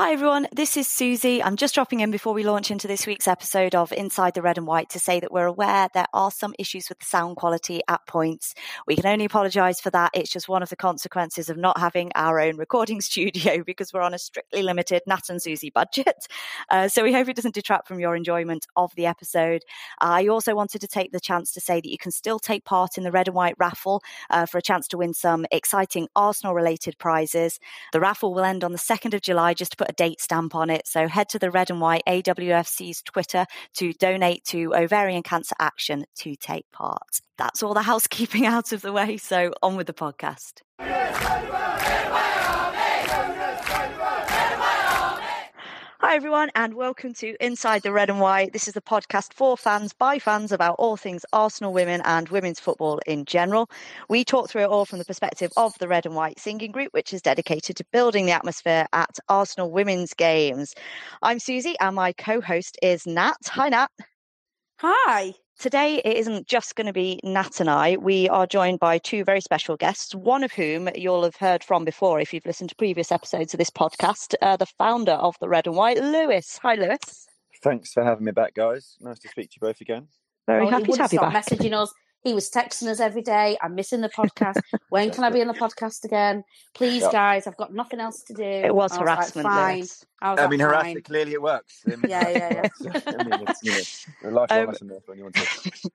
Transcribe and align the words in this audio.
Hi 0.00 0.12
everyone, 0.12 0.48
this 0.50 0.78
is 0.78 0.88
Suzy. 0.88 1.42
I'm 1.42 1.56
just 1.56 1.74
dropping 1.74 2.00
in 2.00 2.10
before 2.10 2.32
we 2.32 2.42
launch 2.42 2.70
into 2.70 2.88
this 2.88 3.06
week's 3.06 3.28
episode 3.28 3.74
of 3.74 3.92
Inside 3.92 4.32
the 4.32 4.40
Red 4.40 4.56
and 4.56 4.66
White 4.66 4.88
to 4.90 4.98
say 4.98 5.20
that 5.20 5.30
we're 5.30 5.44
aware 5.44 5.88
there 5.92 6.06
are 6.14 6.30
some 6.30 6.54
issues 6.58 6.88
with 6.88 7.00
the 7.00 7.04
sound 7.04 7.36
quality 7.36 7.82
at 7.86 8.06
points. 8.06 8.54
We 8.86 8.96
can 8.96 9.04
only 9.04 9.26
apologise 9.26 9.78
for 9.78 9.90
that. 9.90 10.12
It's 10.14 10.30
just 10.32 10.48
one 10.48 10.62
of 10.62 10.70
the 10.70 10.76
consequences 10.76 11.50
of 11.50 11.58
not 11.58 11.78
having 11.78 12.12
our 12.14 12.40
own 12.40 12.56
recording 12.56 13.00
studio 13.02 13.62
because 13.62 13.92
we're 13.92 14.00
on 14.00 14.14
a 14.14 14.18
strictly 14.18 14.62
limited 14.62 15.02
Nat 15.06 15.28
and 15.28 15.40
Suzy 15.40 15.68
budget. 15.68 16.26
Uh, 16.70 16.88
so 16.88 17.04
we 17.04 17.12
hope 17.12 17.28
it 17.28 17.36
doesn't 17.36 17.54
detract 17.54 17.86
from 17.86 18.00
your 18.00 18.16
enjoyment 18.16 18.66
of 18.76 18.94
the 18.94 19.04
episode. 19.04 19.64
I 20.00 20.28
also 20.28 20.54
wanted 20.54 20.80
to 20.80 20.88
take 20.88 21.12
the 21.12 21.20
chance 21.20 21.52
to 21.52 21.60
say 21.60 21.74
that 21.74 21.90
you 21.90 21.98
can 21.98 22.10
still 22.10 22.38
take 22.38 22.64
part 22.64 22.96
in 22.96 23.04
the 23.04 23.12
Red 23.12 23.28
and 23.28 23.34
White 23.34 23.56
raffle 23.58 24.02
uh, 24.30 24.46
for 24.46 24.56
a 24.56 24.62
chance 24.62 24.88
to 24.88 24.96
win 24.96 25.12
some 25.12 25.44
exciting 25.52 26.08
Arsenal 26.16 26.54
related 26.54 26.96
prizes. 26.96 27.60
The 27.92 28.00
raffle 28.00 28.32
will 28.32 28.44
end 28.44 28.64
on 28.64 28.72
the 28.72 28.78
2nd 28.78 29.12
of 29.12 29.20
July, 29.20 29.52
just 29.52 29.72
to 29.72 29.76
put 29.76 29.89
a 29.90 29.92
date 29.92 30.20
stamp 30.20 30.54
on 30.54 30.70
it. 30.70 30.86
So 30.86 31.08
head 31.08 31.28
to 31.30 31.38
the 31.38 31.50
Red 31.50 31.68
and 31.68 31.80
White 31.80 32.04
AWFC's 32.08 33.02
Twitter 33.02 33.44
to 33.74 33.92
donate 33.92 34.44
to 34.46 34.72
Ovarian 34.74 35.22
Cancer 35.22 35.56
Action 35.58 36.04
to 36.20 36.36
take 36.36 36.70
part. 36.70 37.20
That's 37.36 37.62
all 37.62 37.74
the 37.74 37.82
housekeeping 37.82 38.46
out 38.54 38.72
of 38.72 38.82
the 38.82 38.92
way. 38.92 39.16
So 39.16 39.52
on 39.62 39.76
with 39.76 39.88
the 39.88 39.92
podcast. 39.92 40.62
Hi, 46.10 46.16
everyone, 46.16 46.50
and 46.56 46.74
welcome 46.74 47.14
to 47.14 47.36
Inside 47.38 47.82
the 47.82 47.92
Red 47.92 48.10
and 48.10 48.18
White. 48.18 48.52
This 48.52 48.66
is 48.66 48.74
the 48.74 48.80
podcast 48.80 49.32
for 49.32 49.56
fans 49.56 49.92
by 49.92 50.18
fans 50.18 50.50
about 50.50 50.74
all 50.76 50.96
things 50.96 51.24
Arsenal 51.32 51.72
women 51.72 52.02
and 52.04 52.28
women's 52.30 52.58
football 52.58 52.98
in 53.06 53.24
general. 53.26 53.70
We 54.08 54.24
talk 54.24 54.50
through 54.50 54.62
it 54.62 54.70
all 54.70 54.84
from 54.84 54.98
the 54.98 55.04
perspective 55.04 55.52
of 55.56 55.72
the 55.78 55.86
Red 55.86 56.06
and 56.06 56.16
White 56.16 56.40
singing 56.40 56.72
group, 56.72 56.92
which 56.94 57.12
is 57.12 57.22
dedicated 57.22 57.76
to 57.76 57.84
building 57.92 58.26
the 58.26 58.32
atmosphere 58.32 58.88
at 58.92 59.20
Arsenal 59.28 59.70
women's 59.70 60.12
games. 60.12 60.74
I'm 61.22 61.38
Suzy, 61.38 61.76
and 61.78 61.94
my 61.94 62.12
co 62.14 62.40
host 62.40 62.76
is 62.82 63.06
Nat. 63.06 63.36
Hi, 63.46 63.68
Nat. 63.68 63.92
Hi. 64.80 65.34
Today, 65.60 66.00
it 66.06 66.16
isn't 66.16 66.46
just 66.46 66.74
going 66.74 66.86
to 66.86 66.92
be 66.94 67.20
Nat 67.22 67.60
and 67.60 67.68
I. 67.68 67.98
We 67.98 68.30
are 68.30 68.46
joined 68.46 68.80
by 68.80 68.96
two 68.96 69.24
very 69.24 69.42
special 69.42 69.76
guests, 69.76 70.14
one 70.14 70.42
of 70.42 70.52
whom 70.52 70.88
you'll 70.94 71.22
have 71.22 71.36
heard 71.36 71.62
from 71.62 71.84
before 71.84 72.18
if 72.18 72.32
you've 72.32 72.46
listened 72.46 72.70
to 72.70 72.76
previous 72.76 73.12
episodes 73.12 73.52
of 73.52 73.58
this 73.58 73.68
podcast, 73.68 74.34
uh, 74.40 74.56
the 74.56 74.64
founder 74.64 75.12
of 75.12 75.36
the 75.38 75.50
Red 75.50 75.66
and 75.66 75.76
White, 75.76 75.98
Lewis. 75.98 76.58
Hi, 76.62 76.76
Lewis. 76.76 77.26
Thanks 77.62 77.92
for 77.92 78.02
having 78.02 78.24
me 78.24 78.32
back, 78.32 78.54
guys. 78.54 78.96
Nice 79.00 79.18
to 79.18 79.28
speak 79.28 79.50
to 79.50 79.56
you 79.60 79.68
both 79.68 79.82
again. 79.82 80.08
Very 80.46 80.66
Oh, 80.66 80.70
happy 80.70 80.84
to 80.84 80.90
wouldn't 80.92 81.02
have 81.02 81.12
you 81.12 81.18
stop 81.18 81.30
back. 81.34 81.44
messaging 81.44 81.74
us. 81.74 81.92
He 82.22 82.34
was 82.34 82.50
texting 82.50 82.88
us 82.88 83.00
every 83.00 83.22
day. 83.22 83.56
I'm 83.62 83.74
missing 83.74 84.02
the 84.02 84.08
podcast. 84.10 84.60
when 84.90 85.10
can 85.10 85.24
I 85.24 85.30
be 85.30 85.40
on 85.40 85.46
the 85.46 85.54
podcast 85.54 86.04
again? 86.04 86.44
Please, 86.74 87.02
Yep. 87.02 87.12
guys, 87.12 87.46
I've 87.46 87.56
got 87.56 87.72
nothing 87.72 87.98
else 87.98 88.22
to 88.24 88.34
do. 88.34 88.42
It 88.42 88.74
was 88.74 88.92
I 88.92 88.96
like, 88.96 89.04
harassment, 89.06 89.46
fine. 89.48 89.76
Lewis. 89.78 90.04
I 90.20 90.30
was 90.32 90.38
I 90.38 90.42
like, 90.42 90.50
mean, 90.50 90.60
fine. 90.60 90.68
harassment, 90.68 91.04
clearly 91.06 91.32
it 91.32 91.42
works. 91.42 91.82
I 91.86 91.96
mean, 91.96 92.10
Yeah, 92.10 92.28
yeah, 92.28 92.68
I 93.06 93.24
mean, 93.24 93.48
it's, 93.48 93.62
you 93.62 93.72
know, 94.30 94.30
lifelong 94.36 94.60
Um, 94.60 94.66
lesson 94.66 94.90
for 95.06 95.12
anyone 95.14 95.32
to. 95.32 95.90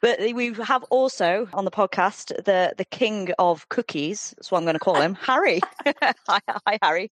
But 0.00 0.18
we 0.34 0.52
have 0.64 0.82
also 0.90 1.46
on 1.52 1.64
the 1.64 1.70
podcast 1.70 2.34
the 2.44 2.74
the 2.76 2.84
king 2.86 3.30
of 3.38 3.68
cookies. 3.68 4.34
That's 4.36 4.50
what 4.50 4.58
I'm 4.58 4.64
going 4.64 4.74
to 4.74 4.80
call 4.80 5.00
him, 5.00 5.14
Harry. 5.14 5.60
hi, 5.86 6.40
hi, 6.66 6.78
Harry. 6.82 7.12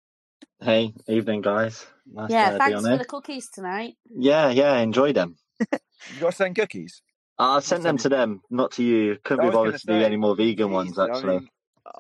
Hey, 0.61 0.93
evening, 1.07 1.43
guys. 1.43 1.87
Nice 2.13 2.31
Yeah, 2.31 2.47
to 2.51 2.55
be 2.55 2.59
thanks 2.59 2.77
on 2.79 2.83
for 2.83 2.89
here. 2.89 2.99
the 2.99 3.05
cookies 3.05 3.49
tonight. 3.49 3.95
Yeah, 4.11 4.49
yeah, 4.51 4.77
enjoy 4.79 5.13
them. 5.13 5.37
You 5.61 6.21
got 6.21 6.31
to 6.31 6.37
send 6.37 6.57
cookies. 6.57 7.03
I 7.39 7.61
sent 7.61 7.83
them 7.83 7.97
to 7.99 8.09
them, 8.09 8.41
not 8.51 8.73
to 8.73 8.83
you. 8.83 9.19
Couldn't 9.25 9.41
I 9.41 9.43
be 9.45 9.47
was 9.49 9.55
gonna 9.55 9.65
bothered 9.71 9.81
to 9.81 9.87
do 9.87 10.01
say, 10.01 10.05
any 10.05 10.17
more 10.17 10.37
vegan 10.37 10.69
Jeez, 10.69 10.73
ones, 10.73 10.99
I 10.99 11.09
actually. 11.09 11.39
mean, 11.41 11.49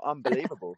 unbelievable. 0.04 0.76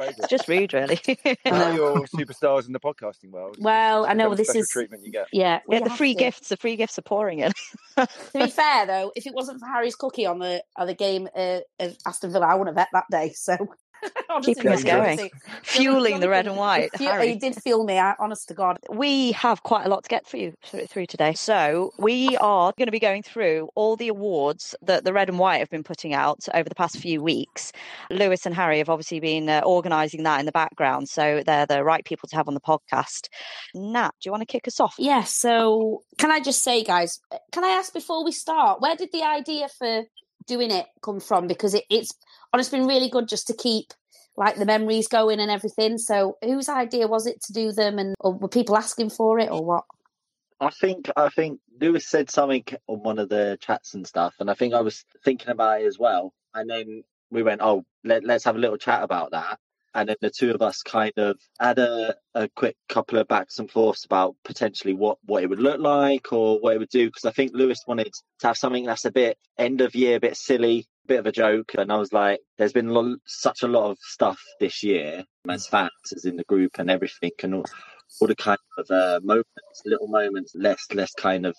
It's 0.00 0.28
just 0.28 0.46
rude, 0.48 0.74
really. 0.74 1.00
Now 1.46 1.72
you're 1.72 1.90
all 1.90 2.04
superstars 2.06 2.66
in 2.66 2.72
the 2.72 2.78
podcasting 2.80 3.30
world. 3.30 3.56
Well, 3.58 4.04
I 4.06 4.12
know 4.12 4.28
What 4.28 4.36
this 4.38 4.48
special 4.48 4.60
is- 4.60 4.68
treatment 4.70 5.02
you 5.04 5.10
get. 5.12 5.26
Yeah, 5.32 5.60
yeah, 5.68 5.78
you 5.78 5.84
the 5.84 5.88
have 5.90 5.98
free 5.98 6.14
to. 6.14 6.18
gifts, 6.18 6.48
the 6.50 6.56
free 6.56 6.76
gifts 6.76 6.98
are 6.98 7.02
pouring 7.02 7.38
in. 7.40 7.52
To 7.96 8.06
be 8.34 8.48
fair, 8.50 8.86
though, 8.86 9.10
if 9.16 9.26
it 9.26 9.34
wasn't 9.34 9.60
for 9.60 9.66
Harry's 9.66 9.96
cookie 9.96 10.26
on 10.26 10.38
the 10.38 10.62
on 10.76 10.86
the 10.86 10.94
game 10.94 11.28
uh, 11.34 11.60
of 11.80 11.96
Aston 12.06 12.30
Villa, 12.32 12.46
I 12.46 12.54
wouldn't 12.54 12.76
have 12.76 12.76
bet 12.76 12.88
that 12.92 13.04
day. 13.10 13.32
So 13.32 13.54
honestly, 13.54 13.76
Keeping 14.42 14.68
us 14.68 14.84
going. 14.84 15.30
Fueling 15.62 16.20
the 16.20 16.28
red 16.28 16.46
and 16.46 16.56
white. 16.56 16.90
He, 16.96 17.04
Harry. 17.04 17.28
he 17.28 17.34
did 17.36 17.60
feel 17.62 17.84
me. 17.84 17.98
I, 17.98 18.14
honest 18.18 18.48
to 18.48 18.54
God. 18.54 18.78
We 18.90 19.32
have 19.32 19.62
quite 19.62 19.86
a 19.86 19.88
lot 19.88 20.04
to 20.04 20.08
get 20.08 20.26
for 20.26 20.36
you 20.36 20.54
through, 20.64 20.86
through 20.86 21.06
today. 21.06 21.34
So 21.34 21.92
we 21.98 22.36
are 22.36 22.72
going 22.76 22.86
to 22.86 22.92
be 22.92 23.00
going 23.00 23.22
through 23.22 23.68
all 23.74 23.96
the 23.96 24.08
awards 24.08 24.74
that 24.82 25.04
the 25.04 25.12
Red 25.12 25.28
and 25.28 25.38
White 25.38 25.58
have 25.58 25.70
been 25.70 25.82
putting 25.82 26.14
out 26.14 26.46
over 26.54 26.68
the 26.68 26.74
past 26.74 26.98
few 26.98 27.22
weeks. 27.22 27.72
Lewis 28.10 28.46
and 28.46 28.54
Harry 28.54 28.78
have 28.78 28.88
obviously 28.88 29.20
been 29.20 29.48
uh, 29.48 29.62
organising 29.64 30.22
that 30.24 30.40
in 30.40 30.46
the 30.46 30.52
background, 30.52 31.08
so 31.08 31.42
they're 31.44 31.66
the 31.66 31.84
right 31.84 32.04
people 32.04 32.28
to 32.28 32.36
have 32.36 32.48
on 32.48 32.54
the 32.54 32.60
podcast. 32.60 33.28
Nat, 33.74 34.10
do 34.20 34.26
you 34.26 34.30
want 34.30 34.42
to 34.42 34.46
kick 34.46 34.68
us 34.68 34.80
off? 34.80 34.94
Yeah, 34.98 35.24
so 35.24 36.02
can 36.18 36.30
I 36.30 36.40
just 36.40 36.62
say, 36.62 36.84
guys, 36.84 37.20
can 37.52 37.64
I 37.64 37.68
ask 37.68 37.92
before 37.92 38.24
we 38.24 38.32
start, 38.32 38.80
where 38.80 38.96
did 38.96 39.10
the 39.12 39.22
idea 39.22 39.68
for 39.78 40.04
doing 40.46 40.70
it 40.70 40.86
come 41.02 41.20
from? 41.20 41.46
Because 41.46 41.74
it, 41.74 41.84
it's 41.90 42.12
honestly 42.52 42.78
it's 42.78 42.86
been 42.86 42.94
really 42.94 43.10
good 43.10 43.28
just 43.28 43.46
to 43.48 43.54
keep 43.54 43.92
like 44.36 44.56
the 44.56 44.64
memories 44.64 45.08
going 45.08 45.40
and 45.40 45.50
everything. 45.50 45.98
So 45.98 46.38
whose 46.42 46.68
idea 46.68 47.08
was 47.08 47.26
it 47.26 47.42
to 47.44 47.52
do 47.52 47.72
them 47.72 47.98
and 47.98 48.14
or 48.20 48.32
were 48.32 48.48
people 48.48 48.76
asking 48.76 49.10
for 49.10 49.38
it 49.38 49.50
or 49.50 49.64
what? 49.64 49.84
I 50.60 50.70
think 50.70 51.10
I 51.16 51.28
think 51.28 51.60
Lewis 51.80 52.08
said 52.08 52.30
something 52.30 52.64
on 52.86 53.02
one 53.02 53.18
of 53.18 53.28
the 53.28 53.58
chats 53.60 53.94
and 53.94 54.06
stuff, 54.06 54.34
and 54.40 54.50
I 54.50 54.54
think 54.54 54.74
I 54.74 54.80
was 54.80 55.04
thinking 55.24 55.50
about 55.50 55.82
it 55.82 55.86
as 55.86 55.98
well. 55.98 56.32
And 56.54 56.68
then 56.68 57.04
we 57.30 57.42
went, 57.42 57.60
"Oh, 57.62 57.84
let, 58.04 58.24
let's 58.24 58.44
have 58.44 58.56
a 58.56 58.58
little 58.58 58.76
chat 58.76 59.02
about 59.02 59.32
that." 59.32 59.58
And 59.94 60.08
then 60.08 60.16
the 60.20 60.30
two 60.30 60.50
of 60.50 60.62
us 60.62 60.82
kind 60.82 61.12
of 61.16 61.38
had 61.58 61.78
a, 61.78 62.14
a 62.34 62.48
quick 62.48 62.76
couple 62.88 63.18
of 63.18 63.26
backs 63.26 63.58
and 63.58 63.70
forths 63.70 64.04
about 64.04 64.36
potentially 64.44 64.94
what, 64.94 65.18
what 65.24 65.42
it 65.42 65.48
would 65.48 65.58
look 65.58 65.80
like 65.80 66.32
or 66.32 66.60
what 66.60 66.74
it 66.74 66.78
would 66.78 66.90
do. 66.90 67.06
Because 67.06 67.24
I 67.24 67.30
think 67.30 67.52
Lewis 67.54 67.82
wanted 67.86 68.12
to 68.40 68.46
have 68.46 68.58
something 68.58 68.84
that's 68.84 69.06
a 69.06 69.10
bit 69.10 69.38
end 69.56 69.80
of 69.80 69.94
year, 69.94 70.16
a 70.16 70.20
bit 70.20 70.36
silly, 70.36 70.86
bit 71.08 71.18
of 71.18 71.26
a 71.26 71.32
joke. 71.32 71.72
And 71.76 71.90
I 71.92 71.96
was 71.96 72.12
like, 72.12 72.40
there's 72.56 72.72
been 72.72 72.88
lo- 72.88 73.16
such 73.26 73.62
a 73.62 73.68
lot 73.68 73.90
of 73.90 73.98
stuff 74.00 74.40
this 74.60 74.82
year 74.82 75.24
as 75.48 75.66
fans, 75.66 75.90
as 76.14 76.24
in 76.24 76.36
the 76.36 76.44
group 76.44 76.78
and 76.78 76.90
everything, 76.90 77.32
and 77.42 77.56
all, 77.56 77.64
all 78.20 78.28
the 78.28 78.36
kind 78.36 78.58
of 78.78 78.90
uh, 78.90 79.20
moments, 79.22 79.82
little 79.84 80.08
moments. 80.08 80.52
Let's 80.54 80.86
let's 80.92 81.14
kind 81.14 81.46
of 81.46 81.56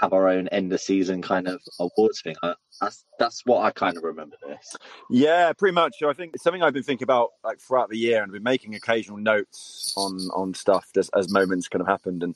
have 0.00 0.12
our 0.12 0.28
own 0.28 0.48
end 0.48 0.72
of 0.72 0.80
season 0.80 1.20
kind 1.20 1.46
of 1.46 1.60
awards 1.78 2.22
thing. 2.22 2.34
I, 2.42 2.54
that's 2.80 3.04
that's 3.18 3.42
what 3.44 3.62
I 3.64 3.70
kind 3.70 3.96
of 3.96 4.02
remember 4.02 4.36
this. 4.46 4.76
Yeah, 5.10 5.52
pretty 5.52 5.74
much. 5.74 6.02
I 6.02 6.12
think 6.12 6.34
it's 6.34 6.42
something 6.42 6.62
I've 6.62 6.72
been 6.72 6.82
thinking 6.82 7.04
about 7.04 7.30
like 7.44 7.60
throughout 7.60 7.90
the 7.90 7.98
year, 7.98 8.22
and 8.22 8.30
I've 8.30 8.32
been 8.32 8.42
making 8.42 8.74
occasional 8.74 9.18
notes 9.18 9.92
on 9.96 10.18
on 10.34 10.54
stuff 10.54 10.86
as, 10.96 11.10
as 11.10 11.30
moments 11.30 11.68
kind 11.68 11.82
of 11.82 11.86
happened. 11.86 12.22
And 12.22 12.34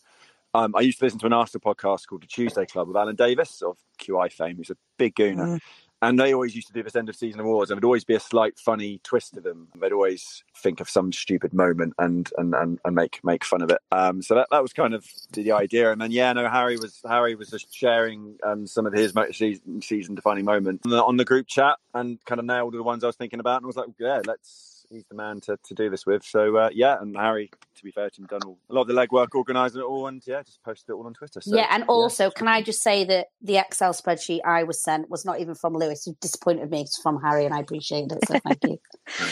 um, 0.54 0.74
I 0.76 0.80
used 0.80 0.98
to 0.98 1.04
listen 1.04 1.18
to 1.20 1.26
an 1.26 1.32
Arsenal 1.32 1.74
podcast 1.74 2.06
called 2.06 2.22
the 2.22 2.26
Tuesday 2.26 2.66
Club 2.66 2.88
with 2.88 2.96
Alan 2.96 3.16
Davies 3.16 3.62
of 3.62 3.76
QI 3.98 4.32
fame, 4.32 4.56
who's 4.56 4.70
a 4.70 4.76
big 4.98 5.14
gooner. 5.14 5.56
Mm. 5.56 5.60
And 6.02 6.18
they 6.18 6.34
always 6.34 6.54
used 6.54 6.66
to 6.68 6.74
do 6.74 6.82
this 6.82 6.94
end 6.94 7.08
of 7.08 7.16
season 7.16 7.40
awards, 7.40 7.70
and 7.70 7.76
there'd 7.76 7.84
always 7.84 8.04
be 8.04 8.14
a 8.14 8.20
slight 8.20 8.58
funny 8.58 9.00
twist 9.02 9.34
to 9.34 9.40
them. 9.40 9.68
They'd 9.80 9.92
always 9.92 10.44
think 10.56 10.80
of 10.80 10.90
some 10.90 11.12
stupid 11.12 11.54
moment 11.54 11.94
and 11.98 12.30
and 12.36 12.54
and, 12.54 12.78
and 12.84 12.94
make 12.94 13.20
make 13.24 13.44
fun 13.44 13.62
of 13.62 13.70
it. 13.70 13.78
Um, 13.90 14.20
so 14.20 14.34
that, 14.34 14.48
that 14.50 14.62
was 14.62 14.72
kind 14.74 14.94
of 14.94 15.06
the 15.32 15.52
idea. 15.52 15.92
And 15.92 16.00
then 16.00 16.10
yeah, 16.10 16.32
no, 16.34 16.48
Harry 16.48 16.76
was 16.76 17.00
Harry 17.08 17.34
was 17.34 17.48
just 17.50 17.74
sharing 17.74 18.36
um, 18.42 18.66
some 18.66 18.86
of 18.86 18.92
his 18.92 19.14
season, 19.32 19.80
season 19.80 20.14
defining 20.14 20.44
moments 20.44 20.84
on 20.84 20.90
the, 20.90 21.02
on 21.02 21.16
the 21.16 21.24
group 21.24 21.46
chat, 21.46 21.78
and 21.94 22.22
kind 22.26 22.38
of 22.38 22.44
nailed 22.44 22.74
the 22.74 22.82
ones 22.82 23.02
I 23.02 23.06
was 23.06 23.16
thinking 23.16 23.40
about, 23.40 23.62
and 23.62 23.64
I 23.64 23.68
was 23.68 23.76
like, 23.76 23.88
yeah, 23.98 24.20
let's. 24.26 24.75
He's 24.90 25.04
the 25.08 25.14
man 25.14 25.40
to, 25.42 25.58
to 25.64 25.74
do 25.74 25.90
this 25.90 26.06
with. 26.06 26.24
So 26.24 26.56
uh, 26.56 26.70
yeah, 26.72 26.96
and 27.00 27.16
Harry, 27.16 27.50
to 27.76 27.84
be 27.84 27.90
fair 27.90 28.10
to 28.10 28.20
him, 28.20 28.26
done 28.26 28.40
all, 28.46 28.58
a 28.70 28.74
lot 28.74 28.82
of 28.82 28.88
the 28.88 28.94
legwork, 28.94 29.28
organising 29.34 29.80
it 29.80 29.84
all, 29.84 30.06
and 30.06 30.22
yeah, 30.26 30.42
just 30.42 30.62
posted 30.62 30.90
it 30.90 30.92
all 30.94 31.06
on 31.06 31.14
Twitter. 31.14 31.40
So, 31.40 31.54
yeah, 31.56 31.66
and 31.70 31.84
also, 31.84 32.30
can 32.30 32.48
I 32.48 32.62
just 32.62 32.82
say 32.82 33.04
that 33.04 33.26
the 33.42 33.58
Excel 33.58 33.92
spreadsheet 33.92 34.40
I 34.44 34.62
was 34.64 34.82
sent 34.82 35.10
was 35.10 35.24
not 35.24 35.40
even 35.40 35.54
from 35.54 35.74
Lewis. 35.74 36.06
It 36.06 36.20
disappointed 36.20 36.70
me. 36.70 36.82
It's 36.82 37.00
from 37.02 37.20
Harry, 37.22 37.44
and 37.44 37.54
I 37.54 37.60
appreciate 37.60 38.10
it. 38.12 38.18
So 38.26 38.38
thank 38.38 38.64
you. 38.64 38.78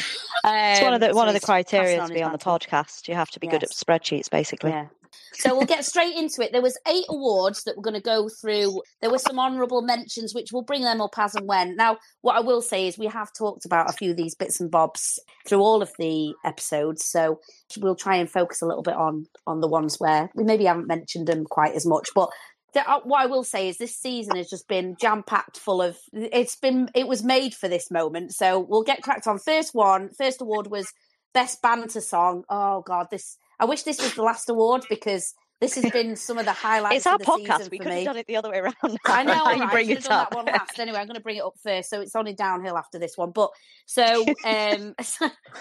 It's 0.47 0.83
one 0.83 0.93
of 0.93 1.01
the 1.01 1.09
Um, 1.11 1.17
one 1.17 1.27
so 1.27 1.35
of 1.35 1.41
the 1.41 1.47
criteria 1.47 1.99
on 1.99 2.09
to 2.09 2.15
be 2.15 2.23
on 2.23 2.33
the 2.33 2.39
mantle. 2.39 2.59
podcast. 2.59 3.09
You 3.09 3.15
have 3.15 3.31
to 3.31 3.41
be 3.41 3.47
good 3.47 3.63
at 3.63 3.71
spreadsheets, 3.71 4.29
basically. 4.29 4.71
Yeah. 4.71 4.89
So 5.35 5.57
we'll 5.57 5.67
get 5.67 5.85
straight 5.85 6.17
into 6.17 6.43
it. 6.43 6.53
There 6.53 6.63
was 6.63 6.79
eight 6.89 7.07
awards 7.09 7.65
that 7.65 7.77
we're 7.77 7.83
going 7.83 7.95
to 7.95 8.01
go 8.01 8.29
through. 8.29 8.83
There 9.01 9.11
were 9.11 9.19
some 9.19 9.39
honourable 9.39 9.83
mentions, 9.83 10.35
which 10.35 10.51
we'll 10.53 10.63
bring 10.63 10.83
them 10.83 11.01
up 11.01 11.19
as 11.19 11.35
and 11.35 11.47
when. 11.47 11.77
Now, 11.77 11.99
what 12.23 12.37
I 12.37 12.41
will 12.41 12.63
say 12.63 12.87
is 12.87 12.99
we 12.99 13.07
have 13.07 13.33
talked 13.33 13.65
about 13.65 13.91
a 13.91 13.95
few 13.95 14.11
of 14.11 14.17
these 14.17 14.35
bits 14.35 14.61
and 14.61 14.71
bobs 14.71 15.19
through 15.47 15.61
all 15.61 15.83
of 15.83 15.93
the 15.99 16.35
episodes. 16.45 17.05
So 17.05 17.41
we'll 17.79 17.97
try 17.97 18.17
and 18.17 18.31
focus 18.31 18.63
a 18.63 18.67
little 18.67 18.83
bit 18.83 18.95
on 18.95 19.27
on 19.47 19.61
the 19.61 19.69
ones 19.69 19.97
where 19.99 20.31
we 20.35 20.45
maybe 20.45 20.65
haven't 20.65 20.87
mentioned 20.87 21.27
them 21.27 21.45
quite 21.45 21.75
as 21.75 21.87
much. 21.87 22.09
But 22.15 22.31
uh, 22.77 23.01
what 23.05 23.23
I 23.23 23.27
will 23.27 23.45
say 23.45 23.69
is 23.69 23.79
this 23.79 23.97
season 23.97 24.37
has 24.37 24.49
just 24.49 24.69
been 24.69 24.97
jam 25.01 25.23
packed 25.23 25.59
full 25.59 25.83
of. 25.83 25.97
It's 26.13 26.57
been 26.57 26.91
it 26.95 27.07
was 27.07 27.23
made 27.23 27.55
for 27.55 27.69
this 27.69 27.91
moment. 27.91 28.33
So 28.35 28.59
we'll 28.59 28.83
get 28.83 29.03
cracked 29.03 29.27
on. 29.27 29.39
First 29.39 29.75
one, 29.75 30.11
first 30.17 30.41
award 30.41 30.69
was 30.69 30.93
best 31.33 31.63
banter 31.63 32.01
song. 32.01 32.45
Oh 32.49 32.83
God, 32.83 33.09
this. 33.11 33.39
I 33.59 33.65
wish 33.67 33.83
this 33.83 34.03
was 34.03 34.15
the 34.15 34.23
last 34.23 34.49
award 34.49 34.85
because 34.89 35.35
this 35.61 35.77
has 35.77 35.91
been 35.93 36.17
some 36.17 36.37
of 36.39 36.45
the 36.45 36.53
highlights. 36.53 36.97
It's 36.97 37.07
our 37.07 37.15
of 37.15 37.21
the 37.21 37.25
podcast. 37.25 37.71
We 37.71 37.79
could 37.79 37.89
me. 37.89 37.97
have 37.97 38.05
done 38.05 38.17
it 38.17 38.27
the 38.27 38.37
other 38.37 38.51
way 38.51 38.59
around. 38.59 38.75
I 39.07 39.23
know. 39.23 39.33
How 39.33 39.51
you 39.53 39.69
bring 39.69 39.91
I 39.91 39.95
should 39.95 39.99
it 39.99 40.03
have 40.03 40.05
done 40.05 40.21
up. 40.21 40.31
that 40.31 40.37
one 40.37 40.47
last. 40.47 40.79
Anyway, 40.79 40.99
I'm 40.99 41.07
going 41.07 41.17
to 41.17 41.23
bring 41.23 41.37
it 41.37 41.43
up 41.45 41.55
first, 41.63 41.89
so 41.89 42.01
it's 42.01 42.17
only 42.17 42.35
downhill 42.35 42.77
after 42.77 42.99
this 42.99 43.17
one. 43.17 43.31
But 43.31 43.51
so, 43.87 44.25
um, 44.45 44.95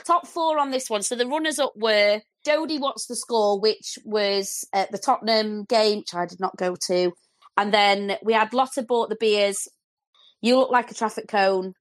top 0.04 0.28
four 0.28 0.60
on 0.60 0.72
this 0.72 0.90
one. 0.90 1.04
So 1.04 1.16
the 1.16 1.28
runners 1.28 1.60
up 1.60 1.74
were 1.76 2.22
Jodie. 2.46 2.80
What's 2.80 3.06
the 3.06 3.16
score? 3.16 3.60
Which 3.60 3.98
was 4.04 4.68
at 4.74 4.92
the 4.92 4.98
Tottenham 4.98 5.64
game, 5.66 6.00
which 6.00 6.14
I 6.14 6.26
did 6.26 6.40
not 6.40 6.58
go 6.58 6.76
to, 6.88 7.12
and 7.56 7.74
then 7.74 8.18
we 8.24 8.34
had 8.34 8.54
Lotta 8.54 8.84
bought 8.84 9.10
the 9.10 9.18
beers. 9.18 9.68
You 10.42 10.58
look 10.58 10.72
like 10.72 10.92
a 10.92 10.96
traffic 10.96 11.28
cone, 11.28 11.74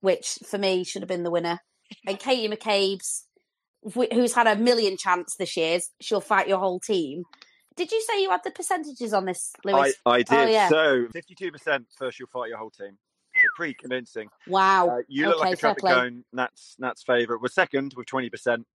which 0.00 0.38
for 0.46 0.58
me 0.58 0.84
should 0.84 1.02
have 1.02 1.08
been 1.08 1.24
the 1.24 1.30
winner, 1.30 1.58
and 2.06 2.18
Katie 2.18 2.54
McCabe's. 2.54 3.26
Wh- 3.84 4.12
Who's 4.12 4.34
had 4.34 4.46
a 4.46 4.56
million 4.56 4.96
chance 4.96 5.36
this 5.36 5.56
year? 5.56 5.80
She'll 6.00 6.20
fight 6.20 6.48
your 6.48 6.58
whole 6.58 6.80
team. 6.80 7.24
Did 7.76 7.92
you 7.92 8.02
say 8.02 8.20
you 8.20 8.30
had 8.30 8.42
the 8.44 8.50
percentages 8.50 9.12
on 9.14 9.24
this, 9.24 9.52
I, 9.66 9.70
Lewis? 9.70 9.94
I 10.04 10.22
did. 10.22 10.32
Oh, 10.32 10.46
yeah. 10.46 10.68
So 10.68 11.06
fifty-two 11.12 11.52
percent 11.52 11.86
first, 11.96 12.18
you'll 12.18 12.28
fight 12.28 12.48
your 12.48 12.58
whole 12.58 12.70
team. 12.70 12.98
So 13.36 13.48
pretty 13.56 13.74
convincing. 13.74 14.28
Wow. 14.48 14.88
Uh, 14.88 15.02
you 15.08 15.26
look 15.26 15.36
okay, 15.36 15.44
like 15.44 15.54
a 15.54 15.56
traffic 15.56 15.84
cone. 15.84 16.24
Nat's 16.32 16.76
Nat's 16.78 17.02
favourite 17.02 17.40
was 17.40 17.54
second 17.54 17.94
with 17.96 18.06
twenty 18.06 18.28
percent. 18.28 18.66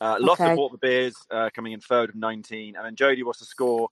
Uh, 0.00 0.16
Lotta 0.20 0.44
Okay. 0.44 0.54
bought 0.54 0.72
the 0.72 0.78
beers, 0.78 1.14
uh, 1.30 1.50
coming 1.54 1.72
in 1.72 1.80
third 1.80 2.10
of 2.10 2.14
nineteen, 2.14 2.76
and 2.76 2.86
then 2.86 2.94
Jodie 2.96 3.24
was 3.24 3.38
the 3.38 3.46
score, 3.46 3.88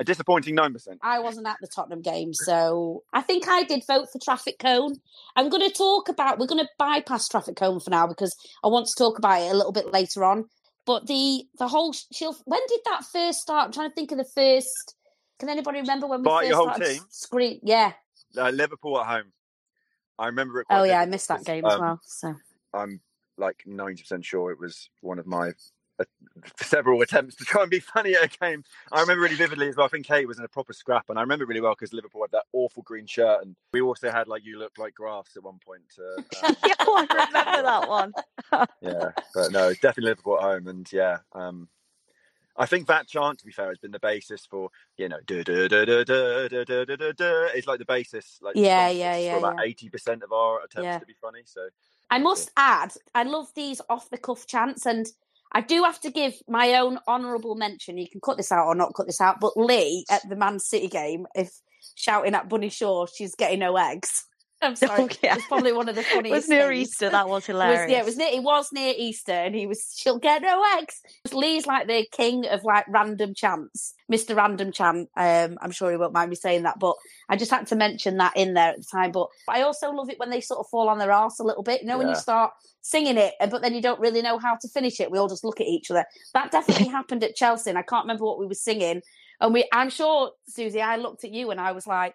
a 0.00 0.04
disappointing 0.04 0.54
nine 0.54 0.72
percent. 0.72 0.98
I 1.02 1.18
wasn't 1.20 1.46
at 1.46 1.56
the 1.60 1.66
Tottenham 1.66 2.02
game, 2.02 2.32
so 2.32 3.02
I 3.12 3.20
think 3.20 3.48
I 3.48 3.64
did 3.64 3.84
vote 3.86 4.08
for 4.12 4.18
Traffic 4.18 4.58
Cone. 4.58 4.96
I'm 5.36 5.48
going 5.48 5.68
to 5.68 5.74
talk 5.74 6.08
about. 6.08 6.38
We're 6.38 6.46
going 6.46 6.64
to 6.64 6.70
bypass 6.78 7.28
Traffic 7.28 7.56
Cone 7.56 7.80
for 7.80 7.90
now 7.90 8.06
because 8.06 8.36
I 8.62 8.68
want 8.68 8.86
to 8.86 8.94
talk 8.96 9.18
about 9.18 9.42
it 9.42 9.50
a 9.50 9.56
little 9.56 9.72
bit 9.72 9.92
later 9.92 10.24
on. 10.24 10.48
But 10.86 11.06
the 11.06 11.44
the 11.58 11.68
whole 11.68 11.92
she'll. 12.12 12.36
When 12.44 12.60
did 12.68 12.80
that 12.86 13.04
first 13.04 13.40
start? 13.40 13.66
I'm 13.66 13.72
trying 13.72 13.90
to 13.90 13.94
think 13.94 14.12
of 14.12 14.18
the 14.18 14.24
first. 14.24 14.94
Can 15.38 15.48
anybody 15.48 15.80
remember 15.80 16.06
when 16.06 16.22
we 16.22 16.24
Fight 16.24 16.40
first 16.42 16.48
your 16.48 16.56
whole 16.56 16.74
started 16.74 16.94
team? 16.94 17.02
Screen. 17.10 17.60
Yeah. 17.62 17.92
Uh, 18.36 18.50
Liverpool 18.50 19.00
at 19.00 19.06
home. 19.06 19.32
I 20.18 20.26
remember 20.26 20.60
it. 20.60 20.66
Quite 20.66 20.80
Oh 20.80 20.84
yeah, 20.84 21.00
I 21.00 21.06
missed 21.06 21.28
that 21.28 21.44
game 21.44 21.64
as 21.64 21.74
um, 21.74 21.80
well. 21.80 22.00
So 22.04 22.34
I'm 22.74 23.00
like 23.36 23.62
ninety 23.66 24.02
percent 24.02 24.24
sure 24.24 24.50
it 24.50 24.58
was 24.58 24.90
one 25.00 25.18
of 25.18 25.26
my 25.26 25.52
several 26.56 27.00
attempts 27.02 27.34
to 27.36 27.44
try 27.44 27.62
and 27.62 27.70
be 27.70 27.80
funny 27.80 28.14
at 28.14 28.24
a 28.24 28.38
game. 28.38 28.64
I 28.92 29.00
remember 29.00 29.22
really 29.22 29.36
vividly 29.36 29.68
as 29.68 29.76
well. 29.76 29.86
I 29.86 29.88
think 29.88 30.06
Kate 30.06 30.26
was 30.26 30.38
in 30.38 30.44
a 30.44 30.48
proper 30.48 30.72
scrap, 30.72 31.10
and 31.10 31.18
I 31.18 31.22
remember 31.22 31.46
really 31.46 31.60
well 31.60 31.74
because 31.74 31.92
Liverpool 31.92 32.22
had 32.22 32.30
that 32.32 32.44
awful 32.52 32.82
green 32.82 33.06
shirt, 33.06 33.42
and 33.42 33.56
we 33.72 33.80
also 33.80 34.10
had 34.10 34.28
like 34.28 34.44
you 34.44 34.58
look 34.58 34.78
like 34.78 34.94
grass 34.94 35.28
at 35.36 35.42
one 35.42 35.58
point. 35.64 35.82
Uh, 35.98 36.46
um, 36.46 36.56
yeah, 36.64 36.74
I 36.78 37.26
remember 37.26 37.62
that 37.62 37.88
one. 37.88 38.12
yeah, 38.82 39.10
but 39.34 39.52
no, 39.52 39.72
definitely 39.74 40.10
Liverpool 40.10 40.38
at 40.38 40.42
home, 40.42 40.68
and 40.68 40.90
yeah, 40.92 41.18
um, 41.32 41.68
I 42.56 42.66
think 42.66 42.88
that 42.88 43.06
chant, 43.06 43.38
to 43.38 43.46
be 43.46 43.52
fair, 43.52 43.68
has 43.68 43.78
been 43.78 43.92
the 43.92 44.00
basis 44.00 44.44
for 44.44 44.70
you 44.96 45.08
know, 45.08 45.18
duh, 45.26 45.44
duh, 45.44 45.68
duh, 45.68 45.84
duh, 45.84 46.04
duh, 46.04 46.48
duh, 46.48 46.64
duh, 46.64 46.84
duh, 46.84 46.96
duh, 46.96 47.12
duh. 47.12 47.48
it's 47.54 47.66
like 47.66 47.78
the 47.78 47.84
basis, 47.84 48.38
like 48.42 48.54
the 48.54 48.60
Yeah, 48.60 48.88
yeah, 48.88 49.14
for 49.14 49.20
yeah, 49.20 49.36
about 49.36 49.54
yeah. 49.58 49.64
eighty 49.64 49.88
percent 49.88 50.22
of 50.22 50.32
our 50.32 50.58
attempts 50.58 50.84
Yeah. 50.84 50.98
to 50.98 51.06
be 51.06 51.14
funny. 51.20 51.42
So 51.44 51.68
I 52.10 52.18
must 52.18 52.50
add, 52.56 52.94
I 53.14 53.22
love 53.24 53.52
these 53.54 53.80
off 53.88 54.10
the 54.10 54.18
cuff 54.18 54.46
chants, 54.46 54.86
and 54.86 55.06
I 55.52 55.60
do 55.60 55.84
have 55.84 56.00
to 56.00 56.10
give 56.10 56.34
my 56.46 56.74
own 56.74 56.98
honourable 57.08 57.54
mention. 57.54 57.98
You 57.98 58.08
can 58.08 58.20
cut 58.20 58.36
this 58.36 58.52
out 58.52 58.66
or 58.66 58.74
not 58.74 58.94
cut 58.94 59.06
this 59.06 59.20
out, 59.20 59.40
but 59.40 59.56
Lee 59.56 60.04
at 60.10 60.28
the 60.28 60.36
Man 60.36 60.58
City 60.58 60.88
game, 60.88 61.26
if 61.34 61.52
shouting 61.94 62.34
at 62.34 62.48
Bunny 62.48 62.68
Shaw, 62.68 63.06
she's 63.06 63.34
getting 63.34 63.60
no 63.60 63.76
eggs. 63.76 64.24
I'm 64.62 64.74
sorry, 64.74 65.02
Oh, 65.04 65.08
yeah. 65.22 65.36
it's 65.36 65.46
probably 65.46 65.72
one 65.72 65.88
of 65.88 65.94
the 65.94 66.02
funniest. 66.14 66.26
It 66.26 66.36
was 66.36 66.48
near 66.48 66.68
things. 66.68 66.88
Easter. 66.88 67.10
That 67.10 67.28
was 67.28 67.34
It 67.48 67.52
was- 67.54 67.62
hilarious. 67.62 67.90
yeah, 67.92 67.98
it 68.00 68.04
was 68.04 68.16
near. 68.16 68.28
It 68.32 68.42
was 68.42 68.68
near 68.72 68.94
Easter, 68.96 69.32
and 69.32 69.54
he 69.54 69.66
was. 69.66 69.94
She'll 69.96 70.18
get 70.18 70.42
no 70.42 70.62
eggs. 70.78 71.00
Lee's 71.32 71.66
like 71.66 71.86
the 71.86 72.06
king 72.12 72.46
of 72.46 72.64
like 72.64 72.84
random 72.88 73.34
chants, 73.34 73.94
Mister 74.08 74.34
Random 74.34 74.72
Chant. 74.72 75.08
Um, 75.16 75.58
I'm 75.62 75.70
sure 75.70 75.90
he 75.90 75.96
won't 75.96 76.12
mind 76.12 76.30
me 76.30 76.36
saying 76.36 76.64
that, 76.64 76.78
but 76.80 76.96
I 77.28 77.36
just 77.36 77.50
had 77.52 77.68
to 77.68 77.76
mention 77.76 78.16
that 78.16 78.36
in 78.36 78.54
there 78.54 78.70
at 78.70 78.78
the 78.78 78.86
time. 78.90 79.12
But 79.12 79.28
I 79.48 79.62
also 79.62 79.92
love 79.92 80.10
it 80.10 80.18
when 80.18 80.30
they 80.30 80.40
sort 80.40 80.60
of 80.60 80.66
fall 80.70 80.88
on 80.88 80.98
their 80.98 81.12
arse 81.12 81.38
a 81.38 81.44
little 81.44 81.62
bit. 81.62 81.82
You 81.82 81.88
know, 81.88 81.98
when 81.98 82.08
you 82.08 82.16
start 82.16 82.50
singing 82.82 83.16
it, 83.18 83.34
but 83.50 83.62
then 83.62 83.74
you 83.74 83.82
don't 83.82 84.00
really 84.00 84.22
know 84.22 84.38
how 84.38 84.56
to 84.60 84.68
finish 84.68 84.98
it. 84.98 85.10
We 85.10 85.18
all 85.18 85.28
just 85.28 85.44
look 85.44 85.60
at 85.60 85.66
each 85.66 85.90
other. 85.90 86.04
That 86.34 86.50
definitely 86.50 86.88
happened 86.88 87.22
at 87.22 87.36
Chelsea. 87.36 87.70
And 87.70 87.78
I 87.78 87.82
can't 87.82 88.04
remember 88.04 88.24
what 88.24 88.38
we 88.40 88.46
were 88.46 88.54
singing, 88.54 89.02
and 89.40 89.54
we. 89.54 89.68
I'm 89.72 89.90
sure, 89.90 90.32
Suzy, 90.48 90.80
I 90.82 90.96
looked 90.96 91.22
at 91.24 91.30
you 91.32 91.52
and 91.52 91.60
I 91.60 91.70
was 91.72 91.86
like. 91.86 92.14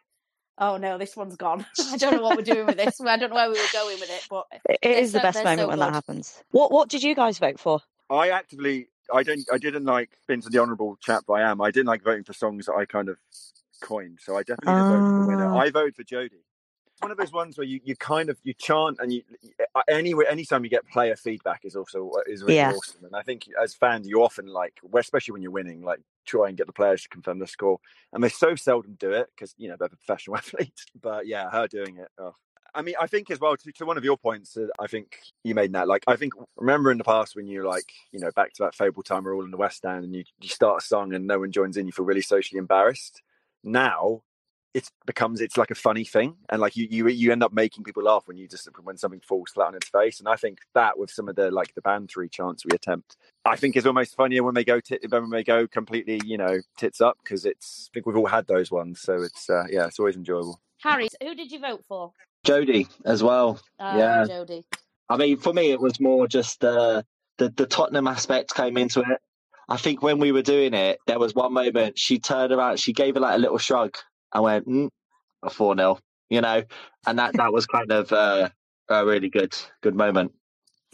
Oh 0.57 0.77
no, 0.77 0.97
this 0.97 1.15
one's 1.15 1.35
gone. 1.35 1.65
I 1.91 1.97
don't 1.97 2.15
know 2.15 2.21
what 2.21 2.37
we're 2.37 2.43
doing 2.43 2.67
with 2.67 2.77
this. 2.77 3.01
I 3.05 3.17
don't 3.17 3.29
know 3.29 3.35
where 3.35 3.49
we 3.49 3.55
were 3.55 3.67
going 3.73 3.99
with 3.99 4.09
it, 4.09 4.25
but 4.29 4.45
it 4.65 4.79
is 4.83 5.11
they're 5.11 5.21
the 5.21 5.27
best 5.27 5.43
moment 5.43 5.59
so 5.59 5.67
when 5.67 5.79
that 5.79 5.93
happens. 5.93 6.43
What 6.51 6.71
What 6.71 6.89
did 6.89 7.03
you 7.03 7.15
guys 7.15 7.39
vote 7.39 7.59
for? 7.59 7.79
I 8.09 8.29
actively, 8.29 8.89
I 9.11 9.23
don't, 9.23 9.43
I 9.51 9.57
didn't 9.57 9.85
like 9.85 10.11
being 10.27 10.41
to 10.41 10.49
the 10.49 10.59
honourable 10.59 10.97
chap 11.01 11.23
I 11.29 11.41
am. 11.41 11.61
I 11.61 11.71
didn't 11.71 11.87
like 11.87 12.03
voting 12.03 12.23
for 12.23 12.33
songs 12.33 12.67
that 12.67 12.73
I 12.73 12.85
kind 12.85 13.09
of 13.09 13.17
coined, 13.81 14.19
so 14.21 14.37
I 14.37 14.43
definitely 14.43 14.75
didn't 14.75 14.89
vote 14.89 15.05
for 15.07 15.13
the 15.13 15.23
winner. 15.23 15.49
Ah. 15.51 15.59
I 15.59 15.69
voted 15.71 15.95
for 15.95 16.03
Jodie. 16.03 16.43
It's 16.85 17.01
one 17.01 17.09
of 17.11 17.17
those 17.17 17.33
ones 17.33 17.57
where 17.57 17.65
you, 17.65 17.79
you 17.83 17.95
kind 17.95 18.29
of 18.29 18.37
you 18.43 18.53
chant 18.53 18.97
and 18.99 19.11
you 19.11 19.23
anyway 19.89 20.25
anytime 20.29 20.63
you 20.63 20.69
get 20.69 20.87
player 20.87 21.15
feedback 21.15 21.61
is 21.63 21.75
also 21.75 22.11
is 22.27 22.43
really 22.43 22.57
Yeah. 22.57 22.71
awesome. 22.71 23.03
And 23.05 23.15
I 23.15 23.23
think 23.23 23.47
as 23.61 23.73
fans 23.73 24.07
you 24.07 24.21
often 24.21 24.45
like, 24.45 24.79
especially 24.93 25.31
when 25.31 25.41
you're 25.41 25.51
winning, 25.51 25.81
like 25.81 26.01
try 26.25 26.47
and 26.47 26.57
get 26.57 26.67
the 26.67 26.73
players 26.73 27.03
to 27.03 27.09
confirm 27.09 27.39
the 27.39 27.47
score, 27.47 27.79
and 28.11 28.23
they 28.23 28.29
so 28.29 28.55
seldom 28.55 28.95
do 28.99 29.11
it 29.11 29.29
because 29.35 29.53
you 29.57 29.69
know 29.69 29.75
they're 29.79 29.89
professional 29.89 30.37
athletes. 30.37 30.85
But 31.01 31.27
yeah, 31.27 31.49
her 31.49 31.67
doing 31.67 31.97
it. 31.97 32.07
Oh. 32.17 32.35
I 32.75 32.81
mean, 32.81 32.95
I 32.99 33.05
think 33.05 33.29
as 33.29 33.39
well 33.39 33.55
to, 33.55 33.71
to 33.71 33.85
one 33.85 33.97
of 33.97 34.03
your 34.03 34.17
points, 34.17 34.57
uh, 34.57 34.65
I 34.79 34.87
think 34.87 35.19
you 35.43 35.53
made 35.53 35.73
that. 35.73 35.87
Like, 35.87 36.03
I 36.07 36.15
think 36.15 36.33
remember 36.57 36.91
in 36.91 36.97
the 36.97 37.03
past 37.03 37.35
when 37.35 37.45
you 37.45 37.67
like, 37.67 37.91
you 38.11 38.19
know, 38.19 38.31
back 38.35 38.51
to 38.53 38.63
that 38.63 38.73
fable 38.73 39.03
time, 39.03 39.23
we're 39.23 39.35
all 39.35 39.45
in 39.45 39.51
the 39.51 39.57
West 39.57 39.85
End, 39.85 40.03
and 40.03 40.15
you 40.15 40.23
you 40.41 40.49
start 40.49 40.81
a 40.81 40.85
song 40.85 41.13
and 41.13 41.27
no 41.27 41.39
one 41.39 41.51
joins 41.51 41.77
in, 41.77 41.85
you 41.85 41.91
feel 41.91 42.05
really 42.05 42.21
socially 42.21 42.57
embarrassed. 42.57 43.21
Now 43.63 44.23
it 44.73 44.89
becomes 45.05 45.39
it's 45.41 45.57
like 45.57 45.71
a 45.71 45.75
funny 45.75 46.03
thing, 46.03 46.35
and 46.49 46.59
like 46.61 46.75
you 46.75 46.87
you 46.89 47.07
you 47.07 47.31
end 47.31 47.43
up 47.43 47.53
making 47.53 47.83
people 47.83 48.03
laugh 48.03 48.23
when 48.25 48.37
you 48.37 48.47
just 48.47 48.67
when 48.83 48.97
something 48.97 49.19
falls 49.19 49.51
flat 49.51 49.67
on 49.67 49.75
its 49.75 49.89
face. 49.89 50.19
And 50.19 50.27
I 50.27 50.35
think 50.35 50.59
that 50.73 50.97
with 50.97 51.11
some 51.11 51.29
of 51.29 51.35
the 51.35 51.51
like 51.51 51.73
the 51.75 51.81
band 51.81 52.09
three 52.09 52.29
chants 52.29 52.65
we 52.65 52.75
attempt, 52.75 53.15
I 53.45 53.55
think 53.55 53.75
is 53.75 53.85
almost 53.85 54.15
funnier 54.15 54.43
when 54.43 54.55
they 54.55 54.63
go 54.63 54.79
tit 54.79 55.05
when 55.09 55.29
they 55.29 55.43
go 55.43 55.67
completely 55.67 56.21
you 56.25 56.37
know 56.37 56.59
tits 56.77 57.01
up 57.01 57.17
because 57.23 57.45
it's 57.45 57.89
I 57.91 57.93
think 57.93 58.05
we've 58.05 58.17
all 58.17 58.25
had 58.25 58.47
those 58.47 58.71
ones, 58.71 59.01
so 59.01 59.21
it's 59.21 59.49
uh, 59.49 59.65
yeah, 59.69 59.85
it's 59.85 59.99
always 59.99 60.15
enjoyable. 60.15 60.59
Harry, 60.81 61.07
who 61.21 61.35
did 61.35 61.51
you 61.51 61.59
vote 61.59 61.83
for? 61.87 62.11
Jodie 62.45 62.89
as 63.05 63.23
well. 63.23 63.59
Uh, 63.79 63.95
Yeah. 63.97 64.25
Jodie. 64.25 64.65
I 65.09 65.17
mean, 65.17 65.37
for 65.37 65.53
me, 65.53 65.71
it 65.71 65.79
was 65.79 65.99
more 65.99 66.27
just 66.27 66.63
uh, 66.63 67.03
the 67.37 67.49
the 67.49 67.67
Tottenham 67.67 68.07
aspect 68.07 68.55
came 68.55 68.77
into 68.77 69.01
it. 69.01 69.19
I 69.69 69.77
think 69.77 70.01
when 70.01 70.19
we 70.19 70.31
were 70.31 70.41
doing 70.41 70.73
it, 70.73 70.99
there 71.07 71.19
was 71.19 71.33
one 71.33 71.53
moment 71.53 71.97
she 71.97 72.19
turned 72.19 72.51
around, 72.51 72.79
she 72.79 72.91
gave 72.91 73.15
it 73.15 73.21
like 73.21 73.35
a 73.35 73.39
little 73.39 73.57
shrug. 73.57 73.95
I 74.33 74.39
went, 74.39 74.67
mm, 74.67 74.89
a 75.43 75.49
four 75.49 75.75
0 75.75 75.99
you 76.29 76.41
know, 76.41 76.63
and 77.05 77.19
that 77.19 77.33
that 77.33 77.53
was 77.53 77.65
kind 77.67 77.91
of 77.91 78.11
uh, 78.11 78.49
a 78.89 79.05
really 79.05 79.29
good 79.29 79.53
good 79.81 79.95
moment. 79.95 80.33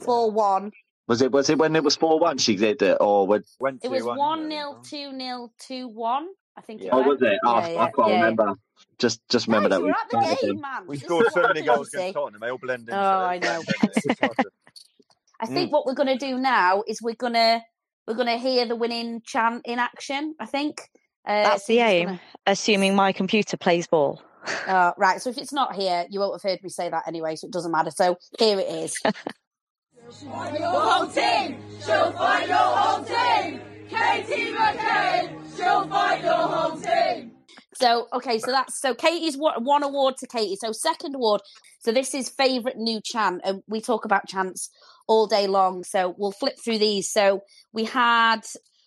Four 0.04 0.32
one. 0.32 0.72
Was 1.08 1.22
it 1.22 1.32
was 1.32 1.50
it 1.50 1.58
when 1.58 1.76
it 1.76 1.84
was 1.84 1.96
four 1.96 2.20
one 2.20 2.38
she 2.38 2.56
did 2.56 2.82
it, 2.82 2.98
or 3.00 3.26
when 3.26 3.44
Went 3.60 3.84
It 3.84 3.90
was 3.90 4.06
um, 4.06 4.18
one 4.18 4.50
0 4.52 4.82
two 4.84 5.18
0 5.18 5.52
two 5.60 5.88
one. 5.88 6.28
I 6.58 6.62
think. 6.62 6.82
Yeah. 6.82 6.88
it 6.88 6.94
Oh, 6.94 6.98
was. 7.04 7.20
was 7.20 7.22
it? 7.22 7.40
Oh, 7.46 7.60
Yeah, 7.60 7.68
yeah, 7.70 7.80
I 7.82 7.92
can't 7.92 8.10
yeah. 8.10 8.16
remember. 8.16 8.54
Just 8.98 9.22
just 9.30 9.48
remember 9.48 9.70
Guys, 9.70 9.78
that 9.80 9.82
we're 9.82 9.88
we 9.88 9.92
at 9.92 10.10
the 10.12 10.22
started 10.22 10.48
game, 10.48 10.62
man. 10.62 10.88
We 10.88 10.98
This 10.98 11.06
scored 11.06 11.32
so 11.32 11.42
many 11.42 11.62
happens, 11.62 11.66
goals 11.66 11.92
see. 11.92 11.98
against 11.98 12.14
Tottenham. 12.16 12.42
They 12.42 12.50
all 12.52 12.58
blend 12.58 12.90
in. 12.90 12.96
Oh, 12.96 13.00
I 13.00 13.40
know. 13.40 13.62
I 15.40 15.46
think 15.46 15.72
what 15.72 15.86
we're 15.86 15.94
going 15.94 16.18
to 16.18 16.18
do 16.18 16.38
now 16.38 16.84
is 16.86 17.02
we're 17.02 17.16
going 17.16 17.34
to 17.34 17.62
we're 18.08 18.16
going 18.16 18.28
to 18.28 18.38
hear 18.38 18.66
the 18.66 18.76
winning 18.76 19.22
chant 19.26 19.62
in 19.66 19.80
action. 19.80 20.36
I 20.40 20.46
think 20.46 20.82
uh, 21.30 21.44
That's 21.44 21.66
the 21.68 21.80
aim, 21.80 22.06
gonna- 22.08 22.22
assuming 22.48 22.96
my 22.96 23.12
computer 23.14 23.56
plays 23.58 23.88
ball. 23.88 24.22
Uh, 24.68 24.94
right. 24.98 25.22
So 25.22 25.30
if 25.30 25.38
it's 25.38 25.52
not 25.54 25.76
here, 25.76 26.06
you 26.10 26.20
won't 26.20 26.34
have 26.42 26.50
heard 26.50 26.64
me 26.64 26.70
say 26.70 26.90
that 26.90 27.08
anyway, 27.08 27.36
so 27.36 27.46
it 27.48 27.54
doesn't 27.54 27.72
matter. 27.72 27.92
So 27.92 28.18
here 28.40 28.58
it 28.60 28.68
is. 28.68 28.98
Find 28.98 30.58
your 30.58 30.70
whole 30.70 31.08
team. 31.08 31.58
She'll 31.86 32.12
find 32.14 32.48
your 32.48 32.58
whole 32.58 33.04
team. 33.04 33.62
Katie 33.90 34.52
McCabe. 34.54 35.56
She'll 35.56 35.88
find 35.88 36.24
your 36.24 36.34
whole 36.34 36.80
team. 36.80 37.32
So 37.76 38.08
okay, 38.14 38.40
so 38.40 38.52
that's 38.52 38.80
so 38.82 38.96
Katie's 38.96 39.38
one 39.38 39.84
award 39.84 40.18
to 40.18 40.28
Katie. 40.28 40.56
So 40.56 40.72
second 40.72 41.16
award. 41.16 41.42
So 41.80 41.92
this 41.92 42.14
is 42.16 42.30
favorite 42.30 42.78
new 42.78 43.02
chant, 43.04 43.42
and 43.44 43.62
we 43.68 43.82
talk 43.82 44.06
about 44.06 44.28
chants 44.28 44.70
all 45.08 45.28
day 45.28 45.48
long. 45.48 45.84
So 45.84 46.16
we'll 46.18 46.32
flip 46.32 46.56
through 46.64 46.80
these. 46.80 47.12
So 47.12 47.42
we 47.72 47.84
had 47.86 48.42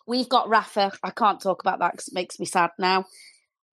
we've 0.06 0.28
got 0.28 0.49
Rafa. 0.49 0.92
I 1.02 1.11
can't 1.11 1.40
talk 1.40 1.62
about 1.62 1.78
that 1.80 1.92
because 1.92 2.09
it 2.09 2.14
makes 2.14 2.38
me 2.38 2.47
sad 2.47 2.71
now. 2.78 3.06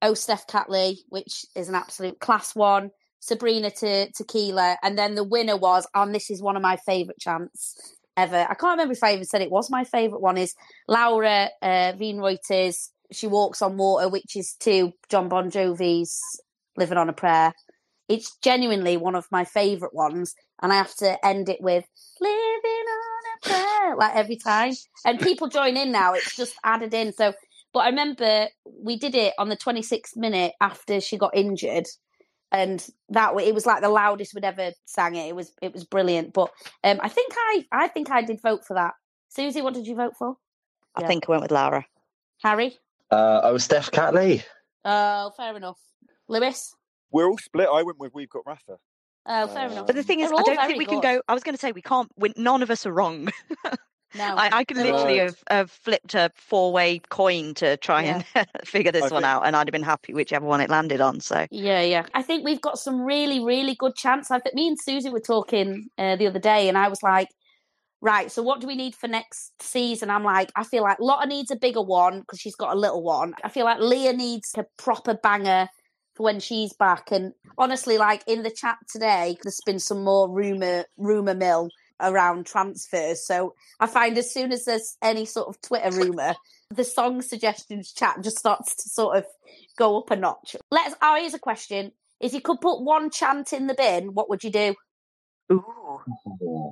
Oh, 0.02 0.14
Steph 0.14 0.48
Catley, 0.48 0.98
which 1.10 1.46
is 1.56 1.70
an 1.70 1.76
absolute 1.76 2.20
class 2.20 2.56
one. 2.56 2.92
Sabrina 3.20 3.70
to 3.70 4.12
Tequila, 4.12 4.78
and 4.82 4.98
then 4.98 5.16
the 5.16 5.24
winner 5.24 5.58
was, 5.58 5.86
and 5.94 6.16
this 6.16 6.30
is 6.30 6.42
one 6.42 6.56
of 6.56 6.62
my 6.62 6.78
favorite 6.78 7.20
chants 7.20 7.98
ever. 8.16 8.48
I 8.50 8.54
can't 8.54 8.78
remember 8.78 8.94
if 8.94 9.04
I 9.04 9.14
even 9.14 9.26
said 9.26 9.42
it 9.42 9.52
was 9.52 9.70
my 9.70 9.84
favorite 9.84 10.22
one. 10.22 10.38
Is 10.38 10.56
Laura 10.88 11.50
uh, 11.62 11.94
Wienroither? 11.94 12.90
She 13.12 13.28
walks 13.28 13.62
on 13.62 13.78
water, 13.78 14.08
which 14.08 14.36
is 14.36 14.54
to 14.62 14.94
Jon 15.10 15.30
Bon 15.30 15.50
Jovi's 15.50 16.22
"Living 16.78 16.98
on 16.98 17.10
a 17.10 17.14
Prayer." 17.14 17.54
It's 18.08 18.38
genuinely 18.42 18.98
one 18.98 19.16
of 19.16 19.28
my 19.32 19.46
favorite 19.46 19.94
ones, 19.94 20.34
and 20.62 20.72
I 20.72 20.76
have 20.76 20.96
to 20.96 21.26
end 21.26 21.50
it 21.50 21.60
with 21.62 21.86
"Living 22.22 22.79
on 23.80 23.94
a 23.94 23.96
Prayer" 23.96 23.96
like 23.98 24.16
every 24.16 24.36
time. 24.38 24.74
And 25.06 25.20
people 25.20 25.48
join 25.48 25.78
in 25.78 25.92
now; 25.92 26.14
it's 26.14 26.36
just 26.36 26.56
added 26.64 26.94
in. 26.94 27.14
So, 27.14 27.34
but 27.74 27.80
I 27.82 27.90
remember 27.90 28.48
we 28.66 28.98
did 28.98 29.16
it 29.16 29.34
on 29.38 29.50
the 29.50 29.58
26th 29.58 30.16
minute 30.16 30.54
after 30.62 31.00
she 31.02 31.18
got 31.18 31.36
injured, 31.36 31.86
and 32.52 32.86
that 33.10 33.36
way 33.36 33.46
it 33.48 33.54
was 33.56 33.66
like 33.66 33.82
the 33.82 33.90
loudest 33.90 34.34
we'd 34.34 34.44
ever 34.46 34.72
sang 34.86 35.16
it. 35.16 35.28
It 35.30 35.36
was 35.36 35.52
it 35.62 35.74
was 35.74 35.84
brilliant. 35.84 36.34
But 36.34 36.52
um, 36.84 37.00
I 37.02 37.10
think 37.10 37.34
I 37.38 37.66
I 37.72 37.88
think 37.88 38.12
I 38.12 38.22
did 38.22 38.42
vote 38.42 38.66
for 38.66 38.76
that. 38.76 38.94
Suzy, 39.30 39.62
what 39.62 39.74
did 39.76 39.86
you 39.88 39.96
vote 39.96 40.14
for? 40.18 40.36
I 40.96 41.02
Yeah. 41.02 41.08
think 41.08 41.26
I 41.28 41.32
went 41.32 41.44
with 41.44 41.52
Laura. 41.52 41.86
Harry. 42.42 42.78
Uh, 43.12 43.42
I 43.44 43.52
was 43.52 43.64
Steph 43.64 43.92
Catley. 43.92 44.44
Oh, 44.86 45.32
fair 45.36 45.56
enough. 45.56 45.80
Lewis. 46.28 46.74
We're 47.12 47.28
all 47.28 47.38
split. 47.38 47.68
I 47.72 47.84
went 47.84 48.00
with 48.00 48.14
We've 48.14 48.30
Got 48.30 48.44
Rafa. 48.46 48.78
Oh, 49.32 49.48
fair 49.48 49.68
Uh, 49.68 49.72
enough. 49.72 49.88
But 49.88 49.96
the 49.96 50.04
thing 50.04 50.20
is, 50.20 50.30
They're 50.30 50.40
I 50.40 50.44
don't 50.44 50.68
think 50.68 50.80
we 50.80 50.86
can 50.86 51.00
go. 51.02 51.22
I 51.28 51.34
was 51.34 51.44
going 51.44 51.56
to 51.56 51.60
say 51.62 51.72
we 51.72 51.82
can't. 51.82 52.12
We, 52.18 52.34
none 52.36 52.62
of 52.64 52.70
us 52.72 52.86
are 52.86 52.92
wrong. 52.92 53.30
No, 54.16 54.24
I, 54.24 54.50
I 54.52 54.64
could 54.64 54.76
they're 54.76 54.86
literally 54.92 55.20
have, 55.20 55.36
have 55.52 55.70
flipped 55.70 56.16
a 56.16 56.32
four-way 56.36 56.98
coin 57.10 57.54
to 57.54 57.78
try 57.78 58.02
and 58.02 58.26
figure 58.66 58.92
this 58.92 59.04
I 59.04 59.14
one 59.14 59.22
think- 59.22 59.26
out, 59.26 59.46
and 59.46 59.56
I'd 59.56 59.68
have 59.68 59.72
been 59.72 59.84
happy 59.84 60.16
whichever 60.16 60.48
one 60.48 60.62
it 60.62 60.70
landed 60.72 61.00
on. 61.00 61.20
So 61.20 61.46
Yeah, 61.52 61.82
yeah. 61.84 62.08
I 62.16 62.24
think 62.24 62.44
we've 62.44 62.60
got 62.60 62.80
some 62.80 63.02
really, 63.02 63.40
really 63.40 63.76
good 63.76 63.94
chance. 63.96 64.32
I 64.32 64.40
think 64.40 64.56
me 64.56 64.68
and 64.68 64.78
Suzy 64.82 65.12
were 65.12 65.20
talking 65.20 65.90
uh, 66.00 66.16
the 66.16 66.26
other 66.26 66.40
day, 66.40 66.68
and 66.68 66.76
I 66.76 66.88
was 66.88 67.04
like, 67.04 67.28
right, 68.02 68.32
so 68.32 68.42
what 68.42 68.62
do 68.62 68.66
we 68.66 68.76
need 68.76 68.96
for 68.96 69.08
next 69.08 69.62
season? 69.62 70.10
I'm 70.10 70.24
like, 70.24 70.52
I 70.56 70.64
feel 70.64 70.82
like 70.82 70.98
Lotta 71.00 71.28
needs 71.28 71.52
a 71.52 71.56
bigger 71.56 71.84
one 71.84 72.22
because 72.22 72.40
she's 72.40 72.56
got 72.56 72.74
a 72.76 72.80
little 72.80 73.04
one. 73.04 73.36
I 73.44 73.50
feel 73.50 73.66
like 73.66 73.80
Leah 73.80 74.14
needs 74.14 74.56
a 74.58 74.66
proper 74.80 75.14
banger 75.14 75.68
for 76.20 76.24
when 76.24 76.42
she's 76.42 76.74
back. 76.74 77.12
And 77.12 77.34
honestly, 77.58 77.98
like 77.98 78.24
in 78.28 78.44
the 78.44 78.52
chat 78.52 78.78
today, 78.92 79.38
there's 79.42 79.62
been 79.66 79.80
some 79.80 80.04
more 80.04 80.30
rumor, 80.30 80.84
rumor 80.98 81.34
mill 81.34 81.70
around 82.02 82.46
transfers. 82.46 83.26
So 83.26 83.56
I 83.80 83.88
find 83.88 84.18
as 84.18 84.32
soon 84.32 84.52
as 84.52 84.66
there's 84.66 84.98
any 85.02 85.26
sort 85.26 85.48
of 85.48 85.62
Twitter 85.62 85.92
rumor, 85.92 86.36
the 86.72 86.84
song 86.84 87.22
suggestions 87.22 87.94
chat 87.94 88.22
just 88.22 88.38
starts 88.38 88.76
to 88.84 88.90
sort 88.90 89.18
of 89.18 89.26
go 89.78 89.98
up 89.98 90.12
a 90.12 90.18
notch. 90.18 90.58
Let's. 90.70 90.94
Oh, 91.02 91.16
here's 91.18 91.34
a 91.34 91.40
question: 91.40 91.94
If 92.20 92.34
you 92.34 92.42
could 92.42 92.60
put 92.60 92.84
one 92.84 93.12
chant 93.12 93.54
in 93.54 93.68
the 93.68 93.74
bin, 93.74 94.14
what 94.14 94.30
would 94.30 94.44
you 94.44 94.52
do? 94.52 94.76
Ooh. 95.54 95.64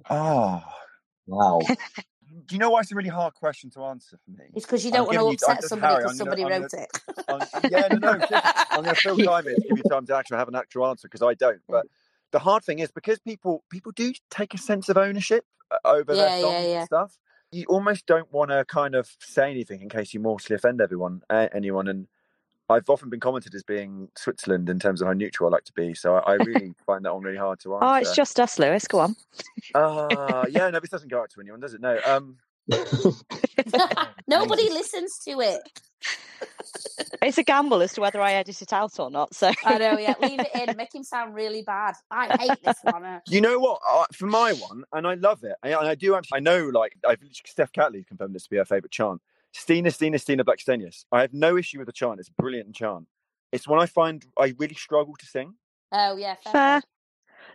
Oh, 0.09 0.61
Wow. 1.25 1.59
do 2.45 2.55
you 2.55 2.59
know 2.59 2.69
why 2.69 2.81
it's 2.81 2.91
a 2.91 2.95
really 2.95 3.09
hard 3.09 3.33
question 3.33 3.69
to 3.71 3.83
answer 3.85 4.17
for 4.23 4.31
me? 4.31 4.45
It's 4.53 4.65
because 4.65 4.83
you 4.85 4.91
I'm 4.91 4.97
don't 4.97 5.05
want 5.07 5.17
to 5.17 5.21
you- 5.23 5.27
I'm 5.27 5.33
upset 5.33 5.55
just- 5.57 5.69
somebody 5.69 5.95
because 5.95 6.11
I'm 6.19 6.27
gonna- 6.27 6.37
somebody 6.37 6.55
I'm 6.55 6.61
wrote 6.61 6.73
it. 6.73 6.89
Um, 7.29 7.69
yeah, 7.71 7.87
no, 7.87 8.13
no. 8.13 8.25
I'm 8.71 8.83
going 8.83 8.95
to 8.95 9.01
fill 9.01 9.17
time 9.17 9.47
in 9.47 9.55
to 9.55 9.61
give 9.67 9.77
you 9.77 9.83
time 9.89 10.05
to 10.05 10.15
actually 10.15 10.37
have 10.37 10.47
an 10.47 10.55
actual 10.55 10.85
answer 10.87 11.07
because 11.07 11.21
I 11.21 11.33
don't. 11.33 11.61
But 11.67 11.87
the 12.31 12.39
hard 12.39 12.63
thing 12.63 12.79
is 12.79 12.91
because 12.91 13.19
people 13.19 13.63
people 13.71 13.91
do 13.91 14.13
take 14.29 14.53
a 14.53 14.57
sense 14.57 14.87
of 14.89 14.97
ownership 14.97 15.45
uh, 15.71 15.77
over 15.85 16.13
Yeah, 16.13 16.29
their 16.29 16.39
yeah, 16.41 16.61
yeah. 16.67 16.85
stuff. 16.85 17.17
You 17.51 17.65
almost 17.69 18.05
don't 18.05 18.31
want 18.31 18.51
to 18.51 18.65
kind 18.65 18.93
of 18.95 19.09
say 19.19 19.49
anything 19.49 19.81
in 19.81 19.89
case 19.89 20.13
you 20.13 20.19
mortally 20.19 20.55
offend 20.55 20.81
everyone, 20.81 21.21
uh, 21.29 21.47
anyone. 21.53 21.87
And 21.87 22.07
I've 22.69 22.89
often 22.89 23.09
been 23.09 23.19
commented 23.19 23.55
as 23.55 23.63
being 23.63 24.09
Switzerland 24.15 24.67
in 24.69 24.77
terms 24.79 25.01
of 25.01 25.07
how 25.07 25.13
neutral 25.13 25.47
I 25.49 25.51
like 25.53 25.63
to 25.65 25.73
be. 25.73 25.93
So 25.93 26.15
I, 26.15 26.33
I 26.33 26.33
really 26.35 26.73
find 26.85 27.05
that 27.05 27.13
one 27.13 27.23
really 27.23 27.37
hard 27.37 27.59
to 27.61 27.75
answer. 27.75 27.85
Oh, 27.85 27.93
it's 27.95 28.15
just 28.15 28.39
us, 28.39 28.59
Lewis. 28.59 28.87
Go 28.87 28.99
on. 28.99 29.15
Ah, 29.73 30.45
yeah, 30.49 30.69
no, 30.69 30.79
this 30.79 30.89
doesn't 30.89 31.09
go 31.09 31.21
out 31.21 31.29
to 31.31 31.41
anyone, 31.41 31.59
does 31.59 31.73
it? 31.73 31.81
No. 31.81 31.97
Um, 32.05 32.37
Nobody 34.27 34.69
listens 34.69 35.17
to 35.19 35.39
it. 35.41 35.61
It's 37.21 37.37
a 37.37 37.43
gamble 37.43 37.81
as 37.81 37.93
to 37.93 38.01
whether 38.01 38.21
I 38.21 38.33
edit 38.33 38.61
it 38.61 38.73
out 38.73 38.99
or 38.99 39.09
not. 39.09 39.33
So 39.33 39.51
I 39.63 39.77
know. 39.77 39.97
Yeah, 39.97 40.13
leave 40.21 40.39
it 40.39 40.69
in. 40.69 40.75
Make 40.77 40.93
him 40.93 41.03
sound 41.03 41.33
really 41.33 41.63
bad. 41.63 41.95
I 42.11 42.35
hate 42.37 42.63
this 42.63 42.77
one. 42.83 43.03
uh, 43.03 43.19
You 43.27 43.41
know 43.41 43.59
what? 43.59 43.79
Uh, 43.89 44.05
for 44.13 44.27
my 44.27 44.53
one, 44.53 44.83
and 44.93 45.07
I 45.07 45.15
love 45.15 45.43
it, 45.43 45.55
and 45.63 45.73
I, 45.73 45.79
and 45.79 45.87
I 45.89 45.95
do 45.95 46.15
actually. 46.15 46.37
I 46.37 46.39
know, 46.41 46.67
like, 46.67 46.93
I've 47.07 47.19
Steph 47.45 47.71
Catley 47.71 48.05
confirmed 48.05 48.35
this 48.35 48.43
to 48.43 48.49
be 48.49 48.57
her 48.57 48.65
favorite 48.65 48.91
chant. 48.91 49.21
Stina, 49.57 49.89
Stina, 49.91 50.19
Stina 50.19 50.43
Blackstenius. 50.45 51.05
I 51.11 51.21
have 51.21 51.33
no 51.33 51.57
issue 51.57 51.79
with 51.79 51.87
the 51.87 51.91
chant. 51.93 52.19
It's 52.19 52.29
a 52.29 52.41
brilliant 52.41 52.75
chant. 52.75 53.07
It's 53.51 53.67
when 53.67 53.79
I 53.79 53.85
find 53.87 54.23
I 54.39 54.53
really 54.59 54.75
struggle 54.75 55.15
to 55.17 55.25
sing. 55.25 55.55
Oh 55.91 56.15
yeah, 56.15 56.35
fair. 56.43 56.51
fair. 56.53 56.81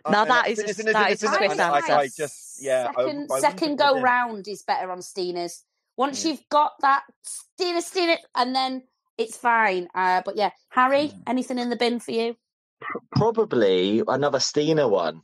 Uh, 0.05 0.11
Now 0.11 0.25
that 0.25 0.47
is 0.49 0.57
that 0.57 0.63
it's- 0.69 0.79
is 0.79 0.85
a- 0.85 0.89
it's- 0.89 0.89
it's- 0.89 0.93
that 0.93 1.11
it's- 1.11 1.23
is 1.23 1.29
a 1.29 1.47
Swiss 1.47 1.59
I- 1.59 1.69
I, 1.71 1.77
answer. 1.77 1.93
I 1.93 2.07
just, 2.07 2.61
yeah. 2.63 2.73
I- 2.73 2.89
I 2.89 2.93
Second, 2.93 3.05
wouldn't 3.05 3.31
second 3.41 3.69
put 3.77 3.85
go 3.95 4.01
round 4.01 4.47
is 4.47 4.63
better 4.63 4.91
on 4.91 5.01
Stina's. 5.01 5.63
Once 5.95 6.25
Yeah. 6.25 6.31
you've 6.31 6.49
got 6.49 6.73
that 6.81 7.03
Stina, 7.23 7.81
Stina, 7.81 8.17
and 8.35 8.55
then 8.55 8.83
it's 9.17 9.37
fine. 9.37 9.87
Uh, 9.95 10.21
but 10.25 10.35
yeah, 10.35 10.49
Harry, 10.69 11.09
Mm. 11.09 11.23
anything 11.27 11.59
in 11.59 11.69
the 11.69 11.75
bin 11.77 11.99
for 11.99 12.11
you? 12.11 12.35
Probably 13.15 14.01
another 14.07 14.39
Stina 14.39 14.87
one 14.87 15.21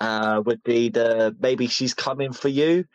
uh, 0.00 0.42
would 0.44 0.62
be 0.64 0.88
the 0.88 1.36
maybe 1.38 1.66
she's 1.68 1.94
coming 1.94 2.32
for 2.32 2.48
you. 2.48 2.86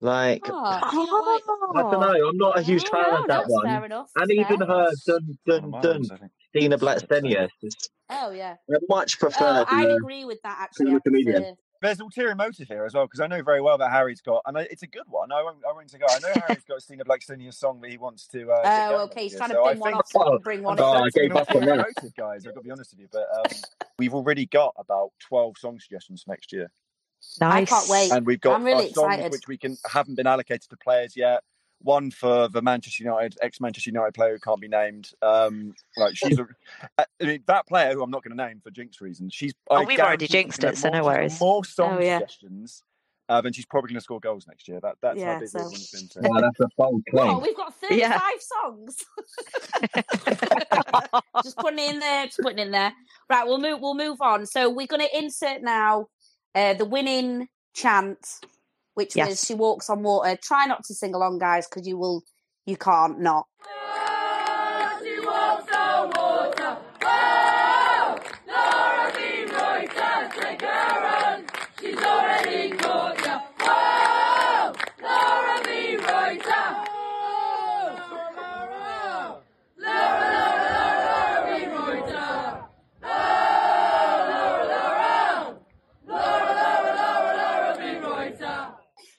Like 0.00 0.42
Oh, 0.46 0.90
do 0.90 0.96
you 1.00 1.06
not 1.06 1.26
like- 1.26 1.42
I 1.76 1.90
don't 1.90 2.00
know. 2.00 2.28
I'm 2.28 2.36
not 2.36 2.58
a 2.58 2.62
huge 2.62 2.84
Oh, 2.86 2.90
fan 2.90 3.10
no, 3.10 3.16
of 3.22 3.26
that 3.28 3.44
one. 3.48 3.84
enough. 3.84 4.10
And 4.16 4.26
Fair. 4.30 4.40
even 4.40 4.66
her 4.66 4.90
dun 5.06 5.38
dun 5.46 5.70
One 5.70 5.74
of 5.74 5.82
dun 5.82 6.02
mine, 6.08 6.18
I. 6.24 6.58
Stina 6.58 6.78
Blackstenius. 6.78 7.48
is- 7.62 7.74
Oh 8.10 8.30
yeah. 8.32 8.56
I 8.70 8.76
much 8.88 9.18
prefer 9.18 9.64
Oh, 9.68 9.74
I 9.74 9.84
agree 9.86 10.24
with 10.26 10.42
that 10.42 10.58
actually. 10.60 10.90
the 10.90 10.96
I 10.96 11.00
comedian. 11.06 11.42
prefer- 11.42 11.56
There's 11.82 12.00
ulterior 12.00 12.34
motive 12.34 12.68
here 12.68 12.84
as 12.84 12.94
well 12.94 13.04
because 13.06 13.20
I 13.20 13.26
know 13.26 13.42
very 13.42 13.60
well 13.60 13.76
that 13.78 13.90
Harry's 13.90 14.20
got, 14.22 14.42
and 14.46 14.56
I, 14.58 14.62
it's 14.70 14.82
a 14.82 14.86
good 14.86 15.02
one. 15.08 15.30
I 15.32 15.42
won't, 15.42 15.58
I 15.68 15.72
won't 15.72 15.90
say 15.90 15.98
go. 15.98 16.06
I 16.08 16.18
know 16.18 16.32
Harry's 16.46 16.64
got 16.64 16.78
a 16.78 16.80
Stina 16.80 17.04
Blackstenius 17.04 17.54
song 17.54 17.80
that 17.82 17.90
he 17.90 17.96
wants 17.98 18.26
to. 18.28 18.50
Uh, 18.50 18.62
Oh, 18.64 18.90
going 18.90 19.00
okay. 19.10 19.22
He's 19.24 19.36
trying 19.36 19.50
year. 19.50 19.58
to 19.58 19.64
So 19.64 19.68
I 19.70 19.74
one 19.74 19.90
think- 19.92 19.96
off 19.98 20.08
so 20.08 20.24
he 20.24 20.30
can 20.30 20.38
bring 20.42 20.62
one 20.62 20.80
oh, 20.80 20.94
in. 20.96 21.02
I 21.02 21.08
gave 21.10 21.36
up 21.36 21.50
on 21.50 21.56
ulterior 21.56 21.76
that. 21.76 21.86
motive, 21.96 22.14
guys. 22.16 22.46
I've 22.46 22.54
got 22.54 22.60
to 22.60 22.64
be 22.64 22.70
honest 22.70 22.92
with 22.92 23.00
you, 23.00 23.08
but 23.12 23.26
um, 23.36 23.52
we've 23.98 24.14
already 24.14 24.46
got 24.46 24.74
about 24.78 25.10
12 25.28 25.58
song 25.58 25.78
suggestions 25.80 26.22
for 26.22 26.30
next 26.30 26.52
year. 26.52 26.70
I 27.40 27.64
can't 27.64 27.88
wait. 27.88 28.12
and 28.12 28.24
we've 28.26 28.40
got 28.40 28.54
I'm 28.56 28.64
really 28.64 28.92
songs 28.92 29.14
excited. 29.14 29.32
which 29.32 29.48
we 29.48 29.58
can 29.58 29.76
haven't 29.90 30.14
been 30.16 30.26
allocated 30.26 30.68
to 30.70 30.76
players 30.76 31.16
yet. 31.16 31.42
One 31.82 32.10
for 32.10 32.48
the 32.48 32.62
Manchester 32.62 33.04
United 33.04 33.36
ex 33.42 33.60
Manchester 33.60 33.90
United 33.90 34.14
player 34.14 34.32
who 34.32 34.38
can't 34.38 34.60
be 34.60 34.68
named. 34.68 35.10
Um, 35.20 35.74
like 35.98 36.16
she's 36.16 36.38
a, 36.38 36.46
I 36.98 37.04
mean, 37.20 37.42
that 37.46 37.66
player 37.66 37.92
who 37.92 38.02
I'm 38.02 38.10
not 38.10 38.22
going 38.24 38.34
to 38.36 38.42
name 38.42 38.60
for 38.62 38.70
jinx 38.70 39.00
reasons. 39.02 39.34
She's 39.34 39.52
Oh, 39.68 39.76
I 39.76 39.84
we've 39.84 39.98
already 40.00 40.26
jinxed 40.26 40.64
it, 40.64 40.78
so 40.78 40.88
no 40.88 41.04
worries. 41.04 41.38
More 41.40 41.62
song 41.64 41.96
Oh, 41.98 42.00
yeah. 42.00 42.18
suggestions, 42.20 42.82
uh, 43.28 43.40
then 43.42 43.52
she's 43.52 43.66
probably 43.66 43.88
going 43.88 43.96
to 43.98 44.04
score 44.04 44.20
goals 44.20 44.46
next 44.46 44.66
year. 44.66 44.80
That 44.80 44.96
that's 45.02 45.18
Yeah, 45.18 45.34
how 45.34 45.40
big 45.40 45.48
so- 45.48 45.58
this 45.58 45.66
one's 45.72 45.90
been. 45.90 46.08
So. 46.10 46.20
Oh, 46.24 46.40
that's 46.40 46.60
a 46.60 46.68
bold 46.78 47.02
What? 47.10 47.22
claim. 47.24 47.40
We've 47.42 47.56
got 47.56 47.74
35 47.80 47.98
Yeah. 47.98 48.18
songs. 48.62 48.96
just 51.42 51.56
putting 51.58 51.78
it 51.80 51.90
in 51.94 51.98
there, 51.98 52.24
just 52.26 52.38
putting 52.40 52.58
it 52.60 52.66
in 52.66 52.70
there. 52.70 52.92
Right, 53.28 53.46
we'll 53.46 53.58
move 53.58 53.80
we'll 53.80 53.94
move 53.94 54.20
on. 54.20 54.46
So 54.46 54.70
we're 54.70 54.86
gonna 54.86 55.08
insert 55.14 55.62
now 55.62 56.06
uh, 56.54 56.74
the 56.74 56.84
winning 56.84 57.48
chant, 57.74 58.18
which 58.94 59.16
was 59.16 59.44
She 59.44 59.54
Walks 59.54 59.90
on 59.90 60.02
Water. 60.02 60.36
Try 60.42 60.66
not 60.66 60.84
to 60.84 60.94
sing 60.94 61.14
along, 61.14 61.38
guys, 61.38 61.66
because 61.66 61.86
you 61.86 61.98
will 61.98 62.22
you 62.66 62.76
can't 62.76 63.20
not. 63.20 63.46
She 65.02 65.20
walks 65.20 65.70
on 65.74 66.10
water. 66.16 66.78
Whoa! 67.02 68.16
Laura 68.48 69.12
B. 69.14 69.20
Reuters, 69.52 70.32
take 70.32 70.62
her 70.62 71.00
run. 71.00 71.44
She's 71.78 71.98
already 71.98 72.70
caught 72.70 73.26
ya. 73.26 73.40
Whoa! 73.60 74.72
Laura 75.02 75.60
Wienroither. 75.64 76.84
Laura 79.78 80.34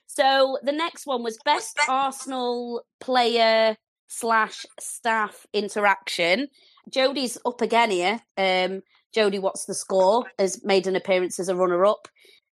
So 0.08 0.55
the 0.66 0.72
next 0.72 1.06
one 1.06 1.24
was 1.24 1.38
best 1.46 1.80
Arsenal 1.88 2.84
player 3.00 3.78
slash 4.08 4.66
staff 4.80 5.46
interaction. 5.54 6.48
Jodie's 6.90 7.38
up 7.46 7.62
again 7.62 7.92
here. 7.92 8.22
Um, 8.38 8.82
Jodie, 9.16 9.42
what's 9.42 9.66
the 9.66 9.74
score? 9.74 10.26
Has 10.38 10.64
made 10.64 10.88
an 10.88 10.96
appearance 10.96 11.40
as 11.40 11.50
a 11.50 11.56
runner 11.56 11.86
up. 11.86 12.08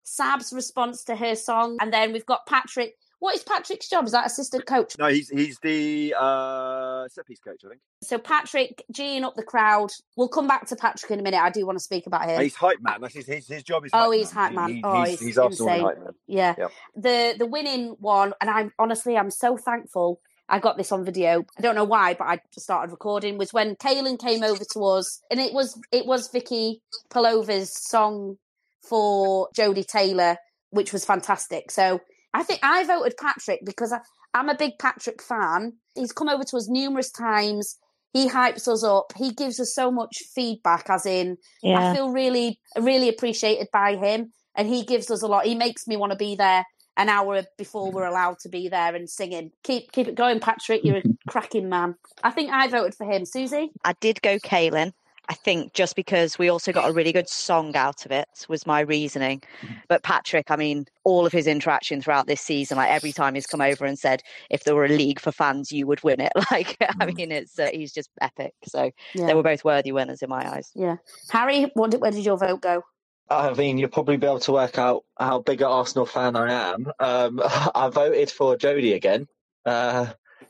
Sab's 0.03 0.51
response 0.53 1.03
to 1.05 1.15
her 1.15 1.35
song, 1.35 1.77
and 1.79 1.93
then 1.93 2.11
we've 2.11 2.25
got 2.25 2.45
Patrick. 2.47 2.95
What 3.21 3.35
is 3.35 3.43
Patrick's 3.43 3.87
job? 3.87 4.05
Is 4.05 4.13
that 4.13 4.25
assistant 4.25 4.65
coach? 4.65 4.97
No, 4.97 5.05
he's 5.05 5.29
he's 5.29 5.59
the 5.59 6.15
uh, 6.19 7.07
set 7.07 7.27
piece 7.27 7.39
coach, 7.39 7.61
I 7.63 7.69
think. 7.69 7.81
So 8.01 8.17
Patrick 8.17 8.83
geeing 8.91 9.21
up 9.21 9.35
the 9.35 9.43
crowd. 9.43 9.91
We'll 10.17 10.27
come 10.27 10.47
back 10.47 10.65
to 10.69 10.75
Patrick 10.75 11.11
in 11.11 11.19
a 11.19 11.21
minute. 11.21 11.39
I 11.39 11.51
do 11.51 11.63
want 11.63 11.77
to 11.77 11.83
speak 11.83 12.07
about 12.07 12.27
him. 12.27 12.41
He's 12.41 12.55
hype 12.55 12.81
man. 12.81 12.99
That's 12.99 13.13
his, 13.13 13.27
his, 13.27 13.47
his 13.47 13.61
job 13.61 13.85
is. 13.85 13.91
Oh, 13.93 14.09
hype 14.09 14.13
he's 14.17 14.31
hype 14.31 14.53
man. 14.53 14.69
He- 14.73 14.81
oh, 14.83 15.03
he's, 15.03 15.19
he's, 15.19 15.19
he's 15.19 15.37
insane. 15.37 15.81
hype 15.81 15.99
man. 15.99 16.13
Yeah. 16.25 16.55
The 16.95 17.35
the 17.37 17.45
winning 17.45 17.95
one, 17.99 18.33
and 18.41 18.49
I'm 18.49 18.71
honestly 18.79 19.15
I'm 19.15 19.29
so 19.29 19.55
thankful 19.55 20.19
I 20.49 20.57
got 20.57 20.77
this 20.77 20.91
on 20.91 21.05
video. 21.05 21.45
I 21.59 21.61
don't 21.61 21.75
know 21.75 21.83
why, 21.83 22.15
but 22.15 22.25
I 22.25 22.39
started 22.57 22.91
recording. 22.91 23.37
Was 23.37 23.53
when 23.53 23.75
Kaylin 23.75 24.19
came 24.19 24.41
over 24.41 24.63
to 24.73 24.83
us, 24.83 25.21
and 25.29 25.39
it 25.39 25.53
was 25.53 25.79
it 25.91 26.07
was 26.07 26.27
Vicky 26.29 26.81
Palova's 27.11 27.71
song 27.71 28.37
for 28.81 29.49
Jodie 29.55 29.85
Taylor, 29.85 30.37
which 30.71 30.91
was 30.91 31.05
fantastic. 31.05 31.69
So 31.69 32.01
I 32.33 32.43
think 32.43 32.59
I 32.63 32.83
voted 32.85 33.15
Patrick 33.19 33.61
because 33.65 33.91
I, 33.91 33.99
I'm 34.33 34.49
a 34.49 34.55
big 34.55 34.73
Patrick 34.79 35.21
fan. 35.21 35.73
He's 35.95 36.11
come 36.11 36.29
over 36.29 36.43
to 36.43 36.57
us 36.57 36.69
numerous 36.69 37.11
times. 37.11 37.77
He 38.13 38.29
hypes 38.29 38.67
us 38.67 38.83
up. 38.83 39.13
He 39.15 39.31
gives 39.31 39.59
us 39.59 39.73
so 39.73 39.91
much 39.91 40.17
feedback, 40.35 40.89
as 40.89 41.05
in 41.05 41.37
Yeah. 41.61 41.91
I 41.91 41.95
feel 41.95 42.11
really, 42.11 42.59
really 42.77 43.09
appreciated 43.09 43.67
by 43.71 43.95
him, 43.95 44.33
and 44.55 44.67
he 44.67 44.83
gives 44.83 45.09
us 45.09 45.21
a 45.21 45.27
lot. 45.27 45.45
He 45.45 45.55
makes 45.55 45.87
me 45.87 45.95
want 45.95 46.11
to 46.11 46.17
be 46.17 46.35
there 46.35 46.65
an 46.97 47.09
hour 47.09 47.43
before 47.57 47.89
we're 47.91 48.05
allowed 48.05 48.39
to 48.39 48.49
be 48.49 48.67
there 48.67 48.93
and 48.95 49.09
singing. 49.09 49.51
Keep 49.63 49.91
keep 49.91 50.07
it 50.07 50.15
going, 50.15 50.39
Patrick. 50.39 50.81
You're 50.83 50.97
a 50.97 51.01
mm-hmm. 51.01 51.29
cracking 51.29 51.69
man. 51.69 51.95
I 52.23 52.31
think 52.31 52.51
I 52.51 52.67
voted 52.67 52.95
for 52.95 53.09
him. 53.09 53.25
Suzy, 53.25 53.71
I 53.83 53.93
did 54.01 54.21
go 54.21 54.37
Kaylin. 54.39 54.91
I 55.31 55.33
think 55.33 55.71
just 55.71 55.95
because 55.95 56.37
we 56.37 56.49
also 56.49 56.73
got 56.73 56.89
a 56.89 56.91
really 56.91 57.13
good 57.13 57.29
song 57.29 57.73
out 57.77 58.05
of 58.05 58.11
it 58.11 58.27
was 58.49 58.67
my 58.67 58.81
reasoning. 58.81 59.41
But 59.87 60.03
Patrick, 60.03 60.51
I 60.51 60.57
mean, 60.57 60.87
all 61.05 61.25
of 61.25 61.31
his 61.31 61.47
interaction 61.47 62.01
throughout 62.01 62.27
this 62.27 62.41
season, 62.41 62.75
like 62.75 62.89
every 62.89 63.13
time 63.13 63.35
he's 63.35 63.47
come 63.47 63.61
over 63.61 63.85
and 63.85 63.97
said, 63.97 64.21
if 64.49 64.65
there 64.65 64.75
were 64.75 64.83
a 64.83 64.89
league 64.89 65.21
for 65.21 65.31
fans, 65.31 65.71
you 65.71 65.87
would 65.87 66.03
win 66.03 66.19
it. 66.19 66.33
Like, 66.51 66.75
I 66.99 67.05
mean, 67.05 67.31
it's 67.31 67.57
uh, 67.57 67.69
he's 67.71 67.93
just 67.93 68.09
epic. 68.19 68.51
So 68.65 68.91
Yeah. 69.15 69.27
they 69.27 69.33
were 69.33 69.41
both 69.41 69.63
worthy 69.63 69.93
winners 69.93 70.21
in 70.21 70.29
my 70.29 70.45
eyes. 70.51 70.69
yeah, 70.75 70.97
Harry. 71.29 71.71
What 71.75 71.91
did, 71.91 72.01
where 72.01 72.11
did 72.11 72.25
your 72.25 72.37
vote 72.37 72.59
go? 72.59 72.83
I 73.29 73.53
mean, 73.53 73.77
you'll 73.77 73.87
probably 73.87 74.17
be 74.17 74.27
able 74.27 74.41
to 74.41 74.51
work 74.51 74.77
out 74.77 75.05
how 75.17 75.39
big 75.39 75.61
an 75.61 75.67
Arsenal 75.67 76.05
fan 76.05 76.35
I 76.35 76.73
am. 76.73 76.91
Um, 76.99 77.39
I 77.73 77.87
voted 77.89 78.29
for 78.31 78.57
Jodie 78.57 78.95
again. 78.95 79.27
Uh, 79.65 80.07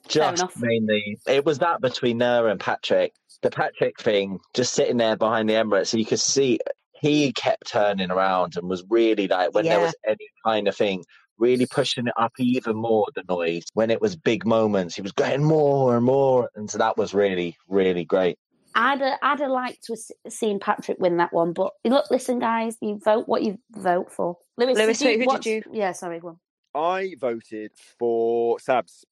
just 0.08 0.44
mainly, 0.58 1.20
it 1.28 1.46
was 1.46 1.60
that 1.60 1.82
between 1.82 2.20
her 2.20 2.48
and 2.48 2.60
Patrick. 2.60 3.14
The 3.42 3.50
Patrick 3.50 4.00
thing, 4.00 4.40
just 4.54 4.74
sitting 4.74 4.98
there 4.98 5.16
behind 5.16 5.50
the 5.50 5.54
Emirates, 5.54 5.88
so 5.88 5.98
you 5.98 6.06
could 6.06 6.20
see 6.20 6.60
he 7.00 7.32
kept 7.34 7.68
turning 7.68 8.12
around 8.12 8.56
and 8.56 8.70
was 8.70 8.84
really 8.90 9.28
like 9.28 9.54
when 9.56 9.66
there 9.66 9.80
was 9.86 9.96
any 10.08 10.28
kind 10.46 10.68
of 10.68 10.76
thing, 10.76 11.04
really 11.40 11.66
pushing 11.66 12.06
it 12.06 12.14
up 12.18 12.34
even 12.38 12.76
more. 12.76 13.08
The 13.16 13.24
noise 13.28 13.64
when 13.74 13.90
it 13.90 14.00
was 14.00 14.16
big 14.16 14.46
moments, 14.46 14.96
he 14.96 15.02
was 15.02 15.12
getting 15.12 15.44
more 15.44 15.96
and 15.96 16.06
more, 16.06 16.50
and 16.56 16.70
so 16.70 16.78
that 16.78 16.98
was 16.98 17.14
really, 17.16 17.58
really 17.68 18.06
great. 18.06 18.38
I'd 18.76 19.02
I'd 19.02 19.40
have 19.40 19.50
liked 19.50 19.84
to 19.86 19.98
have 20.26 20.32
seen 20.34 20.60
Patrick 20.60 21.00
win 21.00 21.18
that 21.18 21.34
one, 21.34 21.54
but 21.54 21.72
look, 21.84 22.06
listen, 22.12 22.38
guys, 22.38 22.78
you 22.80 23.00
vote 23.04 23.28
what 23.28 23.42
you 23.42 23.58
vote 23.72 24.12
for. 24.12 24.38
Lewis, 24.58 24.78
Lewis, 24.78 25.00
did 25.00 25.18
you, 25.20 25.24
who- 25.26 25.32
who 25.32 25.38
did 25.40 25.46
you- 25.66 25.72
Yeah, 25.74 25.94
sorry, 25.94 26.20
go 26.20 26.28
on. 26.28 26.40
I 26.74 27.16
voted 27.20 27.72
for 28.00 28.58
Sabs. 28.60 29.04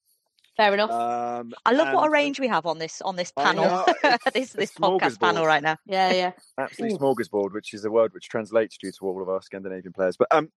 Fair 0.56 0.74
enough. 0.74 0.90
Um, 0.90 1.52
I 1.64 1.72
love 1.72 1.94
what 1.94 2.02
a 2.02 2.04
and- 2.04 2.12
range 2.12 2.40
we 2.40 2.48
have 2.48 2.66
on 2.66 2.78
this 2.78 3.00
on 3.00 3.16
this 3.16 3.32
panel, 3.32 3.64
know, 3.64 4.16
this 4.34 4.52
this 4.52 4.72
podcast 4.72 5.20
panel 5.20 5.46
right 5.46 5.62
now. 5.62 5.76
yeah, 5.86 6.12
yeah. 6.12 6.32
Absolutely 6.58 6.98
smorgasbord, 6.98 7.52
which 7.52 7.72
is 7.72 7.84
a 7.84 7.90
word 7.90 8.12
which 8.12 8.28
translates 8.28 8.76
due 8.76 8.92
to 8.92 9.06
all 9.06 9.22
of 9.22 9.28
our 9.28 9.42
Scandinavian 9.42 9.92
players. 9.92 10.16
But 10.16 10.28
um, 10.30 10.50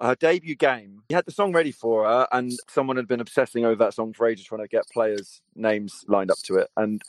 her 0.00 0.14
debut 0.14 0.56
game, 0.56 1.02
he 1.08 1.14
had 1.14 1.24
the 1.24 1.32
song 1.32 1.52
ready 1.52 1.72
for 1.72 2.04
her, 2.04 2.26
and 2.32 2.52
someone 2.68 2.96
had 2.96 3.06
been 3.06 3.20
obsessing 3.20 3.64
over 3.64 3.76
that 3.84 3.94
song 3.94 4.12
for 4.12 4.26
ages, 4.26 4.46
trying 4.46 4.62
to 4.62 4.68
get 4.68 4.88
players' 4.92 5.40
names 5.54 6.04
lined 6.08 6.30
up 6.30 6.38
to 6.44 6.56
it. 6.56 6.68
And 6.76 7.02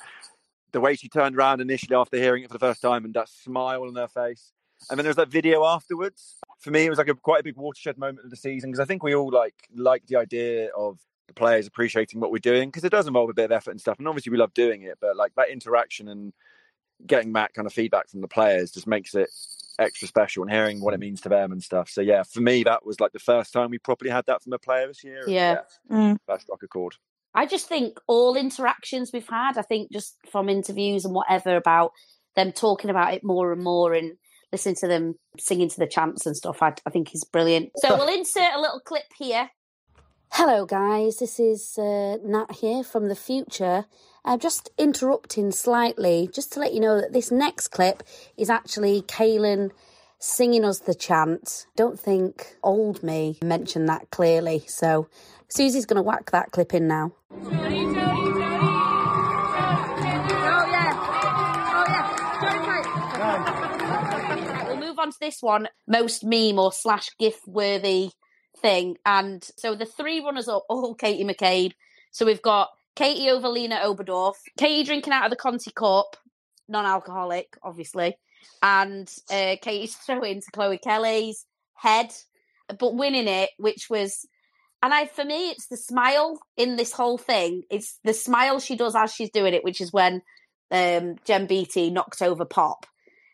the 0.71 0.81
way 0.81 0.95
she 0.95 1.09
turned 1.09 1.35
around 1.35 1.61
initially 1.61 1.95
after 1.95 2.17
hearing 2.17 2.43
it 2.43 2.47
for 2.49 2.53
the 2.53 2.59
first 2.59 2.81
time, 2.81 3.05
and 3.05 3.13
that 3.13 3.29
smile 3.29 3.83
on 3.83 3.95
her 3.95 4.07
face, 4.07 4.51
and 4.89 4.99
then 4.99 5.05
there 5.05 5.09
was 5.09 5.17
that 5.17 5.29
video 5.29 5.65
afterwards. 5.65 6.37
For 6.59 6.69
me, 6.69 6.85
it 6.85 6.89
was 6.89 6.97
like 6.97 7.07
a 7.07 7.15
quite 7.15 7.39
a 7.41 7.43
big 7.43 7.55
watershed 7.55 7.97
moment 7.97 8.25
of 8.25 8.29
the 8.29 8.37
season 8.37 8.71
because 8.71 8.79
I 8.81 8.85
think 8.85 9.03
we 9.03 9.15
all 9.15 9.31
like 9.31 9.55
like 9.73 10.05
the 10.07 10.17
idea 10.17 10.69
of 10.75 10.99
the 11.27 11.33
players 11.33 11.67
appreciating 11.67 12.19
what 12.19 12.31
we're 12.31 12.39
doing 12.39 12.69
because 12.69 12.83
it 12.83 12.91
does 12.91 13.07
involve 13.07 13.29
a 13.29 13.33
bit 13.33 13.45
of 13.45 13.51
effort 13.51 13.71
and 13.71 13.81
stuff. 13.81 13.97
And 13.97 14.07
obviously, 14.07 14.31
we 14.31 14.37
love 14.37 14.53
doing 14.53 14.83
it, 14.83 14.97
but 15.01 15.15
like 15.15 15.33
that 15.35 15.49
interaction 15.49 16.07
and 16.07 16.33
getting 17.05 17.33
that 17.33 17.53
kind 17.53 17.65
of 17.65 17.73
feedback 17.73 18.09
from 18.09 18.21
the 18.21 18.27
players 18.27 18.71
just 18.71 18.87
makes 18.87 19.15
it 19.15 19.29
extra 19.79 20.07
special 20.07 20.43
and 20.43 20.51
hearing 20.51 20.79
what 20.79 20.93
it 20.93 20.99
means 20.99 21.21
to 21.21 21.29
them 21.29 21.51
and 21.51 21.61
stuff. 21.61 21.89
So 21.89 22.01
yeah, 22.01 22.23
for 22.23 22.39
me 22.39 22.63
that 22.63 22.85
was 22.85 22.99
like 22.99 23.11
the 23.11 23.19
first 23.19 23.51
time 23.51 23.69
we 23.69 23.77
properly 23.77 24.09
had 24.09 24.25
that 24.27 24.41
from 24.41 24.53
a 24.53 24.59
player 24.59 24.87
this 24.87 25.03
year. 25.03 25.23
and 25.23 25.31
Yeah. 25.33 25.57
Mm. 25.91 26.17
that 26.27 26.41
struck 26.41 26.63
a 26.63 26.67
chord. 26.67 26.95
I 27.33 27.45
just 27.45 27.67
think 27.67 27.99
all 28.07 28.37
interactions 28.37 29.11
we've 29.11 29.27
had, 29.27 29.57
I 29.57 29.61
think 29.61 29.91
just 29.91 30.15
from 30.31 30.47
interviews 30.47 31.03
and 31.03 31.13
whatever 31.13 31.57
about 31.57 31.91
them 32.37 32.53
talking 32.53 32.89
about 32.89 33.13
it 33.13 33.23
more 33.23 33.51
and 33.51 33.61
more 33.61 33.93
and 33.93 34.13
listening 34.53 34.75
to 34.75 34.87
them 34.87 35.15
singing 35.37 35.69
to 35.69 35.77
the 35.77 35.87
chants 35.87 36.25
and 36.25 36.35
stuff, 36.37 36.61
I, 36.61 36.73
I 36.85 36.89
think 36.89 37.13
is 37.13 37.25
brilliant. 37.25 37.71
So 37.75 37.97
we'll 37.97 38.07
insert 38.15 38.53
a 38.53 38.61
little 38.61 38.79
clip 38.79 39.03
here. 39.17 39.49
Hello, 40.37 40.65
guys. 40.65 41.19
This 41.19 41.39
is 41.39 41.77
uh, 41.77 42.17
Nat 42.21 42.51
here 42.59 42.83
from 42.83 43.07
the 43.07 43.15
future. 43.15 43.85
I'm 44.25 44.37
just 44.37 44.69
interrupting 44.77 45.49
slightly 45.51 46.29
just 46.29 46.51
to 46.51 46.59
let 46.59 46.73
you 46.73 46.81
know 46.81 46.99
that 46.99 47.13
this 47.13 47.31
next 47.31 47.69
clip 47.69 48.03
is 48.35 48.49
actually 48.49 49.01
Kaylin 49.03 49.71
singing 50.19 50.65
us 50.65 50.79
the 50.79 50.93
chant. 50.93 51.67
Don't 51.77 51.97
think 51.97 52.57
old 52.63 53.01
me 53.01 53.39
mentioned 53.41 53.87
that 53.87 54.11
clearly. 54.11 54.65
So 54.67 55.07
Suzy's 55.47 55.85
going 55.85 55.95
to 55.95 56.03
whack 56.03 56.31
that 56.31 56.51
clip 56.51 56.73
in 56.73 56.85
now. 56.85 57.13
Oh 57.31 57.47
yeah. 57.61 58.11
Oh 61.71 61.85
yeah. 63.17 64.67
We'll 64.67 64.85
move 64.85 64.99
on 64.99 65.11
to 65.11 65.17
this 65.21 65.41
one, 65.41 65.69
most 65.87 66.25
meme 66.25 66.59
or 66.59 66.73
slash 66.73 67.11
GIF 67.17 67.39
worthy 67.47 68.11
thing. 68.65 68.97
And 69.05 69.47
so 69.57 69.75
the 69.75 69.85
three 69.85 70.21
runners 70.21 70.47
up, 70.47 70.65
all 70.69 70.95
Katie 70.95 71.23
McCabe. 71.23 71.73
So 72.11 72.25
we've 72.25 72.41
got 72.41 72.69
Katie 72.95 73.29
over 73.29 73.49
Lena 73.49 73.81
Oberdorf, 73.83 74.35
Katie 74.57 74.83
drinking 74.83 75.13
out 75.13 75.25
of 75.25 75.29
the 75.29 75.35
Conti 75.35 75.71
cup, 75.71 76.17
non 76.67 76.85
alcoholic, 76.85 77.57
obviously, 77.61 78.17
and 78.63 79.11
uh, 79.29 79.55
Katie's 79.61 79.95
throwing 80.05 80.41
to 80.41 80.51
Chloe 80.51 80.77
Kelly's 80.77 81.45
head, 81.75 82.11
but 82.79 82.95
winning 82.95 83.27
it, 83.27 83.51
which 83.57 83.89
was. 83.89 84.25
And 84.83 84.93
I, 84.93 85.07
for 85.07 85.25
me, 85.25 85.49
it's 85.49 85.67
the 85.67 85.77
smile 85.77 86.37
in 86.57 86.75
this 86.75 86.91
whole 86.91 87.17
thing. 87.17 87.63
It's 87.71 87.99
the 88.03 88.13
smile 88.13 88.59
she 88.59 88.75
does 88.75 88.95
as 88.95 89.11
she's 89.11 89.31
doing 89.31 89.55
it, 89.55 89.63
which 89.63 89.81
is 89.81 89.91
when 89.91 90.21
um, 90.69 91.15
Jen 91.25 91.47
Beattie 91.47 91.89
knocked 91.89 92.21
over 92.21 92.45
Popp. 92.45 92.85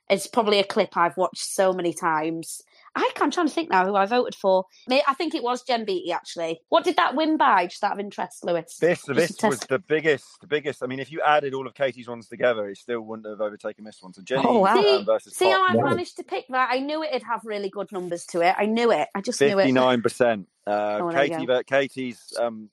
It's 0.09 0.27
probably 0.27 0.59
a 0.59 0.63
clip 0.63 0.95
I've 0.95 1.17
watched 1.17 1.43
so 1.43 1.73
many 1.73 1.93
times. 1.93 2.61
I 2.95 3.09
can, 3.15 3.25
I'm 3.25 3.31
trying 3.31 3.47
to 3.47 3.53
think 3.53 3.69
now 3.69 3.85
who 3.85 3.95
I 3.95 4.05
voted 4.05 4.35
for. 4.35 4.65
I 4.89 5.13
think 5.13 5.35
it 5.35 5.43
was 5.43 5.63
Jen 5.63 5.85
Beattie 5.85 6.11
actually. 6.11 6.59
What 6.69 6.83
did 6.83 6.97
that 6.97 7.15
win 7.15 7.37
by? 7.37 7.67
Just 7.67 7.83
out 7.83 7.93
of 7.93 7.99
interest, 7.99 8.43
Lewis. 8.43 8.77
This 8.79 9.07
was 9.07 9.59
the 9.61 9.79
biggest, 9.79 10.41
the 10.41 10.47
biggest. 10.47 10.83
I 10.83 10.87
mean, 10.87 10.99
if 10.99 11.11
you 11.11 11.21
added 11.21 11.53
all 11.53 11.67
of 11.67 11.73
Katie's 11.73 12.07
ones 12.07 12.27
together, 12.27 12.67
it 12.69 12.77
still 12.77 13.01
wouldn't 13.01 13.27
have 13.27 13.41
overtaken 13.41 13.85
this 13.85 13.97
one. 14.01 14.13
So 14.13 14.21
Jenny 14.21 14.43
oh, 14.45 14.59
wow. 14.59 14.75
Um, 14.75 14.83
see, 14.83 14.95
um, 14.95 15.05
versus 15.05 15.35
see 15.35 15.49
how 15.49 15.67
I 15.67 15.73
no. 15.73 15.83
managed 15.83 16.17
to 16.17 16.23
pick 16.23 16.45
that. 16.49 16.69
I 16.71 16.79
knew 16.79 17.03
it'd 17.03 17.23
have 17.23 17.41
really 17.45 17.69
good 17.69 17.91
numbers 17.91 18.25
to 18.27 18.41
it. 18.41 18.55
I 18.57 18.65
knew 18.65 18.91
it. 18.91 19.07
I 19.15 19.21
just 19.21 19.39
59%, 19.39 19.47
knew 19.47 19.59
it. 19.59 19.61
Fifty 19.61 19.71
nine 19.71 20.01
percent. 20.01 20.47
Uh, 20.67 20.99
oh, 21.01 21.11
Katie, 21.11 21.47
Katie's 21.65 22.33
um, 22.39 22.69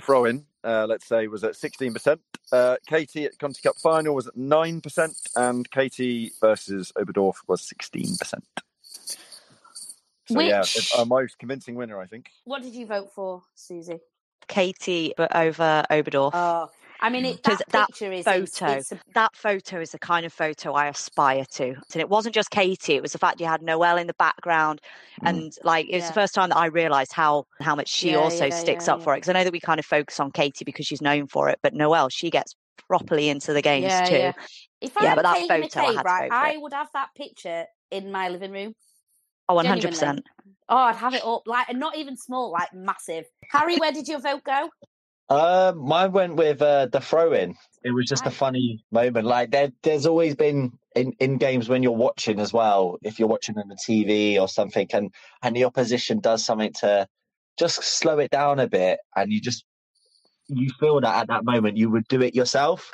throw 0.00 0.24
in, 0.24 0.46
uh, 0.64 0.86
let's 0.88 1.06
say, 1.06 1.26
was 1.28 1.44
at 1.44 1.54
16%. 1.54 2.18
Uh, 2.52 2.76
Katie 2.86 3.24
at 3.24 3.38
Conti 3.38 3.62
Cup 3.62 3.76
final 3.76 4.14
was 4.14 4.26
at 4.26 4.34
9%, 4.34 5.14
and 5.36 5.70
Katie 5.70 6.32
versus 6.40 6.92
Oberdorf 6.98 7.36
was 7.46 7.62
16%. 7.62 8.40
So 10.26 10.36
Which... 10.36 10.48
yeah, 10.48 10.64
uh, 10.96 11.04
most 11.04 11.38
convincing 11.38 11.74
winner, 11.74 11.98
I 12.00 12.06
think. 12.06 12.30
What 12.44 12.62
did 12.62 12.74
you 12.74 12.86
vote 12.86 13.12
for, 13.14 13.42
Suzy? 13.54 14.00
Katie, 14.48 15.14
but 15.16 15.34
over 15.34 15.84
Oberdorf. 15.90 16.30
Oh. 16.34 16.70
I 17.00 17.10
mean, 17.10 17.26
it, 17.26 17.42
that, 17.42 17.60
that 17.70 17.94
photo, 17.94 18.12
is, 18.12 18.26
it's, 18.26 18.62
it's 18.62 18.92
a... 18.92 18.98
that 19.14 19.36
photo 19.36 19.80
is 19.80 19.90
the 19.90 19.98
kind 19.98 20.24
of 20.24 20.32
photo 20.32 20.72
I 20.72 20.86
aspire 20.86 21.44
to. 21.52 21.64
And 21.64 21.96
it 21.96 22.08
wasn't 22.08 22.34
just 22.34 22.50
Katie; 22.50 22.94
it 22.94 23.02
was 23.02 23.12
the 23.12 23.18
fact 23.18 23.40
you 23.40 23.46
had 23.46 23.60
Noelle 23.60 23.98
in 23.98 24.06
the 24.06 24.14
background, 24.14 24.80
mm. 25.20 25.28
and 25.28 25.52
like 25.64 25.86
it 25.86 25.96
was 25.96 26.04
yeah. 26.04 26.08
the 26.08 26.14
first 26.14 26.34
time 26.34 26.48
that 26.48 26.56
I 26.56 26.66
realised 26.66 27.12
how 27.12 27.46
how 27.60 27.74
much 27.74 27.88
she 27.88 28.12
yeah, 28.12 28.16
also 28.16 28.46
yeah, 28.46 28.54
sticks 28.54 28.88
up 28.88 29.02
for 29.02 29.12
it. 29.12 29.18
Because 29.18 29.28
I 29.28 29.32
know 29.34 29.44
that 29.44 29.52
we 29.52 29.60
kind 29.60 29.78
of 29.78 29.84
focus 29.84 30.18
on 30.18 30.30
Katie 30.30 30.64
because 30.64 30.86
she's 30.86 31.02
known 31.02 31.26
for 31.26 31.50
it, 31.50 31.58
but 31.62 31.74
Noelle 31.74 32.08
she 32.08 32.30
gets 32.30 32.54
properly 32.88 33.28
into 33.28 33.52
the 33.52 33.60
games 33.60 33.92
too. 34.08 34.32
If 34.80 34.96
I 34.96 35.04
yeah, 35.04 35.14
but 35.14 35.22
that 35.22 35.48
photo, 35.48 35.66
McKay, 35.66 35.96
I 35.98 36.02
right, 36.02 36.32
I 36.32 36.56
would 36.56 36.72
have 36.72 36.88
that 36.94 37.08
picture 37.14 37.66
in 37.90 38.12
my 38.12 38.30
living 38.30 38.52
room. 38.52 38.74
Oh, 39.48 39.56
100%. 39.56 40.22
Oh, 40.68 40.76
I'd 40.76 40.96
have 40.96 41.14
it 41.14 41.24
up 41.24 41.42
like 41.46 41.68
and 41.68 41.78
not 41.78 41.96
even 41.96 42.16
small, 42.16 42.50
like 42.50 42.72
massive. 42.72 43.26
Harry, 43.50 43.76
where 43.76 43.92
did 43.92 44.08
your 44.08 44.20
vote 44.20 44.44
go? 44.44 44.70
Uh, 45.28 45.72
mine 45.76 46.12
went 46.12 46.36
with 46.36 46.60
uh, 46.60 46.86
the 46.86 47.00
throw 47.00 47.32
in. 47.32 47.54
It 47.82 47.92
was 47.92 48.06
just 48.06 48.26
a 48.26 48.30
funny 48.30 48.84
moment. 48.90 49.26
Like 49.26 49.50
there, 49.50 49.70
there's 49.82 50.06
always 50.06 50.34
been 50.34 50.72
in, 50.94 51.12
in 51.18 51.38
games 51.38 51.68
when 51.68 51.82
you're 51.82 51.92
watching 51.92 52.40
as 52.40 52.52
well. 52.52 52.98
If 53.02 53.18
you're 53.18 53.28
watching 53.28 53.58
on 53.58 53.68
the 53.68 53.76
TV 53.76 54.40
or 54.40 54.48
something, 54.48 54.86
and 54.92 55.12
and 55.42 55.56
the 55.56 55.64
opposition 55.64 56.20
does 56.20 56.44
something 56.44 56.72
to 56.80 57.06
just 57.58 57.82
slow 57.82 58.18
it 58.18 58.30
down 58.30 58.58
a 58.58 58.68
bit, 58.68 59.00
and 59.16 59.32
you 59.32 59.40
just 59.40 59.64
you 60.48 60.70
feel 60.78 61.00
that 61.00 61.22
at 61.22 61.28
that 61.28 61.44
moment 61.44 61.76
you 61.76 61.90
would 61.90 62.06
do 62.08 62.22
it 62.22 62.34
yourself. 62.34 62.90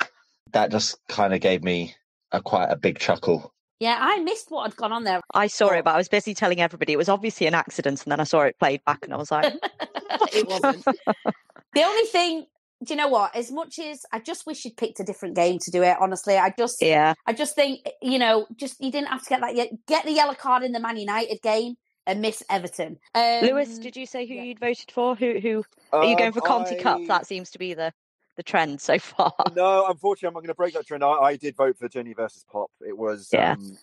That 0.53 0.71
just 0.71 0.97
kind 1.07 1.33
of 1.33 1.41
gave 1.41 1.63
me 1.63 1.95
a 2.31 2.41
quite 2.41 2.69
a 2.69 2.77
big 2.77 2.99
chuckle. 2.99 3.53
Yeah, 3.81 3.97
I 3.99 4.19
missed 4.19 4.51
what 4.51 4.69
had 4.69 4.75
gone 4.77 4.91
on 4.91 5.05
there. 5.05 5.21
I 5.33 5.47
saw 5.47 5.69
it, 5.69 5.83
but 5.83 5.95
I 5.95 5.97
was 5.97 6.07
busy 6.07 6.35
telling 6.35 6.61
everybody 6.61 6.93
it 6.93 6.97
was 6.97 7.09
obviously 7.09 7.47
an 7.47 7.55
accident, 7.55 8.03
and 8.03 8.11
then 8.11 8.19
I 8.19 8.25
saw 8.25 8.41
it 8.41 8.59
played 8.59 8.85
back, 8.85 8.99
and 9.03 9.11
I 9.11 9.17
was 9.17 9.31
like, 9.31 9.55
it 10.31 10.47
wasn't. 10.47 10.85
the 11.73 11.81
only 11.81 12.05
thing, 12.05 12.45
do 12.85 12.93
you 12.93 12.95
know 12.95 13.07
what? 13.07 13.35
As 13.35 13.51
much 13.51 13.79
as 13.79 14.05
I 14.13 14.19
just 14.19 14.45
wish 14.45 14.65
you'd 14.65 14.77
picked 14.77 14.99
a 14.99 15.03
different 15.03 15.35
game 15.35 15.57
to 15.63 15.71
do 15.71 15.81
it. 15.81 15.97
Honestly, 15.99 16.37
I 16.37 16.53
just, 16.55 16.79
yeah, 16.79 17.15
I 17.25 17.33
just 17.33 17.55
think 17.55 17.79
you 18.03 18.19
know, 18.19 18.45
just 18.55 18.79
you 18.79 18.91
didn't 18.91 19.07
have 19.07 19.23
to 19.23 19.29
get 19.29 19.41
that 19.41 19.55
yet. 19.55 19.69
Get 19.87 20.05
the 20.05 20.11
yellow 20.11 20.35
card 20.35 20.61
in 20.61 20.73
the 20.73 20.79
Man 20.79 20.97
United 20.97 21.41
game 21.41 21.73
and 22.05 22.21
miss 22.21 22.43
Everton. 22.51 22.99
Um, 23.15 23.41
Lewis, 23.41 23.79
did 23.79 23.97
you 23.97 24.05
say 24.05 24.27
who 24.27 24.35
you'd 24.35 24.59
voted 24.59 24.91
for? 24.91 25.15
Who 25.15 25.39
who 25.39 25.63
are 25.91 26.05
you 26.05 26.15
going 26.15 26.27
Um, 26.27 26.33
for 26.33 26.41
Conti 26.41 26.75
Cup? 26.75 26.99
I- 27.01 27.07
That 27.07 27.25
seems 27.25 27.49
to 27.49 27.57
be 27.57 27.73
the 27.73 27.91
the 28.37 28.43
trend 28.43 28.81
so 28.81 28.97
far. 28.99 29.33
No, 29.55 29.85
unfortunately, 29.87 30.27
I'm 30.27 30.33
not 30.33 30.39
going 30.41 30.47
to 30.47 30.55
break 30.55 30.73
that 30.73 30.87
trend. 30.87 31.03
I, 31.03 31.11
I 31.11 31.35
did 31.35 31.55
vote 31.55 31.77
for 31.77 31.87
Jenny 31.89 32.13
versus 32.13 32.45
Popp. 32.51 32.71
It 32.85 32.97
was, 32.97 33.29
Yeah. 33.31 33.53
um, 33.53 33.77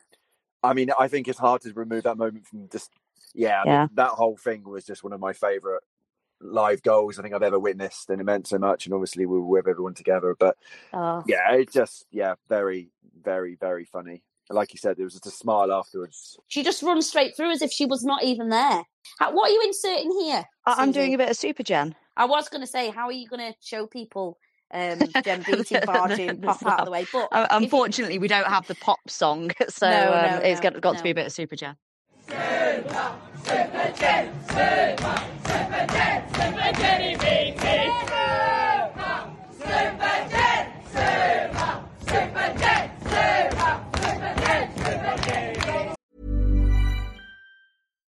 I 0.62 0.72
mean, 0.74 0.90
I 0.98 1.08
think 1.08 1.28
it's 1.28 1.38
hard 1.38 1.62
to 1.62 1.72
remove 1.72 2.02
that 2.04 2.18
moment 2.18 2.46
from 2.46 2.68
just, 2.70 2.90
yeah, 3.34 3.62
Yeah. 3.64 3.86
that 3.94 4.10
whole 4.10 4.36
thing 4.36 4.64
was 4.64 4.84
just 4.84 5.04
one 5.04 5.12
of 5.12 5.20
my 5.20 5.32
favourite 5.32 5.82
live 6.40 6.82
goals 6.82 7.18
I 7.18 7.22
think 7.22 7.34
I've 7.34 7.42
ever 7.42 7.58
witnessed, 7.58 8.10
and 8.10 8.20
it 8.20 8.24
meant 8.24 8.46
so 8.46 8.58
much. 8.58 8.86
And 8.86 8.94
obviously, 8.94 9.26
we 9.26 9.38
were 9.38 9.44
with 9.44 9.68
everyone 9.68 9.94
together, 9.94 10.36
but 10.38 10.56
Oh. 10.92 11.22
yeah, 11.26 11.52
it's 11.52 11.72
just, 11.72 12.06
yeah, 12.10 12.34
very, 12.48 12.90
very, 13.22 13.56
very 13.56 13.84
funny. 13.84 14.22
Like 14.50 14.72
you 14.72 14.78
said, 14.78 14.96
there 14.96 15.04
was 15.04 15.12
just 15.12 15.26
a 15.26 15.30
smile 15.30 15.70
afterwards. 15.70 16.38
She 16.48 16.62
just 16.62 16.82
runs 16.82 17.06
straight 17.06 17.36
through 17.36 17.50
as 17.50 17.60
if 17.60 17.70
she 17.70 17.84
was 17.84 18.02
not 18.02 18.24
even 18.24 18.48
there. 18.48 18.82
How, 19.18 19.30
what 19.32 19.50
are 19.50 19.52
you 19.52 19.62
inserting 19.62 20.10
here? 20.22 20.42
I- 20.64 20.76
I'm 20.82 20.90
doing 20.92 21.12
a 21.12 21.18
bit 21.18 21.28
of 21.28 21.36
Super 21.36 21.62
Jen. 21.62 21.94
I 22.18 22.24
was 22.24 22.48
going 22.48 22.60
to 22.60 22.66
say, 22.66 22.90
how 22.90 23.06
are 23.06 23.12
you 23.12 23.28
going 23.28 23.52
to 23.52 23.56
show 23.62 23.86
people 23.86 24.38
um, 24.74 24.98
Jem 25.24 25.42
beating 25.46 25.80
Bargin, 25.86 26.40
Popp 26.42 26.66
out 26.66 26.80
of 26.80 26.84
the 26.86 26.90
way? 26.90 27.06
But 27.12 27.28
Uh, 27.32 27.46
if- 27.50 27.62
unfortunately, 27.62 28.18
we 28.18 28.26
don't 28.28 28.46
have 28.48 28.66
the 28.66 28.74
pop 28.74 28.98
song, 29.08 29.52
so 29.68 29.88
No, 29.88 30.12
um, 30.12 30.30
no, 30.30 30.36
it's 30.38 30.62
no, 30.62 30.70
got, 30.70 30.80
got 30.80 30.96
to 30.98 31.02
be 31.04 31.10
a 31.10 31.14
bit 31.14 31.26
of 31.26 31.32
Super 31.32 31.56
Jen. 31.56 31.76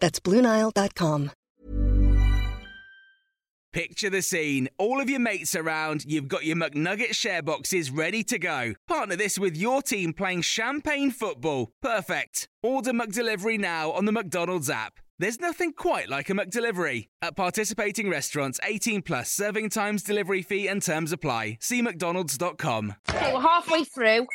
That's 0.00 0.20
BlueNile.com. 0.20 1.32
Picture 3.70 4.08
the 4.08 4.22
scene. 4.22 4.68
All 4.78 4.98
of 4.98 5.10
your 5.10 5.20
mates 5.20 5.54
around, 5.54 6.04
you've 6.06 6.26
got 6.26 6.44
your 6.44 6.56
McNugget 6.56 7.14
share 7.14 7.42
boxes 7.42 7.90
ready 7.90 8.24
to 8.24 8.38
go. 8.38 8.74
Partner 8.88 9.14
this 9.14 9.38
with 9.38 9.56
your 9.58 9.82
team 9.82 10.14
playing 10.14 10.40
champagne 10.40 11.10
football. 11.10 11.70
Perfect. 11.82 12.48
Order 12.62 12.92
McDelivery 12.92 13.58
now 13.58 13.92
on 13.92 14.06
the 14.06 14.12
McDonald's 14.12 14.70
app. 14.70 14.94
There's 15.18 15.38
nothing 15.38 15.72
quite 15.74 16.08
like 16.08 16.30
a 16.30 16.32
McDelivery. 16.32 17.08
At 17.20 17.36
participating 17.36 18.08
restaurants, 18.08 18.58
18 18.64 19.02
plus 19.02 19.30
serving 19.30 19.68
times, 19.68 20.02
delivery 20.02 20.42
fee, 20.42 20.66
and 20.66 20.80
terms 20.80 21.12
apply. 21.12 21.58
See 21.60 21.82
McDonald's.com. 21.82 22.94
Okay, 23.10 23.34
we're 23.34 23.40
halfway 23.40 23.84
through. 23.84 24.26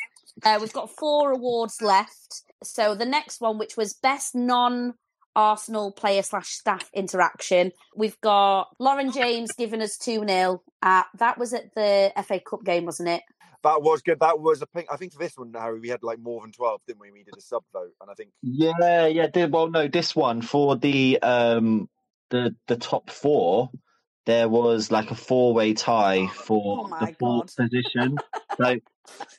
Uh, 0.44 0.58
we've 0.62 0.74
got 0.74 0.90
four 0.92 1.32
awards 1.32 1.82
left. 1.82 2.44
So 2.64 2.96
the 2.96 3.06
next 3.06 3.42
one, 3.42 3.58
which 3.58 3.78
was 3.78 3.94
best 3.94 4.36
non 4.36 4.94
Arsenal 5.36 5.92
player 5.92 6.24
slash 6.24 6.50
staff 6.50 6.90
interaction, 6.94 7.72
we've 7.96 8.20
got 8.22 8.70
Lauren 8.80 9.12
James 9.12 9.52
giving 9.54 9.82
us 9.82 9.98
2 9.98 10.26
0. 10.28 10.62
Uh, 10.82 11.04
that 11.20 11.38
was 11.38 11.54
at 11.54 11.74
the 11.76 12.12
FA 12.26 12.40
Cup 12.40 12.64
game, 12.64 12.86
wasn't 12.86 13.10
it? 13.10 13.22
That 13.64 13.82
was 13.82 14.02
good. 14.02 14.20
That 14.20 14.40
was 14.40 14.62
a 14.62 14.66
thing. 14.68 14.86
I 14.92 14.98
think 14.98 15.14
for 15.14 15.20
this 15.20 15.38
one, 15.38 15.54
Harry, 15.54 15.80
we 15.80 15.88
had 15.88 16.04
like 16.04 16.20
more 16.20 16.42
than 16.42 16.52
12, 16.52 16.82
didn't 16.86 17.00
we? 17.00 17.12
We 17.12 17.24
did 17.24 17.36
a 17.38 17.42
sub 17.42 17.64
vote, 17.72 17.94
and 18.02 18.12
I 18.12 18.14
think 18.14 18.32
Yeah, 18.42 19.08
yeah. 19.08 19.28
Did 19.28 19.54
well. 19.54 19.70
No, 19.70 19.88
this 19.88 20.14
one 20.16 20.42
for 20.42 20.76
the 20.76 21.22
um 21.22 21.90
the 22.30 22.56
the 22.68 22.76
top 22.76 23.10
four. 23.10 23.72
There 24.26 24.48
was 24.50 24.92
like 24.92 25.12
a 25.12 25.16
four 25.16 25.54
way 25.54 25.74
tie 25.74 26.28
for 26.28 26.88
Oh 26.90 27.06
the 27.06 27.14
fourth 27.20 27.56
position. 27.56 28.18
so 28.58 28.80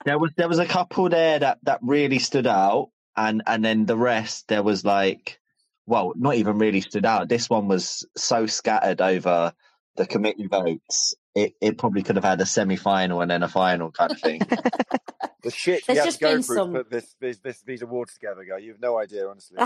there 0.05 0.19
was 0.19 0.31
there 0.37 0.49
was 0.49 0.59
a 0.59 0.67
couple 0.67 1.09
there 1.11 1.39
that 1.39 1.59
that 1.65 1.81
really 1.83 2.19
stood 2.19 2.47
out, 2.47 2.91
and 3.17 3.43
and 3.47 3.63
then 3.63 3.85
the 3.85 3.97
rest 3.97 4.49
there 4.49 4.63
was 4.63 4.85
like, 4.85 5.39
well, 5.87 6.13
not 6.17 6.37
even 6.37 6.59
really 6.59 6.81
stood 6.81 7.05
out. 7.05 7.29
This 7.29 7.51
one 7.51 7.69
was 7.69 8.07
so 8.17 8.47
scattered 8.47 9.01
over 9.01 9.53
the 9.97 10.07
committee 10.07 10.47
votes. 10.47 11.15
It 11.35 11.55
it 11.61 11.79
probably 11.79 12.03
could 12.03 12.17
have 12.17 12.25
had 12.25 12.41
a 12.41 12.47
semi 12.47 12.77
final 12.77 13.21
and 13.21 13.31
then 13.31 13.43
a 13.43 13.49
final 13.49 13.91
kind 13.91 14.13
of 14.13 14.21
thing. 14.21 14.41
the 15.43 15.51
shit 15.51 15.85
There's 15.87 15.97
we 15.97 15.97
have 15.97 16.07
just 16.07 16.19
to 16.19 16.25
go 16.25 16.33
been 16.33 16.43
through 16.43 16.57
some- 16.57 16.73
to 16.73 16.79
put 16.81 16.91
this, 16.91 17.15
this, 17.21 17.39
this, 17.39 17.63
these 17.63 17.83
awards 17.83 18.15
together, 18.15 18.45
guy. 18.49 18.59
You 18.59 18.73
have 18.73 18.81
no 18.81 18.99
idea, 18.99 19.29
honestly. 19.29 19.59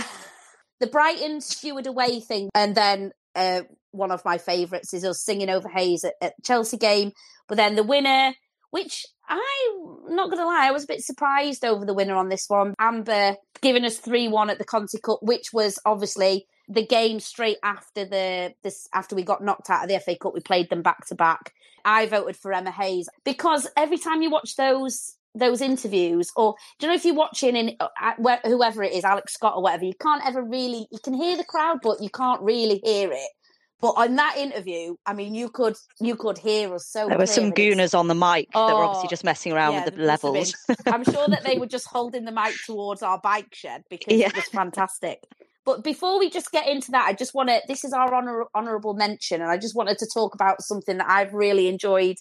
the 0.81 0.87
Brighton 0.87 1.41
steward 1.41 1.87
away 1.87 2.21
thing, 2.21 2.51
and 2.55 2.75
then 2.75 3.13
uh, 3.35 3.63
one 3.93 4.11
of 4.11 4.25
my 4.25 4.39
favourites 4.39 4.93
is 4.95 5.05
us 5.05 5.23
singing 5.23 5.51
over 5.51 5.69
Hayes 5.69 6.05
at, 6.05 6.15
at 6.21 6.35
Chelsea 6.43 6.77
game. 6.77 7.13
But 7.49 7.57
then 7.57 7.77
the 7.77 7.83
winner, 7.83 8.35
which 8.71 9.07
I'm 9.29 10.15
not 10.15 10.31
going 10.31 10.39
to 10.39 10.47
lie, 10.47 10.67
I 10.67 10.71
was 10.71 10.85
a 10.85 10.89
bit 10.89 11.03
surprised 11.03 11.65
over 11.65 11.85
the 11.85 11.95
winner 11.95 12.17
on 12.17 12.29
this 12.29 12.47
one. 12.49 12.75
Amber 12.79 13.37
giving 13.61 13.85
us 13.85 13.99
three 13.99 14.29
one 14.29 14.51
at 14.51 14.59
the 14.59 14.65
Conti 14.65 14.99
Cup, 14.99 15.19
which 15.23 15.53
was 15.53 15.79
obviously 15.85 16.47
the 16.69 16.87
game 16.87 17.19
straight 17.21 17.59
after 17.63 18.05
the 18.05 18.55
this 18.63 18.89
after 18.93 19.17
we 19.17 19.23
got 19.23 19.43
knocked 19.43 19.71
out 19.71 19.85
of 19.85 19.89
the 19.89 19.99
FA 20.01 20.17
Cup. 20.17 20.35
We 20.35 20.41
played 20.41 20.71
them 20.71 20.83
back 20.83 21.07
to 21.07 21.15
back. 21.15 21.53
I 21.85 22.07
voted 22.07 22.37
for 22.37 22.53
Emma 22.53 22.71
Hayes 22.71 23.09
because 23.25 23.69
every 23.77 23.99
time 23.99 24.23
you 24.23 24.31
watch 24.31 24.57
those 24.57 25.15
those 25.35 25.61
interviews, 25.61 26.31
or 26.37 26.55
do 26.79 26.87
you 26.87 26.91
know 26.91 26.97
if 26.97 27.05
you're 27.05 27.15
watching 27.15 27.57
in 27.57 27.77
uh, 27.81 28.39
whoever 28.45 28.83
it 28.83 28.93
is, 28.93 29.05
Alex 29.05 29.35
Scott 29.35 29.55
or 29.57 29.63
whatever, 29.63 29.85
you 29.85 29.95
can't 30.01 30.27
ever 30.27 30.43
really 30.43 30.87
you 30.91 30.99
can 31.03 31.15
hear 31.15 31.37
the 31.37 31.45
crowd, 31.45 31.79
but 31.83 32.03
you 32.03 32.11
can't 32.11 32.43
really 32.43 32.81
hear 32.85 33.11
it. 33.13 33.31
But 33.81 33.91
on 33.97 34.17
that 34.17 34.37
interview, 34.37 34.97
I 35.07 35.13
mean, 35.15 35.35
you 35.35 35.49
could 35.51 35.77
you 36.01 36.17
could 36.17 36.37
hear 36.39 36.75
us 36.75 36.89
so. 36.89 37.09
There 37.09 37.17
were 37.19 37.27
some 37.27 37.53
clear, 37.53 37.73
and 37.73 37.81
it's- 37.81 37.93
gooners 37.93 37.99
on 37.99 38.09
the 38.09 38.15
mic 38.15 38.49
that 38.53 38.59
were 38.59 38.85
obviously 38.85 39.07
Oh, 39.07 39.11
just 39.11 39.25
messing 39.25 39.53
around 39.53 39.73
yeah, 39.75 39.85
with 39.85 39.95
the 39.95 39.99
there 40.01 40.07
must 40.09 40.23
have 40.23 40.33
levels. 40.33 40.55
I'm 40.87 41.05
sure 41.05 41.29
that 41.29 41.45
they 41.45 41.59
were 41.59 41.67
just 41.77 41.87
holding 41.87 42.25
the 42.25 42.33
mic 42.33 42.55
towards 42.67 43.03
our 43.03 43.19
bike 43.21 43.55
shed 43.55 43.85
because 43.89 44.15
Yeah. 44.15 44.29
it 44.29 44.35
was 44.37 44.47
fantastic. 44.47 45.23
But 45.65 45.85
before 45.85 46.19
we 46.19 46.29
just 46.31 46.51
get 46.51 46.67
into 46.67 46.91
that, 46.93 47.07
I 47.07 47.13
just 47.13 47.35
want 47.35 47.51
to. 47.51 47.61
This 47.69 47.85
is 47.85 47.93
our 47.93 48.13
honor, 48.13 48.47
honorable 48.55 48.95
mention, 48.95 49.43
and 49.43 49.51
I 49.51 49.59
just 49.59 49.77
wanted 49.77 49.99
to 49.99 50.09
talk 50.13 50.35
about 50.35 50.63
something 50.63 50.97
that 50.99 51.09
I've 51.09 51.33
really 51.35 51.69
enjoyed 51.69 52.17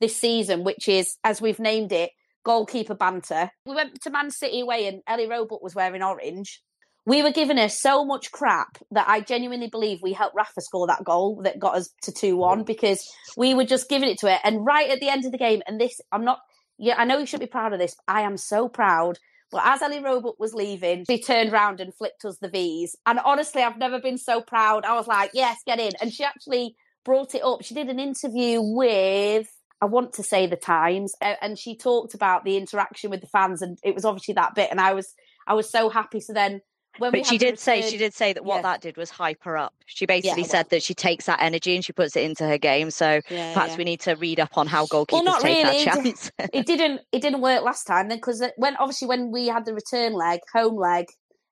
this 0.00 0.16
season, 0.16 0.64
which 0.64 0.88
is, 0.88 1.16
as 1.24 1.42
we've 1.42 1.58
named 1.58 1.92
it, 1.92 2.10
goalkeeper 2.44 2.94
banter. 2.94 3.50
We 3.66 3.74
went 3.74 4.00
to 4.02 4.10
Man 4.10 4.30
City 4.30 4.60
away, 4.60 4.86
and 4.86 5.02
Ellie 5.06 5.28
Roebuck 5.28 5.62
was 5.62 5.74
wearing 5.74 6.02
orange. 6.02 6.62
We 7.04 7.22
were 7.22 7.32
giving 7.32 7.56
her 7.56 7.68
so 7.68 8.04
much 8.04 8.30
crap 8.30 8.78
that 8.92 9.08
I 9.08 9.20
genuinely 9.20 9.68
believe 9.68 10.00
we 10.02 10.12
helped 10.12 10.36
Rafa 10.36 10.60
score 10.60 10.86
that 10.86 11.04
goal 11.04 11.42
that 11.42 11.58
got 11.58 11.74
us 11.74 11.90
to 12.02 12.12
2 12.12 12.36
1 12.36 12.62
because 12.62 13.10
we 13.36 13.54
were 13.54 13.64
just 13.64 13.88
giving 13.88 14.08
it 14.08 14.18
to 14.20 14.30
her. 14.30 14.38
And 14.44 14.64
right 14.64 14.88
at 14.88 15.00
the 15.00 15.08
end 15.08 15.24
of 15.24 15.32
the 15.32 15.38
game, 15.38 15.62
and 15.66 15.80
this, 15.80 16.00
I'm 16.12 16.24
not, 16.24 16.38
yeah, 16.78 16.94
I 16.96 17.04
know 17.04 17.18
you 17.18 17.26
should 17.26 17.40
be 17.40 17.46
proud 17.46 17.72
of 17.72 17.80
this. 17.80 17.96
But 18.06 18.16
I 18.16 18.20
am 18.22 18.36
so 18.36 18.68
proud. 18.68 19.18
But 19.50 19.62
as 19.66 19.82
Ellie 19.82 20.02
Roebuck 20.02 20.38
was 20.38 20.54
leaving, 20.54 21.04
she 21.08 21.20
turned 21.20 21.52
round 21.52 21.80
and 21.80 21.94
flipped 21.94 22.24
us 22.24 22.38
the 22.38 22.48
V's. 22.48 22.96
And 23.04 23.18
honestly, 23.18 23.62
I've 23.62 23.76
never 23.76 24.00
been 24.00 24.16
so 24.16 24.40
proud. 24.40 24.84
I 24.84 24.94
was 24.94 25.06
like, 25.06 25.32
yes, 25.34 25.58
get 25.66 25.78
in. 25.78 25.92
And 26.00 26.12
she 26.12 26.24
actually 26.24 26.74
brought 27.04 27.34
it 27.34 27.42
up. 27.42 27.62
She 27.62 27.74
did 27.74 27.88
an 27.88 27.98
interview 27.98 28.62
with, 28.62 29.48
I 29.82 29.86
want 29.86 30.14
to 30.14 30.22
say 30.22 30.46
the 30.46 30.56
Times, 30.56 31.14
and 31.20 31.58
she 31.58 31.76
talked 31.76 32.14
about 32.14 32.44
the 32.44 32.56
interaction 32.56 33.10
with 33.10 33.20
the 33.20 33.26
fans, 33.26 33.60
and 33.60 33.76
it 33.82 33.94
was 33.94 34.04
obviously 34.04 34.34
that 34.34 34.54
bit. 34.54 34.70
And 34.70 34.80
I 34.80 34.94
was, 34.94 35.12
I 35.46 35.52
was 35.52 35.68
so 35.68 35.90
happy. 35.90 36.20
So 36.20 36.32
then 36.32 36.62
when 36.98 37.12
But 37.12 37.26
she 37.26 37.38
did 37.38 37.58
say 37.58 37.82
she 37.82 37.96
did 37.96 38.12
say 38.14 38.32
that 38.32 38.44
what 38.44 38.56
Yeah. 38.56 38.62
that 38.62 38.80
did 38.82 38.96
was 38.96 39.10
hype 39.10 39.42
her 39.44 39.56
up. 39.56 39.74
She 39.86 40.06
basically 40.06 40.42
well- 40.42 40.50
said 40.50 40.68
that 40.70 40.82
she 40.82 40.94
takes 40.94 41.26
that 41.26 41.40
energy 41.40 41.74
and 41.74 41.84
she 41.84 41.92
puts 41.92 42.16
it 42.16 42.22
into 42.24 42.46
her 42.46 42.58
game. 42.58 42.90
So 42.90 43.20
Yeah, 43.28 43.52
perhaps 43.54 43.72
yeah. 43.72 43.76
we 43.78 43.84
need 43.84 44.00
to 44.00 44.14
read 44.14 44.40
up 44.40 44.56
on 44.58 44.66
how 44.66 44.86
goalkeepers 44.86 45.12
well, 45.12 45.24
not 45.24 45.40
take 45.40 45.64
really. 45.64 45.84
that 45.84 45.96
It, 45.96 46.04
chance. 46.04 46.32
it 46.52 46.66
didn't. 46.66 47.00
It 47.12 47.22
didn't 47.22 47.40
work 47.40 47.62
last 47.62 47.84
time 47.84 48.08
then 48.08 48.18
because 48.18 48.42
when 48.56 48.76
obviously 48.76 49.08
when 49.08 49.30
we 49.30 49.46
had 49.48 49.64
the 49.64 49.74
return 49.74 50.12
leg, 50.12 50.40
home 50.52 50.76
leg, 50.76 51.06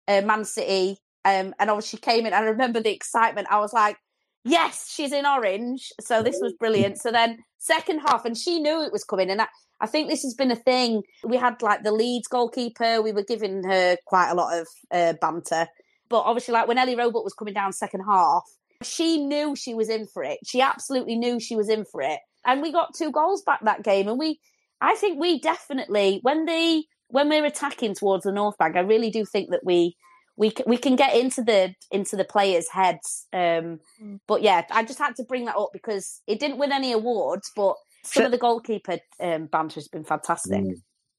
uh, 0.08 0.20
Man 0.22 0.44
City, 0.44 0.98
um, 1.24 1.54
and 1.58 1.70
obviously 1.70 1.98
she 1.98 2.00
came 2.00 2.26
in. 2.26 2.32
I 2.34 2.40
remember 2.40 2.80
the 2.80 2.92
excitement. 2.92 3.48
I 3.50 3.58
was 3.60 3.72
like, 3.72 3.96
"Yes, 4.44 4.90
she's 4.92 5.12
in 5.12 5.26
orange." 5.26 5.92
So 6.00 6.22
this 6.22 6.38
was 6.40 6.52
brilliant. 6.58 7.00
So 7.00 7.10
then 7.10 7.38
second 7.58 8.00
half, 8.00 8.24
and 8.24 8.36
she 8.36 8.60
knew 8.60 8.82
it 8.82 8.92
was 8.92 9.04
coming, 9.04 9.30
and 9.30 9.42
I, 9.42 9.46
I 9.80 9.86
think 9.86 10.08
this 10.08 10.22
has 10.22 10.34
been 10.34 10.50
a 10.50 10.56
thing. 10.56 11.02
We 11.24 11.36
had 11.36 11.62
like 11.62 11.82
the 11.82 11.92
Leeds 11.92 12.28
goalkeeper. 12.28 13.02
We 13.02 13.12
were 13.12 13.24
giving 13.24 13.64
her 13.64 13.96
quite 14.06 14.30
a 14.30 14.34
lot 14.34 14.58
of 14.58 14.66
uh, 14.90 15.14
banter, 15.20 15.66
but 16.08 16.22
obviously, 16.22 16.52
like 16.52 16.68
when 16.68 16.78
Ellie 16.78 16.96
Roebuck 16.96 17.24
was 17.24 17.34
coming 17.34 17.54
down 17.54 17.72
second 17.72 18.02
half, 18.06 18.42
she 18.82 19.18
knew 19.18 19.54
she 19.54 19.74
was 19.74 19.88
in 19.88 20.06
for 20.06 20.22
it. 20.22 20.38
She 20.44 20.60
absolutely 20.60 21.16
knew 21.16 21.38
she 21.40 21.56
was 21.56 21.68
in 21.68 21.84
for 21.84 22.02
it. 22.02 22.18
And 22.46 22.62
we 22.62 22.72
got 22.72 22.94
two 22.94 23.12
goals 23.12 23.42
back 23.42 23.60
that 23.64 23.82
game. 23.82 24.08
And 24.08 24.18
we, 24.18 24.40
I 24.80 24.94
think 24.96 25.20
we 25.20 25.40
definitely, 25.40 26.20
when 26.22 26.46
the, 26.46 26.84
when 27.08 27.28
we're 27.28 27.44
attacking 27.44 27.94
towards 27.94 28.24
the 28.24 28.32
North 28.32 28.56
Bank, 28.58 28.76
I 28.76 28.80
really 28.80 29.10
do 29.10 29.24
think 29.24 29.50
that 29.50 29.64
we, 29.64 29.96
we, 30.40 30.48
c- 30.50 30.64
we 30.66 30.78
can 30.78 30.96
get 30.96 31.14
into 31.14 31.42
the, 31.42 31.74
into 31.92 32.16
the 32.16 32.24
players' 32.24 32.68
heads. 32.68 33.26
Um, 33.32 33.78
but 34.26 34.40
yeah, 34.42 34.64
I 34.70 34.82
just 34.84 34.98
had 34.98 35.14
to 35.16 35.24
bring 35.24 35.44
that 35.44 35.56
up 35.56 35.68
because 35.72 36.22
it 36.26 36.40
didn't 36.40 36.58
win 36.58 36.72
any 36.72 36.92
awards, 36.92 37.52
but 37.54 37.76
some 38.02 38.22
So- 38.22 38.24
of 38.26 38.32
the 38.32 38.38
goalkeeper 38.38 38.98
um, 39.20 39.46
banter 39.46 39.74
has 39.74 39.86
been 39.88 40.02
fantastic. 40.04 40.64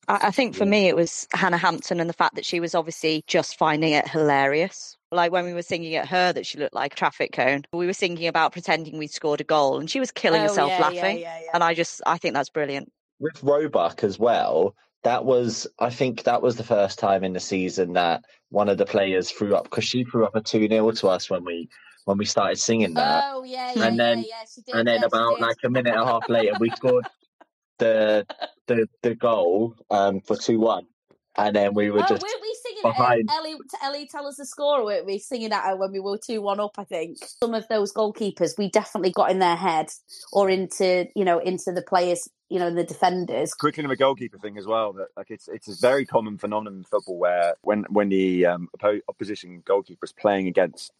I, 0.07 0.27
I 0.27 0.31
think 0.31 0.55
for 0.55 0.65
me 0.65 0.87
it 0.87 0.95
was 0.95 1.27
Hannah 1.31 1.57
Hampton 1.57 1.99
and 1.99 2.09
the 2.09 2.13
fact 2.13 2.33
that 2.35 2.45
she 2.45 2.59
was 2.59 2.73
obviously 2.73 3.23
just 3.27 3.57
finding 3.59 3.93
it 3.93 4.07
hilarious. 4.07 4.97
Like 5.11 5.31
when 5.31 5.45
we 5.45 5.53
were 5.53 5.61
singing 5.61 5.93
at 5.95 6.07
her 6.07 6.33
that 6.33 6.45
she 6.47 6.57
looked 6.57 6.73
like 6.73 6.93
a 6.93 6.95
traffic 6.95 7.31
cone. 7.33 7.63
We 7.73 7.85
were 7.85 7.93
singing 7.93 8.27
about 8.27 8.53
pretending 8.53 8.97
we'd 8.97 9.11
scored 9.11 9.41
a 9.41 9.43
goal 9.43 9.79
and 9.79 9.87
she 9.89 9.99
was 9.99 10.09
killing 10.11 10.41
Oh, 10.41 10.47
herself 10.47 10.69
yeah, 10.71 10.77
yeah, 10.79 10.83
laughing. 11.01 11.19
yeah, 11.19 11.39
yeah. 11.41 11.47
And 11.53 11.63
I 11.63 11.75
just 11.75 12.01
I 12.07 12.17
think 12.17 12.33
that's 12.33 12.49
brilliant. 12.49 12.91
with 13.19 13.43
Roebuck 13.43 14.03
as 14.03 14.17
well, 14.17 14.73
that 15.03 15.25
was 15.25 15.67
I 15.79 15.89
think 15.89 16.23
that 16.23 16.41
was 16.41 16.55
the 16.55 16.63
first 16.63 16.99
time 16.99 17.23
in 17.23 17.33
the 17.33 17.39
season 17.39 17.93
that 17.93 18.23
one 18.49 18.69
of 18.69 18.77
the 18.77 18.85
players 18.85 19.31
threw 19.31 19.55
up 19.55 19.63
because 19.65 19.83
she 19.83 20.03
threw 20.03 20.25
up 20.25 20.35
a 20.35 20.41
two 20.41 20.67
0 20.67 20.91
to 20.91 21.07
us 21.07 21.29
when 21.29 21.43
we 21.43 21.69
when 22.05 22.17
we 22.17 22.25
started 22.25 22.57
singing 22.57 22.93
that. 22.95 23.23
Oh 23.27 23.43
yeah, 23.43 23.73
yeah, 23.75 23.87
and 23.87 23.99
then 23.99 24.19
yeah, 24.19 24.25
yeah, 24.27 24.45
she 24.53 24.61
did. 24.61 24.75
and 24.75 24.87
then 24.87 25.03
about 25.03 25.39
like 25.39 25.57
a 25.63 25.69
minute 25.69 25.93
and 25.93 26.01
a 26.01 26.05
half 26.05 26.27
later 26.29 26.53
we 26.59 26.69
scored 26.71 27.07
the 27.79 28.25
the 28.67 28.87
the 29.01 29.15
goal 29.15 29.75
um 29.89 30.21
for 30.21 30.35
two 30.35 30.59
one. 30.59 30.85
And 31.37 31.55
then 31.55 31.73
we 31.73 31.89
were 31.89 31.99
oh, 31.99 32.07
just 32.07 32.21
weren't 32.21 32.41
we 32.41 32.57
singing 32.61 32.81
behind. 32.83 33.29
at 33.29 33.37
Ellie? 33.37 33.55
To 33.55 33.85
Ellie, 33.85 34.07
tell 34.07 34.27
us 34.27 34.35
the 34.35 34.45
score. 34.45 34.83
Weren't 34.83 35.05
we 35.05 35.17
singing 35.17 35.53
at 35.53 35.63
her 35.63 35.77
when 35.77 35.91
we 35.91 35.99
were 35.99 36.17
two 36.17 36.41
one 36.41 36.59
up? 36.59 36.75
I 36.77 36.83
think 36.83 37.19
some 37.23 37.53
of 37.53 37.67
those 37.69 37.93
goalkeepers 37.93 38.57
we 38.57 38.69
definitely 38.69 39.11
got 39.11 39.31
in 39.31 39.39
their 39.39 39.55
head 39.55 39.87
or 40.33 40.49
into 40.49 41.07
you 41.15 41.23
know 41.23 41.39
into 41.39 41.71
the 41.71 41.81
players, 41.81 42.27
you 42.49 42.59
know, 42.59 42.73
the 42.73 42.83
defenders. 42.83 43.53
quickly 43.53 43.83
on 43.83 43.89
the 43.89 43.95
goalkeeper 43.95 44.39
thing 44.39 44.57
as 44.57 44.67
well. 44.67 44.91
That 44.91 45.07
like 45.15 45.31
it's 45.31 45.47
it's 45.47 45.69
a 45.69 45.79
very 45.79 46.05
common 46.05 46.37
phenomenon 46.37 46.79
in 46.79 46.83
football 46.83 47.17
where 47.17 47.55
when 47.61 47.85
when 47.89 48.09
the 48.09 48.45
um, 48.47 48.67
oppo- 48.77 49.01
opposition 49.07 49.63
goalkeeper 49.65 50.03
is 50.05 50.11
playing 50.11 50.47
against 50.47 50.91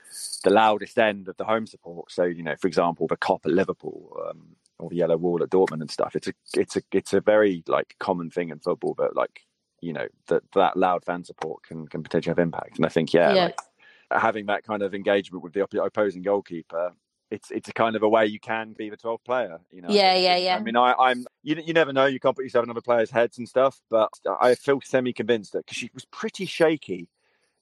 the 0.45 0.49
loudest 0.49 0.97
end 0.97 1.27
of 1.27 1.35
the 1.35 1.45
home 1.45 1.67
support. 1.67 2.09
So 2.09 2.23
you 2.23 2.43
know, 2.43 2.55
for 2.55 2.67
example, 2.67 3.07
the 3.07 3.17
Kop 3.17 3.45
at 3.45 3.51
Liverpool 3.51 4.17
um, 4.29 4.55
or 4.79 4.89
the 4.89 4.95
yellow 4.95 5.17
wall 5.17 5.43
at 5.43 5.49
Dortmund 5.49 5.81
and 5.81 5.91
stuff. 5.91 6.15
It's 6.15 6.27
a 6.27 6.33
it's 6.55 6.77
a 6.77 6.81
it's 6.93 7.11
a 7.11 7.19
very 7.19 7.63
like 7.67 7.95
common 7.99 8.29
thing 8.29 8.49
in 8.49 8.59
football, 8.59 8.93
but 8.97 9.13
like 9.15 9.41
you 9.81 9.93
know 9.93 10.07
that 10.27 10.43
that 10.53 10.77
loud 10.77 11.03
fan 11.03 11.23
support 11.23 11.63
can 11.63 11.87
can 11.87 12.03
potentially 12.03 12.31
have 12.31 12.39
impact. 12.39 12.77
And 12.77 12.85
I 12.85 12.89
think 12.89 13.13
yeah, 13.13 13.33
Yeah. 13.33 13.43
like 13.45 14.21
having 14.21 14.45
that 14.47 14.63
kind 14.63 14.81
of 14.83 14.93
engagement 14.93 15.43
with 15.43 15.53
the 15.53 15.61
op- 15.61 15.73
opposing 15.73 16.21
goalkeeper. 16.21 16.93
It's, 17.29 17.49
it's 17.49 17.69
a 17.69 17.71
kind 17.73 17.95
of 17.95 18.03
a 18.03 18.09
way 18.09 18.25
you 18.25 18.41
can 18.41 18.73
be 18.73 18.89
the 18.89 18.97
12th 18.97 19.23
player, 19.23 19.57
you 19.71 19.81
know. 19.81 19.87
Yeah, 19.89 20.15
yeah, 20.15 20.35
yeah. 20.35 20.57
I 20.57 20.59
mean, 20.61 20.75
I, 20.75 20.93
I'm 20.99 21.25
you, 21.43 21.55
you 21.65 21.71
never 21.71 21.93
know. 21.93 22.05
You 22.05 22.19
can't 22.19 22.35
put 22.35 22.43
yourself 22.43 22.65
in 22.65 22.69
other 22.69 22.81
players' 22.81 23.09
heads 23.09 23.37
and 23.37 23.47
stuff, 23.47 23.81
but 23.89 24.09
I 24.41 24.53
feel 24.55 24.81
semi 24.83 25.13
convinced 25.13 25.53
that 25.53 25.59
because 25.65 25.77
she 25.77 25.89
was 25.93 26.03
pretty 26.03 26.45
shaky 26.45 27.07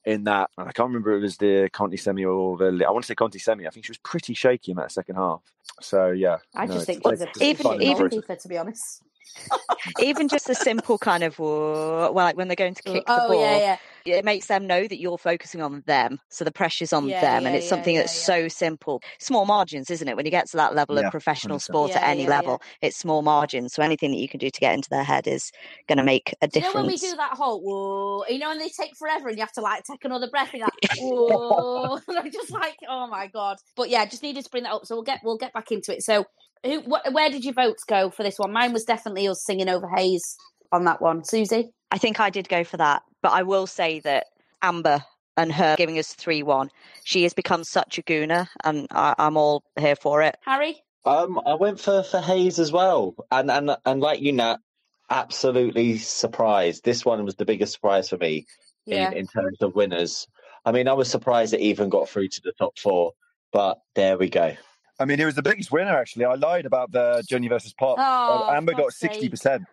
in 0.04 0.24
that. 0.24 0.50
and 0.58 0.68
I 0.68 0.72
can't 0.72 0.88
remember 0.88 1.12
if 1.12 1.18
it 1.18 1.22
was 1.22 1.36
the 1.36 1.70
Conti 1.72 1.96
semi 1.98 2.24
or 2.24 2.56
the 2.58 2.84
I 2.84 2.90
want 2.90 3.04
to 3.04 3.06
say 3.06 3.14
Conti 3.14 3.38
semi. 3.38 3.64
I 3.64 3.70
think 3.70 3.86
she 3.86 3.90
was 3.92 3.98
pretty 3.98 4.34
shaky 4.34 4.72
in 4.72 4.76
that 4.78 4.90
second 4.90 5.14
half. 5.14 5.42
So 5.80 6.08
yeah, 6.10 6.38
I 6.56 6.66
no, 6.66 6.74
just 6.74 6.86
think 6.86 7.06
it's- 7.06 7.20
she's 7.20 7.26
a 7.26 7.28
it's 7.30 7.60
even- 7.60 7.80
even- 7.80 7.96
for 7.96 8.06
it. 8.06 8.10
goalkeeper, 8.10 8.34
to 8.34 8.48
be 8.48 8.58
honest. 8.58 9.04
Even 9.98 10.28
just 10.28 10.48
a 10.50 10.54
simple 10.54 10.98
kind 10.98 11.22
of 11.24 11.38
well, 11.38 12.12
like 12.12 12.36
when 12.36 12.48
they're 12.48 12.54
going 12.56 12.74
to 12.74 12.82
kick 12.82 13.06
the 13.06 13.12
oh 13.12 13.32
ball, 13.32 13.40
yeah, 13.40 13.76
yeah. 14.04 14.16
it 14.16 14.24
makes 14.24 14.46
them 14.46 14.66
know 14.66 14.86
that 14.86 15.00
you're 15.00 15.16
focusing 15.18 15.62
on 15.62 15.82
them. 15.86 16.18
So 16.28 16.44
the 16.44 16.52
pressure's 16.52 16.92
on 16.92 17.08
Yeah, 17.08 17.20
them. 17.20 17.42
yeah, 17.42 17.48
and 17.48 17.56
it's 17.56 17.64
yeah, 17.64 17.68
something 17.68 17.94
yeah, 17.94 18.00
that's 18.02 18.12
yeah. 18.14 18.24
so 18.24 18.48
simple. 18.48 19.02
Small 19.18 19.46
margins, 19.46 19.90
isn't 19.90 20.06
it? 20.06 20.16
When 20.16 20.26
you 20.26 20.30
get 20.30 20.48
to 20.50 20.56
that 20.58 20.74
level 20.74 20.96
Yeah, 20.96 21.06
of 21.06 21.10
professional 21.10 21.58
100%. 21.58 21.62
sport 21.64 21.96
at 21.96 22.02
any 22.02 22.24
yeah, 22.24 22.30
yeah. 22.30 22.36
level, 22.36 22.62
it's 22.82 22.96
small 22.96 23.22
margins. 23.22 23.72
So 23.72 23.82
anything 23.82 24.10
that 24.10 24.18
you 24.18 24.28
can 24.28 24.38
do 24.38 24.50
to 24.50 24.60
get 24.60 24.74
into 24.74 24.90
their 24.90 25.04
head 25.04 25.26
is 25.26 25.50
going 25.88 25.98
to 25.98 26.04
make 26.04 26.34
a 26.42 26.46
difference. 26.46 26.66
you 26.66 26.72
know 26.74 26.74
when 26.74 26.86
we 26.86 26.96
do 26.96 27.16
that 27.16 27.32
whole 27.34 27.60
whoa? 27.62 28.24
You 28.28 28.38
know 28.38 28.50
and 28.50 28.60
they 28.60 28.68
take 28.68 28.96
forever 28.96 29.28
and 29.28 29.36
you 29.38 29.42
have 29.42 29.52
to 29.52 29.60
like 29.60 29.84
take 29.84 30.04
another 30.04 30.28
breath 30.30 30.50
and 30.52 30.60
you're 30.60 30.66
like 30.66 30.72
whoa. 30.98 31.98
and 32.08 32.18
I'm 32.18 32.30
just 32.30 32.52
like, 32.52 32.76
oh 32.88 33.06
my 33.06 33.28
god. 33.28 33.58
But 33.76 33.90
yeah, 33.90 34.04
just 34.06 34.22
needed 34.22 34.44
to 34.44 34.50
bring 34.50 34.64
that 34.64 34.72
up. 34.72 34.86
So 34.86 34.96
we'll 34.96 35.04
get 35.04 35.20
we'll 35.24 35.38
get 35.38 35.52
back 35.52 35.70
into 35.72 35.94
it. 35.94 36.02
So 36.02 36.24
who 36.64 36.80
wh- 36.82 37.12
where 37.12 37.30
did 37.30 37.44
your 37.44 37.54
votes 37.54 37.84
go 37.84 38.10
for 38.10 38.22
this 38.22 38.38
one? 38.38 38.52
Mine 38.52 38.72
was 38.72 38.84
definitely 38.84 39.26
us 39.28 39.44
singing 39.44 39.68
over 39.68 39.88
Hayes 39.88 40.36
on 40.72 40.84
that 40.84 41.00
one. 41.00 41.24
Suzy? 41.24 41.70
I 41.90 41.98
think 41.98 42.20
I 42.20 42.30
did 42.30 42.48
go 42.48 42.64
for 42.64 42.76
that. 42.76 43.02
But 43.22 43.32
I 43.32 43.42
will 43.42 43.66
say 43.66 44.00
that 44.00 44.26
Amber 44.62 45.04
and 45.36 45.52
her 45.52 45.74
giving 45.76 45.98
us 45.98 46.14
3 46.14 46.42
1, 46.42 46.70
she 47.04 47.22
has 47.24 47.32
become 47.34 47.64
such 47.64 47.98
a 47.98 48.02
gooner. 48.02 48.46
And 48.64 48.86
I, 48.90 49.14
I'm 49.18 49.36
all 49.36 49.62
here 49.78 49.96
for 49.96 50.22
it. 50.22 50.36
Harry? 50.44 50.82
Um, 51.04 51.40
I 51.46 51.54
went 51.54 51.80
for 51.80 52.02
for 52.02 52.20
Hayes 52.20 52.58
as 52.58 52.72
well, 52.72 53.14
and 53.30 53.50
and 53.50 53.74
and 53.86 54.00
like 54.02 54.20
you, 54.20 54.32
Nat, 54.32 54.58
absolutely 55.08 55.96
surprised. 55.98 56.84
This 56.84 57.04
one 57.04 57.24
was 57.24 57.36
the 57.36 57.44
biggest 57.46 57.72
surprise 57.72 58.08
for 58.10 58.18
me 58.18 58.46
Yeah. 58.86 59.10
in, 59.10 59.18
in 59.18 59.26
terms 59.26 59.58
of 59.62 59.74
winners. 59.74 60.26
I 60.64 60.72
mean, 60.72 60.88
I 60.88 60.92
was 60.92 61.10
surprised 61.10 61.54
it 61.54 61.60
even 61.60 61.88
got 61.88 62.08
through 62.08 62.28
to 62.28 62.40
the 62.44 62.52
top 62.52 62.78
four, 62.78 63.12
but 63.50 63.78
there 63.94 64.18
we 64.18 64.28
go. 64.28 64.52
I 65.00 65.06
mean, 65.06 65.18
he 65.18 65.24
was 65.24 65.34
the 65.34 65.42
biggest 65.42 65.72
winner 65.72 65.96
actually. 65.96 66.26
I 66.26 66.34
lied 66.34 66.66
about 66.66 66.92
the 66.92 67.24
Johnny 67.28 67.48
versus 67.48 67.72
Popp. 67.72 67.96
Oh, 67.98 68.48
Uh, 68.48 68.52
Amber 68.52 68.74
got 68.74 68.92
sixty 68.92 69.28
percent. 69.28 69.64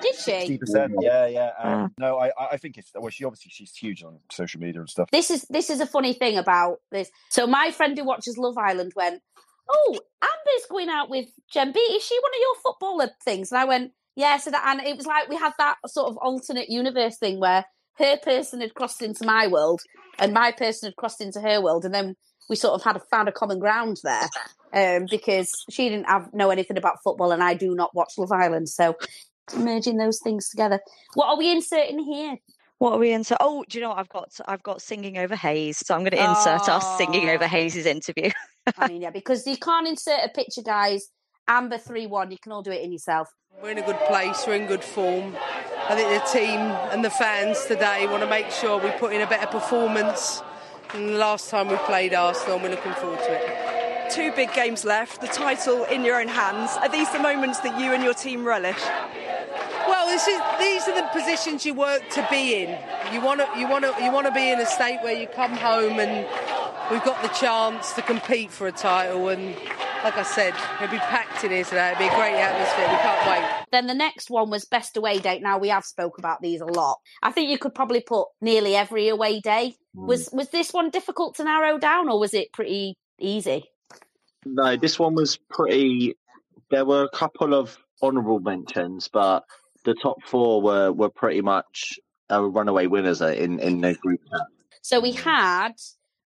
Did 0.00 0.14
she? 0.14 0.20
Sixty 0.22 0.58
percent. 0.58 0.92
Yeah, 1.00 1.26
yeah. 1.26 1.50
Um. 1.58 1.92
No, 1.98 2.18
I 2.18 2.30
I 2.52 2.56
think 2.56 2.78
it's 2.78 2.92
well. 2.94 3.10
She 3.10 3.24
obviously 3.24 3.50
she's 3.52 3.74
huge 3.74 4.04
on 4.04 4.20
social 4.30 4.60
media 4.60 4.80
and 4.80 4.88
stuff. 4.88 5.10
This 5.10 5.30
is 5.30 5.42
this 5.50 5.68
is 5.68 5.80
a 5.80 5.86
funny 5.86 6.12
thing 6.12 6.38
about 6.38 6.78
this. 6.92 7.10
So 7.30 7.46
my 7.46 7.70
friend 7.70 7.98
who 7.98 8.04
watches 8.04 8.38
Love 8.38 8.58
Island 8.58 8.92
went, 8.94 9.22
"Oh, 9.68 9.98
Amber's 10.22 10.66
going 10.70 10.90
out 10.90 11.10
with 11.10 11.26
Jen 11.50 11.72
B. 11.72 11.80
Is 11.80 12.04
she 12.04 12.18
one 12.22 12.32
of 12.32 12.40
your 12.40 12.54
footballer 12.62 13.10
things?" 13.24 13.50
And 13.50 13.58
I 13.58 13.64
went, 13.64 13.92
"Yeah." 14.16 14.36
So 14.36 14.50
that, 14.50 14.64
and 14.66 14.86
it 14.86 14.96
was 14.96 15.06
like 15.06 15.28
we 15.28 15.36
had 15.36 15.54
that 15.58 15.76
sort 15.86 16.08
of 16.08 16.18
alternate 16.18 16.68
universe 16.68 17.16
thing 17.18 17.40
where 17.40 17.64
her 17.94 18.18
person 18.18 18.60
had 18.60 18.74
crossed 18.74 19.00
into 19.00 19.24
my 19.24 19.46
world 19.46 19.80
and 20.18 20.34
my 20.34 20.52
person 20.52 20.88
had 20.88 20.96
crossed 20.96 21.22
into 21.22 21.40
her 21.40 21.60
world, 21.62 21.86
and 21.86 21.94
then 21.94 22.16
we 22.48 22.56
sort 22.56 22.74
of 22.74 22.82
had 22.82 22.96
a, 22.96 23.00
found 23.10 23.28
a 23.28 23.32
common 23.32 23.58
ground 23.58 24.00
there 24.02 24.28
um, 24.72 25.06
because 25.10 25.52
she 25.70 25.88
didn't 25.88 26.06
have 26.06 26.32
know 26.32 26.50
anything 26.50 26.76
about 26.76 27.02
football 27.02 27.32
and 27.32 27.42
I 27.42 27.54
do 27.54 27.74
not 27.74 27.94
watch 27.94 28.14
Love 28.18 28.32
Island. 28.32 28.68
So 28.68 28.96
merging 29.56 29.96
those 29.96 30.20
things 30.20 30.48
together. 30.48 30.80
What 31.14 31.28
are 31.28 31.38
we 31.38 31.50
inserting 31.50 32.00
here? 32.00 32.36
What 32.78 32.92
are 32.92 32.98
we 32.98 33.12
into? 33.12 33.36
Oh, 33.40 33.64
do 33.68 33.78
you 33.78 33.82
know 33.82 33.90
what 33.90 33.98
I've 33.98 34.08
got? 34.08 34.28
I've 34.46 34.62
got 34.62 34.82
singing 34.82 35.16
over 35.16 35.34
Hayes, 35.34 35.78
so 35.78 35.94
I'm 35.94 36.00
going 36.00 36.10
to 36.10 36.22
insert 36.22 36.68
us 36.68 36.98
singing 36.98 37.30
over 37.30 37.44
Oh. 37.44 37.48
Hayes's 37.48 37.86
interview. 37.86 38.30
I 38.78 38.88
mean, 38.88 39.00
yeah, 39.00 39.10
because 39.10 39.46
you 39.46 39.56
can't 39.56 39.88
insert 39.88 40.20
a 40.24 40.28
picture, 40.28 40.62
guys. 40.62 41.08
Amber 41.48 41.78
3 41.78 42.06
1, 42.06 42.32
you 42.32 42.38
can 42.42 42.52
all 42.52 42.62
do 42.62 42.72
it 42.72 42.82
in 42.82 42.92
yourself. 42.92 43.28
We're 43.62 43.70
in 43.70 43.78
a 43.78 43.86
good 43.86 43.98
place, 44.08 44.44
we're 44.46 44.56
in 44.56 44.66
good 44.66 44.84
form. 44.84 45.34
I 45.88 45.94
think 45.94 46.22
the 46.22 46.28
team 46.30 46.58
and 46.58 47.04
the 47.04 47.08
fans 47.08 47.64
today 47.64 48.06
want 48.08 48.22
to 48.22 48.28
make 48.28 48.50
sure 48.50 48.78
we 48.78 48.90
put 48.90 49.12
in 49.12 49.22
a 49.22 49.26
better 49.26 49.46
performance 49.46 50.42
than 50.96 51.12
the 51.12 51.18
last 51.18 51.50
time 51.50 51.68
we 51.68 51.76
played 51.76 52.14
Arsenal, 52.14 52.54
and 52.54 52.64
we're 52.64 52.70
looking 52.70 52.92
forward 52.94 53.18
to 53.18 53.32
it. 53.32 54.10
Two 54.10 54.32
big 54.32 54.52
games 54.54 54.84
left, 54.84 55.20
the 55.20 55.26
title 55.26 55.84
in 55.84 56.04
your 56.04 56.20
own 56.20 56.28
hands. 56.28 56.70
Are 56.80 56.88
these 56.88 57.10
the 57.12 57.18
moments 57.18 57.60
that 57.60 57.78
you 57.78 57.92
and 57.92 58.02
your 58.02 58.14
team 58.14 58.44
relish? 58.44 58.82
Well, 59.86 60.06
this 60.06 60.26
is, 60.26 60.40
these 60.58 60.88
are 60.88 60.94
the 60.94 61.08
positions 61.12 61.66
you 61.66 61.74
work 61.74 62.08
to 62.10 62.26
be 62.30 62.62
in. 62.62 62.78
You 63.12 63.20
want 63.20 63.40
to, 63.40 63.58
you 63.58 63.68
want 63.68 63.84
to, 63.84 63.94
you 64.02 64.10
want 64.10 64.26
to 64.26 64.32
be 64.32 64.50
in 64.50 64.60
a 64.60 64.66
state 64.66 64.98
where 65.02 65.14
you 65.14 65.26
come 65.26 65.52
home 65.52 66.00
and 66.00 66.26
we've 66.90 67.04
got 67.04 67.20
the 67.22 67.28
chance 67.28 67.92
to 67.92 68.02
compete 68.02 68.50
for 68.50 68.66
a 68.66 68.72
title. 68.72 69.28
And 69.28 69.54
like 70.02 70.16
I 70.16 70.22
said, 70.22 70.54
it'll 70.76 70.92
be 70.92 70.98
packed 70.98 71.44
in 71.44 71.50
here 71.50 71.64
today. 71.64 71.92
It'll 71.92 71.98
be 71.98 72.06
a 72.06 72.16
great 72.16 72.34
atmosphere. 72.34 72.88
We 72.88 72.96
can't 72.96 73.28
wait. 73.28 73.66
Then 73.72 73.86
the 73.86 73.94
next 73.94 74.30
one 74.30 74.50
was 74.50 74.64
best 74.64 74.96
away 74.96 75.18
date. 75.18 75.42
Now 75.42 75.58
we 75.58 75.68
have 75.68 75.84
spoke 75.84 76.18
about 76.18 76.40
these 76.40 76.60
a 76.60 76.66
lot. 76.66 76.98
I 77.22 77.32
think 77.32 77.50
you 77.50 77.58
could 77.58 77.74
probably 77.74 78.00
put 78.00 78.28
nearly 78.40 78.76
every 78.76 79.08
away 79.08 79.40
day. 79.40 79.74
Was 79.96 80.28
was 80.32 80.50
this 80.50 80.72
one 80.72 80.90
difficult 80.90 81.36
to 81.36 81.44
narrow 81.44 81.78
down, 81.78 82.08
or 82.08 82.20
was 82.20 82.34
it 82.34 82.52
pretty 82.52 82.94
easy? 83.18 83.64
No, 84.44 84.76
this 84.76 84.98
one 84.98 85.14
was 85.14 85.38
pretty. 85.50 86.16
There 86.70 86.84
were 86.84 87.04
a 87.04 87.16
couple 87.16 87.54
of 87.54 87.78
honourable 88.02 88.40
mentions, 88.40 89.08
but 89.08 89.44
the 89.84 89.94
top 89.94 90.18
four 90.26 90.60
were 90.60 90.92
were 90.92 91.08
pretty 91.08 91.40
much 91.40 91.98
uh, 92.30 92.42
runaway 92.42 92.86
winners 92.86 93.22
uh, 93.22 93.28
in 93.28 93.58
in 93.58 93.80
the 93.80 93.94
group. 93.94 94.20
So 94.82 95.00
we 95.00 95.12
had 95.12 95.72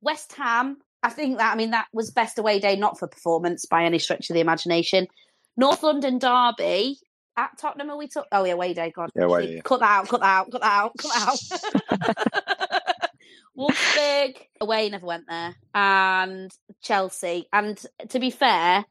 West 0.01 0.33
Ham. 0.33 0.77
I 1.01 1.09
think 1.09 1.37
that 1.37 1.53
I 1.53 1.55
mean 1.55 1.71
that 1.71 1.87
was 1.93 2.11
best 2.11 2.37
away 2.37 2.59
day, 2.59 2.75
not 2.75 2.99
for 2.99 3.07
performance 3.07 3.65
by 3.65 3.85
any 3.85 3.99
stretch 3.99 4.29
of 4.29 4.33
the 4.33 4.41
imagination. 4.41 5.07
North 5.55 5.83
London 5.83 6.19
Derby 6.19 6.97
at 7.37 7.51
Tottenham. 7.59 7.89
Are 7.89 7.97
we 7.97 8.07
took? 8.07 8.27
Oh 8.31 8.43
yeah, 8.43 8.53
away 8.53 8.73
day. 8.73 8.91
God, 8.95 9.09
Yeah, 9.15 9.23
away 9.23 9.55
day, 9.55 9.61
cut 9.63 9.79
that 9.79 9.89
out. 9.89 10.07
Cut 10.09 10.21
that 10.21 10.27
out. 10.27 10.51
Cut 10.51 10.61
that 10.61 10.71
out. 10.71 10.97
Cut 10.97 11.11
that 11.11 12.27
out. 12.27 12.43
Wolfsburg 13.57 14.37
away 14.61 14.89
never 14.89 15.05
went 15.05 15.25
there, 15.27 15.55
and 15.73 16.51
Chelsea. 16.81 17.47
And 17.53 17.79
to 18.09 18.19
be 18.19 18.29
fair, 18.29 18.85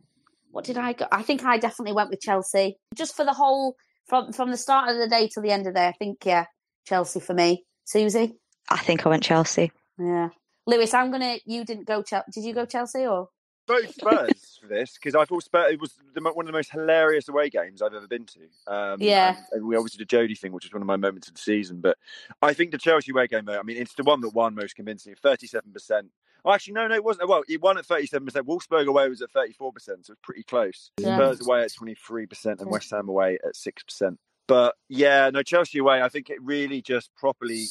what 0.51 0.65
did 0.65 0.79
I 0.79 0.93
go? 0.93 1.07
I 1.11 1.23
think 1.23 1.45
I 1.45 1.59
definitely 1.59 1.95
went 1.95 2.11
with 2.11 2.21
Chelsea 2.21 2.77
just 2.95 3.17
for 3.17 3.25
the 3.25 3.33
whole 3.33 3.77
from 4.07 4.33
from 4.33 4.51
the 4.51 4.57
start 4.57 4.89
of 4.91 4.97
the 4.99 5.09
day 5.09 5.29
till 5.33 5.43
the 5.43 5.51
end 5.51 5.67
of 5.67 5.75
the 5.75 5.81
day. 5.81 5.89
I 5.89 5.93
think 5.93 6.25
yeah, 6.25 6.45
Chelsea 6.87 7.21
for 7.21 7.35
me. 7.35 7.65
Suzy, 7.85 8.35
I 8.71 8.79
think 8.79 9.05
I 9.05 9.09
went 9.09 9.23
Chelsea. 9.25 9.73
yeah. 9.99 10.29
Lewis, 10.67 10.95
I'm 10.95 11.11
gonna. 11.11 11.39
You 11.45 11.65
didn't 11.65 11.87
go. 11.89 12.03
Chel- 12.05 12.25
Did 12.33 12.45
you 12.45 12.55
go 12.55 12.65
Chelsea 12.65 13.05
or? 13.07 13.29
Both 13.67 13.95
Spurs 13.95 14.59
for 14.61 14.67
this 14.67 14.95
because 14.95 15.15
I 15.15 15.25
thought 15.25 15.45
Spurs 15.45 15.73
it 15.73 15.81
was 15.81 15.95
the, 16.15 16.21
one 16.21 16.45
of 16.45 16.47
the 16.47 16.53
most 16.57 16.73
hilarious 16.73 17.29
away 17.29 17.49
games 17.49 17.81
I've 17.81 17.95
ever 17.95 18.09
been 18.09 18.27
to. 18.27 18.41
Um, 18.73 18.97
Yeah. 19.01 19.37
and, 19.37 19.47
and 19.53 19.67
we 19.67 19.77
obviously 19.77 20.05
did 20.05 20.09
Jodie 20.09 20.39
thing, 20.39 20.53
which 20.53 20.65
was 20.65 20.73
one 20.73 20.83
of 20.83 20.87
my 20.87 20.97
moments 20.97 21.29
of 21.29 21.35
the 21.35 21.41
season. 21.41 21.81
But 21.81 21.97
I 22.41 22.53
think 22.55 22.73
the 22.73 22.79
Chelsea 22.79 23.13
away 23.13 23.29
game, 23.29 23.45
though, 23.45 23.59
I 23.59 23.63
mean, 23.63 23.77
it's 23.77 23.95
the 23.95 24.03
one 24.03 24.21
that 24.23 24.31
won 24.31 24.55
most 24.55 24.75
convincingly, 24.75 25.17
thirty-seven 25.23 25.73
percent. 25.73 26.09
Oh, 26.45 26.53
actually, 26.53 26.73
no, 26.75 26.89
no, 26.89 26.97
it 26.97 27.05
wasn't. 27.05 27.29
Well, 27.29 27.45
it 27.49 27.63
won 27.63 27.79
at 27.79 27.87
thirty-seven 27.87 28.27
percent. 28.27 28.47
Wolfsburg 28.47 28.87
away 28.87 29.09
was 29.09 29.23
at 29.23 29.31
thirty-four 29.31 29.73
percent, 29.73 30.07
so 30.07 30.13
it's 30.13 30.21
pretty 30.25 30.43
close. 30.43 30.91
Yeah. 30.99 31.17
Spurs 31.17 31.47
away 31.47 31.63
at 31.63 31.73
twenty-three 31.73 32.27
percent, 32.27 32.61
and 32.61 32.69
West 32.71 32.91
Ham 32.91 33.09
away 33.09 33.39
at 33.47 33.55
six 33.55 33.85
percent. 33.85 34.19
But 34.49 34.75
yeah, 34.89 35.31
no, 35.31 35.43
Chelsea 35.45 35.79
away. 35.79 36.03
I 36.03 36.09
think 36.09 36.31
it 36.31 36.43
really 36.43 36.83
just 36.83 37.15
properly 37.15 37.67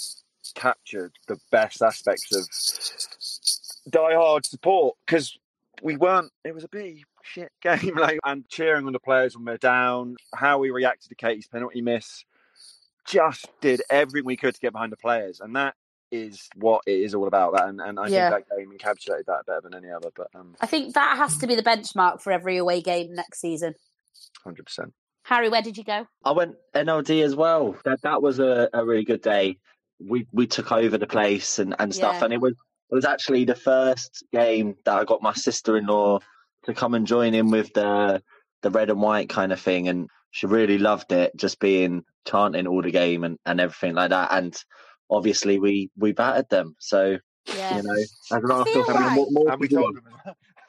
captured 0.55 1.11
the 1.27 1.37
best 1.51 1.81
aspects 1.81 2.33
of 2.33 2.47
die-hard 3.91 4.45
support 4.45 4.95
because 5.05 5.37
we 5.81 5.97
weren't. 5.97 6.31
It 6.43 6.53
was 6.53 6.63
a 6.63 6.67
pretty 6.67 7.03
shit 7.23 7.51
game, 7.61 7.95
like 7.97 8.19
and 8.23 8.47
cheering 8.49 8.85
on 8.87 8.93
the 8.93 8.99
players 8.99 9.35
when 9.35 9.45
they're 9.45 9.57
down. 9.57 10.15
How 10.35 10.59
we 10.59 10.69
reacted 10.71 11.09
to 11.09 11.15
Katie's 11.15 11.47
penalty 11.47 11.81
miss, 11.81 12.23
just 13.07 13.47
did 13.61 13.81
everything 13.89 14.25
we 14.25 14.37
could 14.37 14.53
to 14.53 14.59
get 14.59 14.73
behind 14.73 14.91
the 14.91 14.97
players, 14.97 15.39
and 15.39 15.55
that 15.55 15.75
is 16.11 16.49
what 16.55 16.81
it 16.85 16.99
is 16.99 17.15
all 17.15 17.27
about. 17.27 17.53
That 17.55 17.69
and, 17.69 17.79
and 17.81 17.99
I 17.99 18.07
Yeah. 18.07 18.29
think 18.31 18.45
that 18.49 18.57
game 18.57 18.71
encapsulated 18.77 19.25
that 19.27 19.45
better 19.47 19.61
than 19.63 19.73
any 19.75 19.89
other. 19.91 20.09
But 20.15 20.27
um, 20.35 20.55
I 20.61 20.65
think 20.67 20.93
that 20.95 21.17
has 21.17 21.37
to 21.37 21.47
be 21.47 21.55
the 21.55 21.63
benchmark 21.63 22.21
for 22.21 22.31
every 22.31 22.57
away 22.57 22.81
game 22.81 23.13
next 23.13 23.39
season. 23.39 23.73
hundred 24.43 24.65
percent. 24.65 24.93
Harry, 25.23 25.49
where 25.49 25.61
did 25.61 25.77
you 25.77 25.83
go? 25.83 26.07
I 26.25 26.31
went 26.31 26.55
NLD 26.75 27.23
as 27.23 27.35
well. 27.35 27.75
That 27.85 28.01
that 28.01 28.21
was 28.21 28.39
a, 28.39 28.69
a 28.73 28.83
really 28.85 29.05
good 29.05 29.21
day. 29.21 29.57
We 29.99 30.27
we 30.33 30.47
took 30.47 30.71
over 30.71 30.97
the 30.97 31.07
place 31.07 31.59
and, 31.59 31.75
and 31.79 31.93
stuff, 31.93 32.17
Yeah. 32.19 32.25
and 32.25 32.33
it 32.33 32.41
was 32.41 32.55
it 32.91 32.95
was 32.95 33.05
actually 33.05 33.45
the 33.45 33.55
first 33.55 34.23
game 34.33 34.75
that 34.85 34.97
I 34.99 35.03
got 35.05 35.21
my 35.21 35.33
sister 35.33 35.77
in 35.77 35.85
law 35.85 36.19
to 36.65 36.73
come 36.73 36.93
and 36.93 37.07
join 37.07 37.33
in 37.33 37.49
with 37.49 37.73
the 37.73 38.21
the 38.61 38.69
red 38.69 38.89
and 38.91 39.01
white 39.01 39.29
kind 39.29 39.51
of 39.51 39.59
thing, 39.59 39.87
and 39.87 40.07
she 40.31 40.45
really 40.45 40.77
loved 40.77 41.11
it, 41.11 41.31
just 41.35 41.59
being 41.59 42.03
chanting 42.27 42.67
all 42.67 42.81
the 42.81 42.91
game 42.91 43.23
and, 43.23 43.37
and 43.45 43.59
everything 43.59 43.95
like 43.95 44.11
that. 44.11 44.29
And 44.31 44.55
obviously 45.09 45.57
we 45.59 45.89
we 45.97 46.11
battered 46.11 46.49
them, 46.49 46.75
so 46.79 47.17
Yeah. 47.55 47.77
you 47.77 47.83
know, 47.83 47.93
as 47.93 48.13
an 48.31 48.51
I 48.51 48.55
Arsenal 48.55 48.65
feel 48.65 48.83
fan, 48.85 48.95
like- 49.03 49.15
more, 49.15 49.27
more 49.31 49.51
And 49.51 49.59
we 49.61 49.67
to 49.69 49.75
do. 49.75 49.81
told 49.81 49.95
them. 49.95 50.03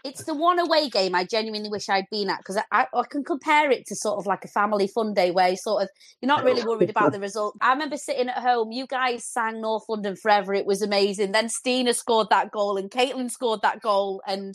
It's 0.05 0.25
the 0.25 0.35
one 0.35 0.59
away 0.59 0.89
game 0.89 1.15
I 1.15 1.25
genuinely 1.25 1.69
wish 1.69 1.89
I'd 1.89 2.11
been 2.11 2.29
at 2.29 2.39
because 2.39 2.61
I, 2.73 2.87
I, 2.93 3.03
can 3.09 3.23
compare 3.23 3.71
it 3.71 3.87
to 3.87 3.95
sort 3.95 4.19
of 4.19 4.27
like 4.27 4.45
a 4.45 4.49
family 4.49 4.89
fun 4.89 5.15
day 5.15 5.31
where 5.31 5.51
you 5.51 5.57
sort 5.57 5.85
of 5.85 5.89
you're 6.21 6.27
not 6.29 6.45
really 6.45 6.65
worried 6.65 6.91
about 6.91 7.13
the 7.13 7.21
result. 7.21 7.57
I 7.61 7.73
remember 7.73 7.97
sitting 7.97 8.29
at 8.29 8.39
home. 8.39 8.73
You 8.73 8.87
guys 8.87 9.25
sang 9.25 9.61
North 9.61 9.85
London 9.89 10.17
forever. 10.17 10.55
It 10.55 10.67
was 10.67 10.83
amazing. 10.83 11.33
Then 11.33 11.49
Stina 11.49 11.95
scored 11.95 12.29
that 12.31 12.51
goal 12.51 12.77
and 12.77 12.91
Caitlin 12.91 13.31
scored 13.31 13.63
that 13.63 13.81
goal 13.81 14.23
and 14.27 14.55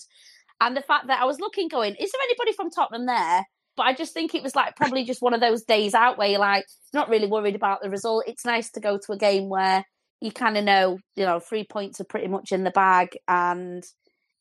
and 0.59 0.75
the 0.75 0.81
fact 0.81 1.07
that 1.07 1.21
I 1.21 1.25
was 1.25 1.39
looking, 1.39 1.67
going, 1.67 1.93
is 1.93 2.11
there 2.11 2.21
anybody 2.23 2.53
from 2.53 2.71
Tottenham 2.71 3.05
there? 3.05 3.45
But 3.75 3.83
I 3.83 3.93
just 3.93 4.13
think 4.13 4.33
it 4.33 4.41
was 4.41 4.55
like 4.55 4.75
probably 4.75 5.03
just 5.03 5.21
one 5.21 5.35
of 5.35 5.41
those 5.41 5.63
days 5.63 5.93
out 5.93 6.17
where 6.17 6.27
you're 6.27 6.39
like 6.39 6.65
not 6.93 7.09
really 7.09 7.27
worried 7.27 7.55
about 7.55 7.81
the 7.81 7.91
result. 7.91 8.23
It's 8.25 8.45
nice 8.45 8.71
to 8.71 8.79
go 8.79 8.97
to 8.97 9.13
a 9.13 9.17
game 9.17 9.49
where 9.49 9.85
you 10.19 10.31
kind 10.31 10.57
of 10.57 10.63
know, 10.63 10.97
you 11.15 11.25
know, 11.25 11.39
three 11.39 11.63
points 11.63 12.01
are 12.01 12.05
pretty 12.05 12.27
much 12.27 12.51
in 12.51 12.63
the 12.63 12.71
bag 12.71 13.17
and. 13.27 13.83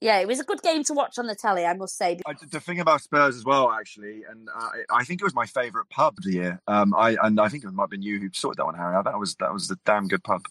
Yeah, 0.06 0.20
it 0.20 0.28
was 0.28 0.38
a 0.38 0.44
good 0.44 0.62
game 0.62 0.84
to 0.84 0.94
watch 0.94 1.18
on 1.18 1.26
the 1.26 1.34
telly, 1.34 1.66
I 1.66 1.74
must 1.74 1.96
say. 1.98 2.20
I, 2.24 2.34
the 2.48 2.60
thing 2.60 2.78
about 2.78 3.00
Spurs 3.00 3.34
as 3.34 3.44
well, 3.44 3.72
actually, 3.72 4.22
and 4.30 4.48
uh, 4.54 4.68
I 4.88 5.02
think 5.02 5.20
it 5.20 5.24
was 5.24 5.34
my 5.34 5.46
favourite 5.46 5.88
pub 5.90 6.14
of 6.16 6.22
the 6.22 6.30
year. 6.30 6.60
Um, 6.68 6.94
I 6.94 7.16
and 7.24 7.40
I 7.40 7.48
think 7.48 7.64
it 7.64 7.72
might 7.72 7.82
have 7.82 7.90
been 7.90 8.02
you 8.02 8.20
who 8.20 8.28
sorted 8.32 8.58
that 8.58 8.66
one, 8.66 8.76
Harry. 8.76 9.02
That 9.02 9.18
was 9.18 9.34
that 9.40 9.52
was 9.52 9.68
a 9.68 9.76
damn 9.84 10.06
good 10.06 10.22
pub. 10.22 10.46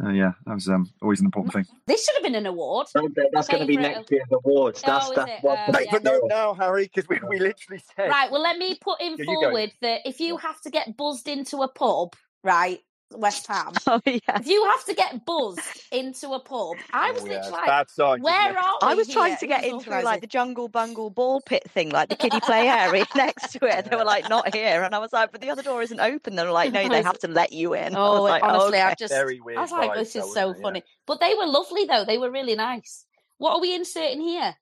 Uh, 0.00 0.10
yeah, 0.10 0.34
that 0.46 0.54
was 0.54 0.68
um, 0.68 0.88
always 1.02 1.18
an 1.18 1.26
important 1.26 1.54
thing. 1.54 1.66
This 1.88 2.04
should 2.04 2.14
have 2.14 2.22
been 2.22 2.36
an 2.36 2.46
award. 2.46 2.86
That- 2.94 3.30
That's 3.32 3.48
going 3.48 3.62
to 3.62 3.66
be 3.66 3.76
next 3.76 4.08
year's 4.12 4.28
awards. 4.30 4.80
That's 4.82 5.06
Oh, 5.06 5.10
is 5.10 5.16
that's 5.16 5.30
it? 5.30 5.38
what. 5.42 5.58
Oh, 5.68 5.78
yeah. 5.80 5.86
but 5.90 6.04
no, 6.04 6.20
now, 6.26 6.54
Harry, 6.54 6.84
because 6.84 7.08
we, 7.08 7.18
we 7.28 7.40
literally 7.40 7.82
said 7.96 8.08
Right, 8.10 8.30
well, 8.30 8.42
let 8.42 8.58
me 8.58 8.78
put 8.80 9.00
in 9.00 9.16
Yeah, 9.18 9.24
forward 9.24 9.72
that 9.80 10.00
if 10.04 10.20
you 10.20 10.36
have 10.36 10.60
to 10.62 10.70
get 10.70 10.96
buzzed 10.96 11.26
into 11.26 11.62
a 11.62 11.68
pub, 11.68 12.14
right, 12.44 12.78
West 13.16 13.46
Ham, 13.48 13.72
Oh 13.86 14.00
yeah. 14.06 14.18
if 14.34 14.46
you 14.46 14.64
have 14.66 14.84
to 14.86 14.94
get 14.94 15.24
buzzed 15.24 15.60
into 15.90 16.30
a 16.32 16.40
pub, 16.40 16.76
I 16.92 17.10
oh, 17.10 17.12
was 17.12 17.22
Oh, 17.22 17.26
yeah, 17.26 17.32
literally 17.34 17.50
like, 17.52 17.66
bad 17.66 17.90
sign, 17.90 18.20
where 18.22 18.50
it? 18.50 18.56
are 18.56 18.78
we? 18.82 18.88
I 18.88 18.94
was 18.94 19.08
trying 19.08 19.36
to 19.38 19.46
get 19.46 19.62
was 19.62 19.72
in 19.72 19.80
through 19.80 20.02
like 20.02 20.20
the 20.20 20.26
jungle 20.26 20.68
bungle 20.68 21.10
ball 21.10 21.40
pit 21.40 21.62
thing, 21.70 21.90
like 21.90 22.08
the 22.08 22.16
kiddie 22.16 22.40
play 22.40 22.68
area 22.68 23.04
next 23.14 23.52
to 23.52 23.64
it. 23.66 23.90
They 23.90 23.96
were 23.96 24.04
like, 24.04 24.28
not 24.28 24.54
here. 24.54 24.82
And 24.82 24.94
I 24.94 24.98
was 24.98 25.12
like, 25.12 25.32
but 25.32 25.40
the 25.40 25.50
other 25.50 25.62
door 25.62 25.82
isn't 25.82 26.00
open. 26.00 26.36
They 26.36 26.44
were 26.44 26.50
like, 26.50 26.72
no, 26.72 26.88
they 26.88 27.02
have 27.02 27.18
to 27.20 27.28
let 27.28 27.52
you 27.52 27.74
in. 27.74 27.94
I 27.94 27.98
oh, 27.98 28.10
was 28.12 28.18
Oh, 28.20 28.22
like, 28.24 28.42
honestly, 28.42 28.68
okay. 28.78 28.82
I've 28.82 28.96
just, 28.98 29.12
Very 29.12 29.40
weird 29.40 29.58
I 29.58 29.62
was 29.62 29.72
like, 29.72 29.94
this 29.94 30.16
is 30.16 30.22
so 30.32 30.48
wasn't? 30.48 30.56
Yeah. 30.58 30.62
funny. 30.62 30.82
But 31.06 31.20
they 31.20 31.34
were 31.34 31.46
lovely, 31.46 31.84
though. 31.84 32.04
They 32.04 32.18
were 32.18 32.30
really 32.30 32.54
nice. 32.54 33.04
What 33.38 33.54
are 33.54 33.60
we 33.60 33.74
inserting 33.74 34.20
here? 34.20 34.54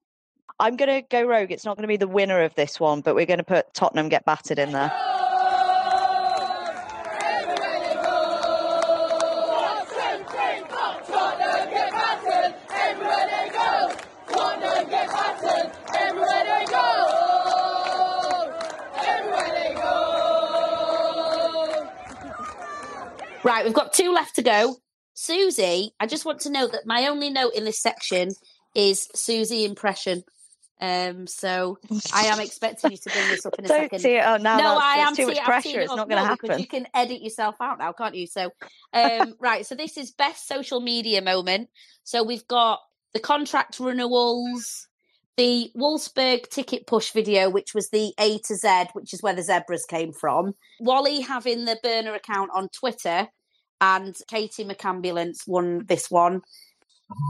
I'm 0.59 0.77
going 0.77 1.03
to 1.03 1.07
go 1.09 1.23
rogue. 1.27 1.51
It's 1.53 1.65
not 1.65 1.77
going 1.77 1.85
to 1.85 1.89
be 1.89 1.97
the 1.97 2.09
winner 2.09 2.43
of 2.43 2.55
this 2.55 2.79
one, 2.79 3.01
but 3.01 3.15
we're 3.15 3.27
going 3.27 3.39
to 3.39 3.45
put 3.45 3.73
Tottenham 3.75 4.09
get 4.09 4.25
battered 4.25 4.59
in 4.59 4.73
there. 4.73 4.93
Tottenham 11.07 11.71
get 11.71 11.91
battered, 11.93 12.55
everywhere 12.73 13.27
they 13.31 13.49
go. 13.51 13.93
Tottenham 14.29 14.89
get 14.91 15.09
battered, 15.09 15.71
everywhere 15.99 16.45
they 16.45 16.65
go. 16.67 16.87
Everywhere 18.97 19.53
they 19.55 19.75
go. 19.75 19.91
Right, 23.43 23.65
we've 23.65 23.75
got 23.75 23.93
two 23.93 24.13
left 24.13 24.37
to 24.37 24.43
go. 24.43 24.77
Suzy, 25.15 25.93
I 25.99 26.07
just 26.07 26.25
want 26.25 26.41
to 26.41 26.51
note 26.51 26.73
that 26.73 26.87
my 26.87 27.07
only 27.07 27.31
note 27.31 27.55
in 27.55 27.65
this 27.65 27.81
section 27.81 28.31
is 28.75 29.09
Suzy 29.15 29.65
impression. 29.65 30.25
Um, 30.81 31.27
so 31.27 31.79
I 32.15 32.27
am 32.27 32.41
expecting 32.41 32.93
you 32.93 32.97
to 32.97 33.11
bring 33.11 33.29
this 33.29 33.45
up 33.45 33.55
in 33.59 33.67
a 33.67 33.69
Don't 33.69 33.83
second. 33.83 34.01
tee 34.01 34.15
it 34.17 34.23
now. 34.23 34.37
no, 34.37 34.57
that's, 34.57 34.83
I 34.83 34.97
am 34.99 35.15
too 35.15 35.27
much 35.27 35.39
I'm 35.39 35.45
pressure. 35.45 35.81
It's 35.81 35.95
not 35.95 36.09
going 36.09 36.23
to 36.23 36.27
happen. 36.27 36.59
You 36.59 36.67
can 36.67 36.87
edit 36.95 37.21
yourself 37.21 37.57
out 37.61 37.79
now, 37.79 37.93
can't 37.93 38.15
you? 38.15 38.27
So, 38.27 38.51
um, 38.95 39.35
right. 39.41 39.67
So 39.67 39.75
this 39.75 39.99
is 39.99 40.11
best 40.13 40.49
social 40.49 40.81
media 40.81 41.21
moment. 41.21 41.69
So 42.05 42.23
we've 42.23 42.47
got 42.47 42.81
the 43.13 43.21
contract 43.21 43.79
renewals, 43.79 44.89
the 45.37 45.71
Wolfsburg 45.77 46.49
ticket 46.51 46.87
push 46.87 47.13
video, 47.13 47.49
which 47.49 47.75
was 47.75 47.91
the 47.91 48.13
A 48.19 48.39
to 48.39 48.55
Z, 48.55 48.87
which 48.93 49.15
is 49.15 49.23
where 49.23 49.35
the 49.35 49.43
zebras 49.43 49.87
came 49.87 50.13
from. 50.13 50.55
Wally 50.81 51.21
having 51.21 51.65
the 51.65 51.79
burner 51.83 52.15
account 52.15 52.51
on 52.55 52.69
Twitter, 52.69 53.29
and 53.81 54.15
Katie 54.29 54.65
McAmbulance 54.65 55.49
won 55.49 55.87
this 55.87 56.11
one. 56.11 56.43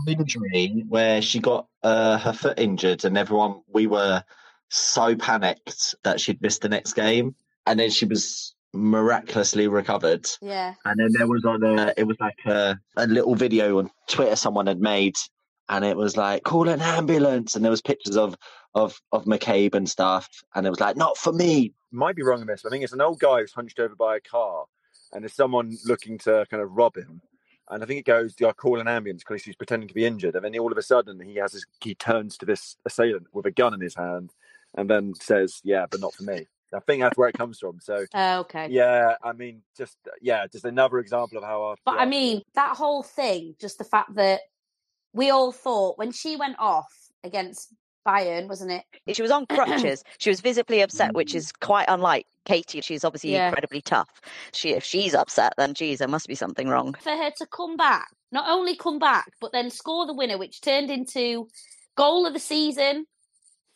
injury 0.06 0.84
where 0.88 1.22
she 1.22 1.38
got 1.38 1.66
uh, 1.82 2.18
her 2.18 2.32
foot 2.32 2.58
injured, 2.58 3.04
and 3.04 3.16
everyone 3.16 3.60
we 3.72 3.86
were 3.86 4.22
so 4.68 5.14
panicked 5.16 5.94
that 6.02 6.20
she'd 6.20 6.42
missed 6.42 6.62
the 6.62 6.68
next 6.68 6.94
game, 6.94 7.34
and 7.66 7.78
then 7.78 7.90
she 7.90 8.06
was 8.06 8.54
miraculously 8.72 9.68
recovered. 9.68 10.26
Yeah. 10.40 10.74
And 10.84 10.98
then 10.98 11.10
there 11.12 11.26
was 11.26 11.44
on 11.44 11.62
a, 11.62 11.92
it 11.96 12.06
was 12.06 12.16
like 12.20 12.38
a, 12.46 12.78
a 12.96 13.06
little 13.06 13.34
video 13.34 13.78
on 13.78 13.90
Twitter 14.08 14.36
someone 14.36 14.66
had 14.66 14.80
made, 14.80 15.16
and 15.70 15.84
it 15.84 15.96
was 15.96 16.16
like 16.16 16.42
call 16.42 16.68
an 16.68 16.82
ambulance, 16.82 17.54
and 17.54 17.64
there 17.64 17.70
was 17.70 17.80
pictures 17.80 18.16
of 18.16 18.36
of 18.74 19.00
of 19.12 19.24
McCabe 19.24 19.74
and 19.74 19.88
stuff, 19.88 20.28
and 20.54 20.66
it 20.66 20.70
was 20.70 20.80
like 20.80 20.96
not 20.96 21.16
for 21.16 21.32
me. 21.32 21.72
might 21.92 22.16
be 22.16 22.22
wrong 22.22 22.40
on 22.40 22.46
this, 22.46 22.62
but 22.62 22.68
I 22.68 22.72
think 22.72 22.84
it's 22.84 22.92
an 22.92 23.00
old 23.00 23.20
guy 23.20 23.40
who's 23.40 23.52
hunched 23.52 23.78
over 23.78 23.94
by 23.94 24.16
a 24.16 24.20
car, 24.20 24.66
and 25.12 25.22
there's 25.22 25.32
someone 25.32 25.78
looking 25.86 26.18
to 26.18 26.44
kind 26.50 26.62
of 26.62 26.72
rob 26.72 26.96
him. 26.96 27.22
And 27.70 27.84
I 27.84 27.86
think 27.86 28.00
it 28.00 28.04
goes, 28.04 28.34
"Do 28.34 28.48
I 28.48 28.52
call 28.52 28.80
an 28.80 28.88
ambulance?" 28.88 29.22
Because 29.22 29.44
he's 29.44 29.56
pretending 29.56 29.88
to 29.88 29.94
be 29.94 30.04
injured, 30.04 30.34
and 30.34 30.44
then 30.44 30.58
all 30.58 30.72
of 30.72 30.78
a 30.78 30.82
sudden 30.82 31.20
he 31.20 31.36
has 31.36 31.52
his, 31.52 31.64
he 31.80 31.94
turns 31.94 32.36
to 32.38 32.46
this 32.46 32.76
assailant 32.84 33.28
with 33.32 33.46
a 33.46 33.52
gun 33.52 33.72
in 33.72 33.80
his 33.80 33.94
hand, 33.94 34.30
and 34.74 34.90
then 34.90 35.14
says, 35.14 35.60
"Yeah, 35.62 35.86
but 35.88 36.00
not 36.00 36.14
for 36.14 36.24
me." 36.24 36.46
I 36.72 36.80
think 36.80 37.02
that's 37.02 37.18
where 37.18 37.28
it 37.28 37.36
comes 37.36 37.58
from. 37.58 37.80
So, 37.80 38.06
Oh, 38.14 38.40
okay. 38.40 38.68
yeah, 38.70 39.16
I 39.24 39.32
mean, 39.32 39.62
just 39.76 39.96
yeah, 40.20 40.46
just 40.46 40.64
another 40.64 40.98
example 40.98 41.38
of 41.38 41.44
how 41.44 41.62
our. 41.62 41.76
But 41.84 41.98
I 41.98 42.06
mean, 42.06 42.42
that 42.54 42.76
whole 42.76 43.02
thing, 43.04 43.54
just 43.60 43.78
the 43.78 43.84
fact 43.84 44.14
that 44.16 44.40
we 45.12 45.30
all 45.30 45.52
thought 45.52 45.98
when 45.98 46.12
she 46.12 46.36
went 46.36 46.56
off 46.58 46.92
against 47.24 47.72
Bayern, 48.06 48.48
wasn't 48.48 48.72
it? 48.72 49.14
She 49.14 49.22
was 49.22 49.30
on 49.30 49.46
crutches. 49.50 50.02
she 50.18 50.30
was 50.30 50.40
visibly 50.40 50.80
upset, 50.80 51.14
which 51.14 51.32
mm. 51.32 51.36
is 51.36 51.52
quite 51.52 51.86
unlike 51.88 52.26
Katie. 52.44 52.80
She's 52.80 53.04
obviously 53.04 53.32
Yeah. 53.32 53.48
incredibly 53.48 53.82
tough. 53.82 54.20
She, 54.52 54.70
if 54.70 54.84
she's 54.84 55.14
upset, 55.14 55.52
then 55.58 55.74
geez, 55.74 55.98
there 55.98 56.08
must 56.08 56.26
be 56.28 56.34
something 56.34 56.68
wrong. 56.68 56.94
For 56.94 57.12
her 57.12 57.30
to 57.38 57.46
come 57.46 57.76
back, 57.76 58.08
not 58.32 58.48
only 58.48 58.76
come 58.76 58.98
back, 58.98 59.32
but 59.40 59.52
then 59.52 59.70
score 59.70 60.06
the 60.06 60.14
winner, 60.14 60.38
which 60.38 60.60
turned 60.60 60.90
into 60.90 61.48
goal 61.96 62.26
of 62.26 62.32
the 62.32 62.38
season 62.40 63.04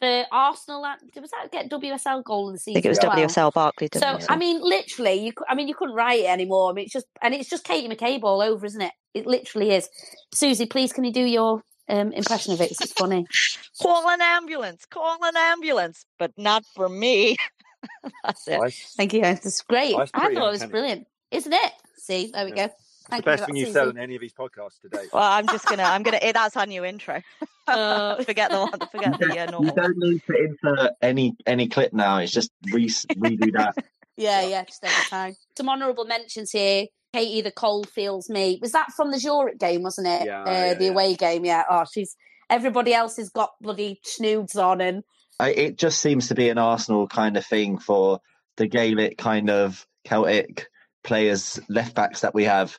for 0.05 0.26
Arsenal. 0.32 0.84
and- 0.86 1.00
Was 1.20 1.30
that 1.30 1.50
get 1.50 1.70
WSL 1.70 2.22
goal 2.22 2.48
of 2.48 2.55
the 2.55 2.59
season? 2.59 2.76
I 2.78 2.80
season? 2.80 2.82
think 2.82 2.86
it 2.86 2.88
was 2.88 2.98
as 2.98 3.05
well? 3.36 3.48
WSL 3.48 3.52
Barclay. 3.52 3.88
So 3.92 4.00
WSL. 4.00 4.26
I 4.28 4.36
mean, 4.36 4.61
literally, 4.61 5.14
you. 5.14 5.32
I 5.48 5.55
mean, 5.55 5.68
you 5.68 5.74
couldn't 5.74 5.94
write 5.94 6.20
it 6.20 6.26
anymore. 6.26 6.70
I 6.70 6.74
mean, 6.74 6.84
it's 6.84 6.92
just 6.92 7.07
and 7.22 7.34
it's 7.34 7.48
just 7.48 7.64
Katie 7.64 7.88
McCabe 7.88 8.22
all 8.22 8.40
over, 8.40 8.66
isn't 8.66 8.80
it? 8.80 8.92
It 9.14 9.26
literally 9.26 9.70
is. 9.70 9.88
Suzy, 10.34 10.66
please, 10.66 10.92
can 10.92 11.05
you 11.05 11.12
do 11.12 11.22
your 11.22 11.62
um, 11.88 12.12
impression 12.12 12.52
of 12.52 12.61
it? 12.61 12.70
It's 12.72 12.92
funny. 12.92 13.26
call 13.82 14.09
an 14.09 14.20
ambulance, 14.20 14.84
call 14.86 15.18
an 15.22 15.36
ambulance, 15.36 16.05
but 16.18 16.32
not 16.36 16.64
for 16.74 16.88
me. 16.88 17.36
That's 18.24 18.48
it. 18.48 18.74
Thank 18.96 19.12
you. 19.12 19.22
It's 19.22 19.62
great. 19.62 19.94
That's 19.96 20.11
I 20.14 20.20
pretty 20.20 20.36
thought 20.36 20.48
it 20.48 20.50
was 20.50 20.66
brilliant, 20.66 21.07
isn't 21.30 21.52
it? 21.52 21.72
See, 21.98 22.30
there 22.32 22.44
we 22.44 22.52
go. 22.52 22.68
The 23.05 23.11
Thank 23.11 23.22
you 23.22 23.24
best 23.24 23.42
for 23.42 23.46
thing 23.46 23.57
you've 23.57 23.68
said 23.68 23.84
Suzy. 23.84 23.90
on 23.90 23.98
any 23.98 24.14
of 24.14 24.20
these 24.20 24.32
podcasts 24.32 24.80
today. 24.80 25.05
Well, 25.12 25.22
I'm 25.22 25.46
just 25.46 25.66
gonna, 25.66 25.82
I'm 25.82 26.02
gonna. 26.02 26.20
That's 26.20 26.57
our 26.57 26.66
new 26.66 26.84
intro. 26.84 27.22
Uh, 27.66 28.22
forget 28.22 28.50
the 28.50 28.59
one, 28.59 28.78
forget 28.90 29.18
the 29.18 29.40
uh, 29.40 29.62
You 29.62 29.72
don't 29.72 29.96
need 29.96 30.22
to 30.26 30.36
insert 30.36 30.90
any 31.00 31.34
any 31.46 31.66
clip 31.66 31.94
now. 31.94 32.18
It's 32.18 32.30
just 32.30 32.50
re- 32.70 32.86
redo 32.88 33.52
that. 33.55 33.74
Yeah, 34.18 34.42
yeah, 34.42 34.64
just 34.64 34.84
every 34.84 35.05
time. 35.09 35.34
Some 35.57 35.70
honourable 35.70 36.05
mentions 36.05 36.50
here. 36.52 36.86
Katie, 37.14 37.40
the 37.40 37.50
cold 37.50 37.88
feels 37.88 38.28
me. 38.28 38.59
Was 38.61 38.72
that 38.72 38.92
from 38.92 39.11
the 39.11 39.18
Zurich 39.18 39.59
game, 39.59 39.82
wasn't 39.82 40.09
it? 40.09 40.26
Yeah, 40.26 40.42
uh, 40.42 40.50
yeah, 40.50 40.74
the 40.74 40.84
yeah. 40.84 40.90
away 40.90 41.14
game. 41.14 41.44
Yeah. 41.44 41.64
Oh, 41.70 41.84
she's. 41.90 42.14
Everybody 42.50 42.92
else 42.92 43.16
has 43.16 43.30
got 43.30 43.52
bloody 43.62 43.98
snoods 44.05 44.57
on, 44.57 44.82
and 44.82 45.02
I, 45.40 45.50
it 45.50 45.78
just 45.78 46.00
seems 46.00 46.28
to 46.28 46.34
be 46.34 46.48
an 46.50 46.59
Arsenal 46.59 47.09
kind 47.09 47.36
of 47.36 47.46
thing 47.46 47.78
for 47.78 48.20
the 48.57 48.66
Gaelic 48.66 49.18
kind 49.18 49.50
of 49.50 49.86
Celtic 50.05 50.68
players, 51.02 51.59
left 51.68 51.94
backs 51.94 52.20
that 52.20 52.34
we 52.34 52.44
have. 52.44 52.78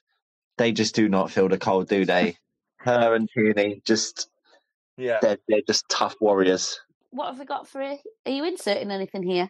They 0.58 0.72
just 0.72 0.96
do 0.96 1.10
not 1.10 1.32
feel 1.32 1.50
the 1.50 1.58
cold, 1.58 1.90
do 1.90 2.06
they? 2.06 2.38
Her 2.78 3.16
and 3.16 3.28
Tierney, 3.34 3.82
just 3.86 4.30
yeah, 4.98 5.18
they're, 5.22 5.38
they're 5.48 5.62
just 5.68 5.90
tough 5.90 6.16
warriors. 6.22 6.80
what 7.10 7.28
have 7.28 7.40
we 7.40 7.46
got 7.46 7.68
for? 7.68 7.82
You? 7.82 7.98
Are 8.26 8.32
you 8.32 8.46
inserting 8.46 8.92
anything 8.92 9.24
here? 9.24 9.50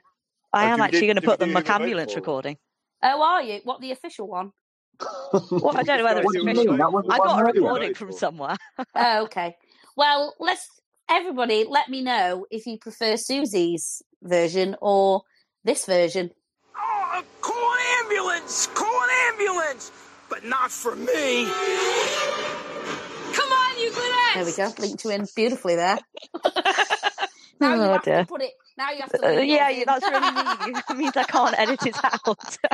I 0.54 0.66
Oh, 0.66 0.68
am 0.70 0.82
actually 0.82 1.08
going 1.08 1.18
to 1.18 1.22
put 1.22 1.40
the 1.40 1.46
do 1.46 1.54
the 1.54 1.60
remote 1.60 1.68
McAmbulance 1.82 2.16
recording. 2.16 2.58
Oh, 3.04 3.22
are 3.22 3.44
you? 3.44 3.60
What 3.66 3.82
the 3.82 3.92
official 3.92 4.28
one? 4.28 4.52
Well, 5.34 5.74
I 5.76 5.84
don't 5.84 5.98
know 5.98 6.06
whether 6.06 6.22
it's 6.22 6.32
do 6.32 6.40
you 6.40 6.46
mean? 6.46 6.56
official. 6.58 6.78
That 6.78 6.92
was 6.94 7.06
the 7.06 7.14
I 7.14 7.18
got 7.18 7.42
a 7.42 7.44
recording 7.44 7.94
from 7.94 8.14
somewhere. 8.14 8.56
oh, 8.96 9.24
okay. 9.26 9.56
Well, 9.98 10.34
let's 10.40 10.68
everybody 11.10 11.66
let 11.70 11.90
me 11.90 12.02
know 12.02 12.46
if 12.50 12.66
you 12.66 12.78
prefer 12.80 13.18
Suzy's 13.18 14.02
version 14.24 14.78
or 14.82 15.24
this 15.66 15.86
version. 15.86 16.32
Oh, 16.78 17.22
call 17.42 17.74
an 17.74 18.06
ambulance! 18.06 18.68
Call 18.68 18.88
an 19.04 19.10
ambulance! 19.34 19.92
But 20.36 20.44
not 20.44 20.70
for 20.70 20.94
me! 20.98 21.46
Come 21.46 21.54
on, 23.54 23.80
you 23.80 23.90
good 23.90 24.12
ass! 24.12 24.36
There 24.36 24.44
we 24.44 24.52
go. 24.52 24.70
Linked 24.82 25.06
you 25.06 25.12
in 25.12 25.26
beautifully 25.34 25.78
there. 25.78 25.98
now 27.62 27.74
you 27.76 27.82
Oh, 27.82 27.94
have 27.94 28.04
dear. 28.04 28.20
to 28.20 28.26
put 28.26 28.42
it. 28.42 28.52
Now 28.78 28.92
you 28.92 29.00
have 29.00 29.12
to. 29.14 29.26
Uh, 29.26 29.32
link 29.32 29.50
yeah, 29.50 29.84
that's 29.86 30.06
really 30.06 30.74
mean. 30.74 30.82
It 30.90 30.98
means 30.98 31.16
I 31.16 31.24
can't 31.24 31.58
edit 31.58 31.86
it 31.86 31.96
out. 32.04 32.58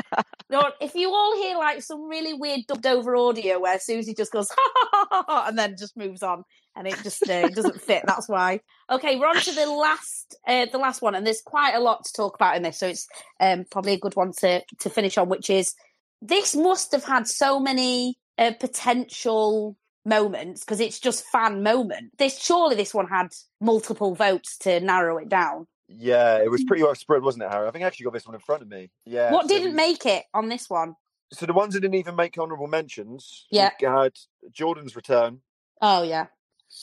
No, 0.49 0.64
if 0.82 0.95
you 0.95 1.14
all 1.14 1.36
hear 1.38 1.55
like 1.55 1.84
some 1.84 2.09
really 2.09 2.34
weird 2.34 2.62
dubbed 2.68 2.86
over 2.88 3.16
audio 3.16 3.59
where 3.59 3.78
Suzy 3.80 4.14
just 4.16 4.32
goes 4.34 4.49
ha 4.49 4.55
ha 4.76 4.88
ha 4.91 5.05
ha, 5.09 5.24
ha 5.28 5.45
and 5.47 5.55
then 5.57 5.76
just 5.78 5.95
moves 5.95 6.24
on 6.24 6.43
and 6.76 6.88
it 6.88 6.97
just 7.03 7.30
uh, 7.30 7.47
doesn't 7.47 7.80
fit. 7.80 8.03
That's 8.05 8.28
why. 8.28 8.59
Okay, 8.89 9.18
we're 9.18 9.28
on 9.28 9.39
to 9.39 9.51
the 9.53 9.68
last 9.68 10.36
uh, 10.47 10.66
the 10.72 10.80
last 10.80 11.03
one, 11.03 11.14
and 11.14 11.28
there's 11.28 11.41
quite 11.45 11.76
a 11.76 11.80
lot 11.80 12.05
to 12.05 12.14
talk 12.14 12.34
about 12.36 12.55
in 12.57 12.64
this, 12.64 12.80
so 12.80 12.88
it's 12.88 13.07
um, 13.39 13.66
probably 13.70 13.93
a 13.93 13.99
good 13.99 14.16
one 14.16 14.32
to 14.39 14.64
to 14.80 14.89
finish 14.89 15.18
on, 15.20 15.30
which 15.30 15.47
is 15.49 15.76
this 16.22 16.55
must 16.55 16.91
have 16.91 17.03
had 17.03 17.28
so 17.28 17.59
many 17.59 18.15
uh, 18.38 18.51
potential 18.59 19.76
moments 20.05 20.63
because 20.63 20.80
it's 20.80 20.99
just 20.99 21.26
fan 21.26 21.61
moment. 21.63 22.11
This 22.17 22.39
surely 22.39 22.76
this 22.76 22.93
one 22.93 23.07
had 23.07 23.28
multiple 23.59 24.15
votes 24.15 24.57
to 24.59 24.80
narrow 24.80 25.17
it 25.17 25.30
down. 25.30 25.67
Yeah, 25.88 26.38
it 26.38 26.49
was 26.49 26.63
pretty 26.63 26.84
well 26.84 26.95
spread, 26.95 27.22
wasn't 27.22 27.43
it, 27.43 27.51
Harry? 27.51 27.67
I 27.67 27.72
think 27.72 27.84
I 27.84 27.88
actually 27.88 28.05
got 28.05 28.13
this 28.13 28.26
one 28.26 28.36
in 28.36 28.41
front 28.41 28.61
of 28.61 28.69
me. 28.69 28.89
Yeah. 29.05 29.32
what 29.32 29.43
so 29.43 29.47
didn't 29.49 29.72
we- 29.72 29.76
make 29.76 30.05
it 30.05 30.24
on 30.34 30.47
this 30.49 30.69
one? 30.69 30.95
So 31.34 31.45
the 31.45 31.53
ones 31.53 31.74
that 31.74 31.80
didn't 31.82 31.95
even 31.95 32.15
make 32.17 32.38
honourable 32.38 32.67
mentions. 32.67 33.45
Yeah. 33.51 33.72
We 33.82 33.88
had 33.88 34.11
Jordan's 34.51 34.95
return, 34.97 35.39
Oh 35.82 36.03
yeah. 36.03 36.28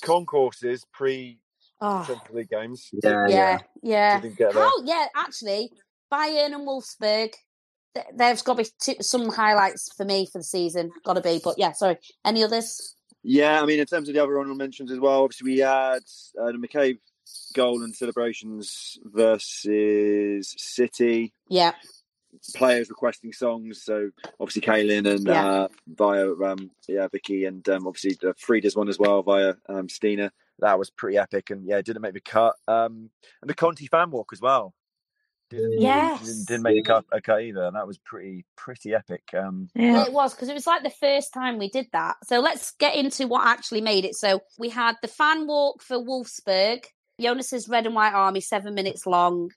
concourses 0.02 0.84
pre 0.92 1.38
Oh. 1.80 2.02
Central 2.04 2.36
League 2.36 2.48
games. 2.50 2.88
yeah, 3.04 3.58
yeah. 3.82 4.20
Didn't 4.20 4.36
get 4.36 4.52
there. 4.52 4.64
How? 4.64 4.72
Yeah, 4.84 5.06
actually, 5.14 5.70
Bayern 6.12 6.52
and 6.54 6.66
Wolfsburg. 6.66 7.32
Th- 7.94 8.06
There's 8.14 8.42
got 8.42 8.56
to 8.58 8.62
be 8.64 8.70
two, 8.80 8.94
some 9.00 9.28
highlights 9.30 9.92
for 9.94 10.04
me 10.04 10.26
for 10.26 10.38
the 10.38 10.44
season. 10.44 10.90
Got 11.04 11.14
to 11.14 11.20
be, 11.20 11.40
but 11.42 11.58
yeah. 11.58 11.72
Sorry. 11.72 11.96
Any 12.24 12.42
others? 12.44 12.94
Yeah, 13.22 13.60
I 13.60 13.66
mean, 13.66 13.80
in 13.80 13.86
terms 13.86 14.08
of 14.08 14.14
the 14.14 14.22
other 14.22 14.38
honourable 14.38 14.56
mentions 14.56 14.92
as 14.92 15.00
well, 15.00 15.24
obviously 15.24 15.52
we 15.52 15.58
had 15.58 16.00
uh, 16.40 16.52
the 16.52 16.58
McCabe 16.58 16.98
goal 17.54 17.82
and 17.82 17.94
celebrations 17.94 18.98
versus 19.04 20.54
City. 20.56 21.32
Yeah. 21.48 21.72
Players 22.54 22.88
requesting 22.90 23.32
songs, 23.32 23.82
so 23.82 24.10
obviously 24.38 24.62
Caitlin 24.62 25.10
and 25.12 25.26
Yeah. 25.26 25.46
uh, 25.46 25.68
via 25.88 26.30
um, 26.30 26.70
yeah 26.86 27.08
Vicky 27.08 27.46
and 27.46 27.66
um, 27.70 27.86
obviously 27.86 28.16
the 28.20 28.34
Frida's 28.38 28.76
one 28.76 28.88
as 28.88 28.98
well 28.98 29.22
via 29.22 29.54
um, 29.68 29.88
Stina. 29.88 30.30
That 30.60 30.78
was 30.78 30.90
pretty 30.90 31.16
epic, 31.18 31.50
and 31.50 31.66
yeah, 31.66 31.78
it 31.78 31.86
didn't 31.86 32.02
make 32.02 32.14
the 32.14 32.20
cut. 32.20 32.54
Um, 32.68 33.10
and 33.40 33.48
the 33.48 33.54
Conti 33.54 33.86
fan 33.86 34.10
walk 34.10 34.30
as 34.32 34.40
well. 34.40 34.74
Didn't, 35.50 35.80
Yes. 35.80 36.20
didn't, 36.26 36.46
didn't 36.46 36.62
make 36.62 36.76
the 36.76 36.82
cut, 36.82 37.04
a 37.10 37.20
cut 37.20 37.42
either, 37.42 37.64
and 37.64 37.76
that 37.76 37.86
was 37.86 37.98
pretty 37.98 38.44
pretty 38.56 38.94
epic. 38.94 39.22
Um, 39.34 39.68
Yeah, 39.74 40.04
it 40.04 40.12
was 40.12 40.34
because 40.34 40.48
it 40.48 40.54
was 40.54 40.66
like 40.66 40.82
the 40.82 40.90
first 40.90 41.32
time 41.32 41.58
we 41.58 41.70
did 41.70 41.86
that. 41.92 42.16
So 42.24 42.40
let's 42.40 42.72
get 42.72 42.94
into 42.96 43.26
what 43.26 43.46
actually 43.46 43.80
made 43.80 44.04
it. 44.04 44.14
So 44.14 44.42
we 44.58 44.68
had 44.68 44.96
the 45.00 45.08
fan 45.08 45.46
walk 45.46 45.82
for 45.82 45.96
Wolfsburg, 45.96 46.84
Jonas's 47.20 47.68
red 47.68 47.86
and 47.86 47.94
white 47.94 48.12
army, 48.12 48.40
seven 48.40 48.74
minutes 48.74 49.06
long. 49.06 49.50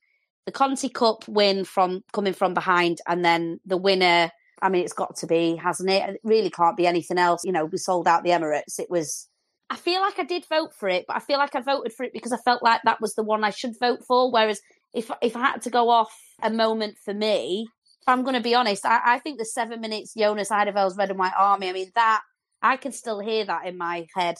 The 0.45 0.51
Conti 0.51 0.89
Cup 0.89 1.27
win 1.27 1.65
from 1.65 2.03
coming 2.13 2.33
from 2.33 2.53
behind, 2.53 2.99
and 3.07 3.23
then 3.23 3.59
the 3.65 3.77
winner. 3.77 4.31
I 4.63 4.69
mean, 4.69 4.83
it's 4.83 4.93
got 4.93 5.15
to 5.17 5.27
be, 5.27 5.55
hasn't 5.55 5.89
it? 5.89 6.07
It 6.09 6.21
really 6.23 6.51
can't 6.51 6.77
be 6.77 6.85
anything 6.87 7.17
else. 7.17 7.43
You 7.43 7.51
know, 7.51 7.65
we 7.65 7.77
sold 7.77 8.07
out 8.07 8.23
the 8.23 8.29
Emirates. 8.29 8.79
It 8.79 8.89
was. 8.89 9.27
I 9.69 9.75
feel 9.75 10.01
like 10.01 10.19
I 10.19 10.23
did 10.23 10.45
vote 10.49 10.73
for 10.75 10.89
it, 10.89 11.05
but 11.07 11.15
I 11.15 11.19
feel 11.19 11.37
like 11.37 11.55
I 11.55 11.61
voted 11.61 11.93
for 11.93 12.03
it 12.03 12.11
because 12.13 12.31
I 12.33 12.37
felt 12.37 12.61
like 12.61 12.81
that 12.83 12.99
was 13.01 13.15
the 13.15 13.23
one 13.23 13.43
I 13.43 13.51
should 13.51 13.79
vote 13.79 14.03
for. 14.05 14.31
Whereas 14.31 14.59
if 14.93 15.11
if 15.21 15.35
I 15.35 15.41
had 15.41 15.61
to 15.63 15.69
go 15.69 15.89
off 15.89 16.15
a 16.41 16.49
moment 16.49 16.97
for 17.03 17.13
me, 17.13 17.67
if 18.01 18.07
I'm 18.07 18.23
going 18.23 18.35
to 18.35 18.41
be 18.41 18.55
honest, 18.55 18.85
I, 18.85 19.01
I 19.03 19.19
think 19.19 19.39
the 19.39 19.45
seven 19.45 19.81
minutes 19.81 20.13
Jonas 20.13 20.49
Eidevall's 20.49 20.97
Red 20.97 21.09
and 21.09 21.19
White 21.19 21.33
Army, 21.37 21.69
I 21.69 21.73
mean, 21.73 21.91
that 21.95 22.21
I 22.61 22.77
can 22.77 22.91
still 22.91 23.19
hear 23.19 23.45
that 23.45 23.65
in 23.65 23.77
my 23.77 24.07
head 24.15 24.35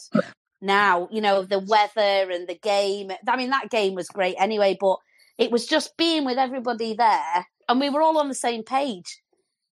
now. 0.60 1.08
You 1.10 1.20
know, 1.20 1.42
the 1.42 1.58
weather 1.58 2.30
and 2.30 2.48
the 2.48 2.58
game. 2.60 3.10
I 3.26 3.36
mean, 3.36 3.50
that 3.50 3.70
game 3.70 3.94
was 3.94 4.08
great 4.08 4.36
anyway, 4.38 4.76
but 4.80 4.98
it 5.38 5.50
was 5.50 5.66
just 5.66 5.96
being 5.96 6.24
with 6.24 6.38
everybody 6.38 6.94
there 6.94 7.46
and 7.68 7.80
we 7.80 7.90
were 7.90 8.02
all 8.02 8.18
on 8.18 8.28
the 8.28 8.34
same 8.34 8.62
page. 8.62 9.20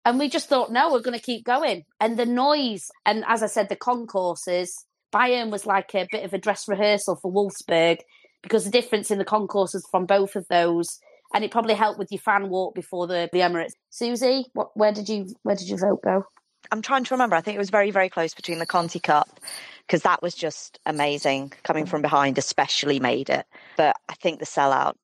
And 0.04 0.18
we 0.18 0.28
just 0.28 0.48
thought, 0.48 0.70
no, 0.70 0.92
we're 0.92 1.00
going 1.00 1.18
to 1.18 1.24
keep 1.24 1.44
going. 1.44 1.84
And 1.98 2.16
the 2.16 2.26
noise, 2.26 2.90
and 3.04 3.24
as 3.26 3.42
I 3.42 3.46
said, 3.46 3.68
the 3.68 3.76
concourses, 3.76 4.84
Bayern 5.12 5.50
was 5.50 5.66
like 5.66 5.94
a 5.94 6.06
bit 6.10 6.24
of 6.24 6.32
a 6.32 6.38
dress 6.38 6.68
rehearsal 6.68 7.16
for 7.16 7.32
Wolfsburg 7.32 7.98
because 8.46 8.64
the 8.64 8.70
difference 8.70 9.10
in 9.10 9.18
the 9.18 9.24
concourses 9.24 9.84
from 9.90 10.06
both 10.06 10.36
of 10.36 10.46
those 10.46 11.00
and 11.34 11.44
it 11.44 11.50
probably 11.50 11.74
helped 11.74 11.98
with 11.98 12.12
your 12.12 12.20
fan 12.20 12.48
walk 12.48 12.76
before 12.76 13.08
the, 13.08 13.28
the 13.32 13.40
Emirates. 13.40 13.72
Suzy, 13.90 14.46
what, 14.52 14.70
where 14.76 14.92
did 14.92 15.08
you 15.08 15.34
where 15.42 15.56
did 15.56 15.68
your 15.68 15.78
vote 15.78 16.00
go? 16.02 16.24
I'm 16.70 16.80
trying 16.80 17.02
to 17.04 17.14
remember. 17.14 17.34
I 17.34 17.40
think 17.40 17.56
it 17.56 17.58
was 17.58 17.70
very, 17.70 17.90
very 17.90 18.08
close 18.08 18.34
between 18.34 18.60
the 18.60 18.66
Conti 18.66 19.00
Cup 19.00 19.40
because 19.86 20.02
that 20.02 20.22
was 20.22 20.34
just 20.34 20.78
amazing. 20.86 21.52
Coming 21.64 21.86
from 21.86 22.02
behind, 22.02 22.38
especially 22.38 23.00
made 23.00 23.30
it. 23.30 23.46
But 23.76 23.96
I 24.08 24.14
think 24.14 24.38
the 24.38 24.46
sellout 24.46 24.94